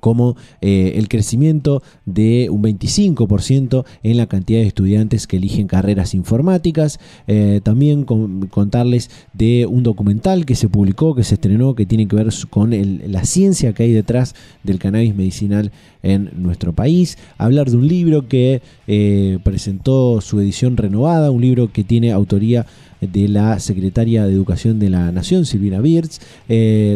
como 0.00 0.36
eh, 0.60 0.94
el 0.96 1.08
crecimiento 1.08 1.82
de 2.04 2.48
un 2.50 2.62
25% 2.62 3.84
en 4.02 4.16
la 4.16 4.26
cantidad 4.26 4.60
de 4.60 4.66
estudiantes 4.66 5.26
que 5.26 5.36
eligen 5.36 5.66
carreras 5.66 6.14
informáticas. 6.14 6.98
Eh, 7.26 7.60
también 7.62 8.04
contarles 8.04 9.10
de 9.32 9.66
un 9.66 9.82
documental 9.82 10.46
que 10.46 10.54
se 10.54 10.68
publicó, 10.68 11.14
que 11.14 11.24
se 11.24 11.34
estrenó, 11.34 11.74
que 11.74 11.86
tiene 11.86 12.06
que 12.06 12.16
ver 12.16 12.28
con 12.50 12.72
la 13.06 13.24
ciencia 13.24 13.72
que 13.72 13.84
hay 13.84 13.92
detrás 13.92 14.34
del 14.62 14.78
cannabis 14.78 15.14
medicinal 15.14 15.72
en 16.02 16.30
nuestro 16.36 16.72
país. 16.72 17.18
Hablar 17.38 17.70
de 17.70 17.76
un 17.76 17.88
libro 17.88 18.28
que 18.28 18.62
eh, 18.86 19.38
presentó 19.42 20.20
su 20.20 20.40
edición 20.40 20.76
renovada, 20.76 21.30
un 21.30 21.42
libro 21.42 21.72
que 21.72 21.84
tiene 21.84 22.12
autoría 22.12 22.66
de 23.00 23.28
la 23.28 23.58
secretaria 23.60 24.24
de 24.24 24.32
Educación 24.32 24.78
de 24.78 24.90
la 24.90 25.12
Nación, 25.12 25.44
Silvina 25.44 25.80
Birz. 25.80 26.20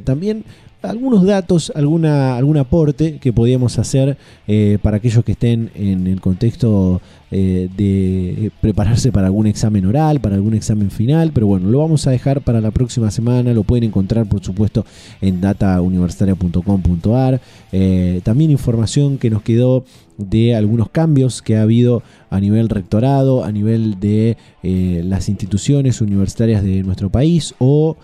también 0.04 0.44
algunos 0.82 1.24
datos, 1.24 1.72
alguna, 1.74 2.36
algún 2.36 2.56
aporte 2.56 3.18
que 3.18 3.32
podíamos 3.32 3.78
hacer 3.78 4.16
eh, 4.48 4.78
para 4.82 4.98
aquellos 4.98 5.24
que 5.24 5.32
estén 5.32 5.70
en 5.74 6.06
el 6.06 6.20
contexto 6.20 7.00
eh, 7.32 7.68
de 7.76 8.50
prepararse 8.60 9.12
para 9.12 9.28
algún 9.28 9.46
examen 9.46 9.86
oral, 9.86 10.18
para 10.18 10.34
algún 10.34 10.54
examen 10.54 10.90
final, 10.90 11.30
pero 11.32 11.46
bueno, 11.46 11.70
lo 11.70 11.78
vamos 11.78 12.08
a 12.08 12.10
dejar 12.10 12.40
para 12.40 12.60
la 12.60 12.72
próxima 12.72 13.08
semana, 13.12 13.52
lo 13.52 13.62
pueden 13.62 13.84
encontrar 13.84 14.26
por 14.26 14.42
supuesto 14.42 14.84
en 15.20 15.40
datauniversitaria.com.ar, 15.40 17.40
eh, 17.70 18.20
también 18.24 18.50
información 18.50 19.16
que 19.16 19.30
nos 19.30 19.42
quedó 19.42 19.84
de 20.18 20.56
algunos 20.56 20.90
cambios 20.90 21.40
que 21.40 21.56
ha 21.56 21.62
habido 21.62 22.02
a 22.30 22.40
nivel 22.40 22.68
rectorado, 22.68 23.44
a 23.44 23.52
nivel 23.52 24.00
de 24.00 24.36
eh, 24.64 25.02
las 25.04 25.28
instituciones 25.28 26.00
universitarias 26.00 26.64
de 26.64 26.82
nuestro 26.82 27.10
país 27.10 27.54
o 27.60 27.96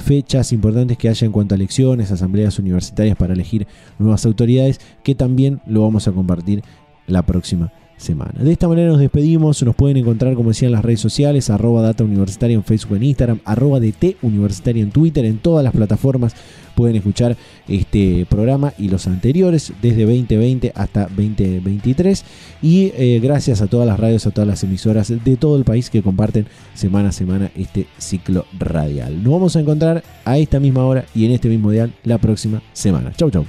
fechas 0.00 0.52
importantes 0.52 0.98
que 0.98 1.08
haya 1.08 1.24
en 1.24 1.30
cuanto 1.30 1.54
a 1.54 1.56
elecciones, 1.56 2.10
asambleas 2.10 2.58
universitarias 2.58 3.16
para 3.16 3.34
elegir 3.34 3.68
nuevas 4.00 4.26
autoridades, 4.26 4.80
que 5.04 5.14
también 5.14 5.60
lo 5.66 5.82
vamos 5.82 6.08
a 6.08 6.12
compartir 6.12 6.64
la 7.06 7.22
próxima 7.22 7.70
semana. 8.02 8.42
De 8.42 8.52
esta 8.52 8.68
manera 8.68 8.88
nos 8.88 9.00
despedimos, 9.00 9.62
nos 9.62 9.74
pueden 9.74 9.96
encontrar 9.96 10.34
como 10.34 10.50
decía 10.50 10.66
en 10.66 10.72
las 10.72 10.84
redes 10.84 11.00
sociales, 11.00 11.48
arroba 11.50 11.82
data 11.82 12.04
universitaria 12.04 12.54
en 12.54 12.64
Facebook, 12.64 12.96
en 12.96 13.04
Instagram, 13.04 13.40
arroba 13.44 13.80
DT 13.80 14.16
universitaria 14.22 14.82
en 14.82 14.90
Twitter, 14.90 15.24
en 15.24 15.38
todas 15.38 15.64
las 15.64 15.72
plataformas 15.72 16.34
pueden 16.74 16.96
escuchar 16.96 17.36
este 17.68 18.26
programa 18.28 18.72
y 18.78 18.88
los 18.88 19.06
anteriores 19.06 19.72
desde 19.80 20.02
2020 20.02 20.72
hasta 20.74 21.02
2023 21.02 22.24
y 22.62 22.92
eh, 22.96 23.20
gracias 23.22 23.60
a 23.60 23.66
todas 23.66 23.86
las 23.86 23.98
radios, 23.98 24.26
a 24.26 24.30
todas 24.30 24.48
las 24.48 24.62
emisoras 24.64 25.08
de 25.08 25.36
todo 25.36 25.56
el 25.56 25.64
país 25.64 25.90
que 25.90 26.02
comparten 26.02 26.46
semana 26.74 27.10
a 27.10 27.12
semana 27.12 27.50
este 27.56 27.86
ciclo 27.98 28.46
radial. 28.58 29.22
Nos 29.22 29.32
vamos 29.32 29.56
a 29.56 29.60
encontrar 29.60 30.02
a 30.24 30.38
esta 30.38 30.60
misma 30.60 30.84
hora 30.84 31.04
y 31.14 31.26
en 31.26 31.32
este 31.32 31.48
mismo 31.48 31.70
dial 31.70 31.92
la 32.04 32.18
próxima 32.18 32.62
semana. 32.72 33.12
Chau 33.16 33.30
chau. 33.30 33.44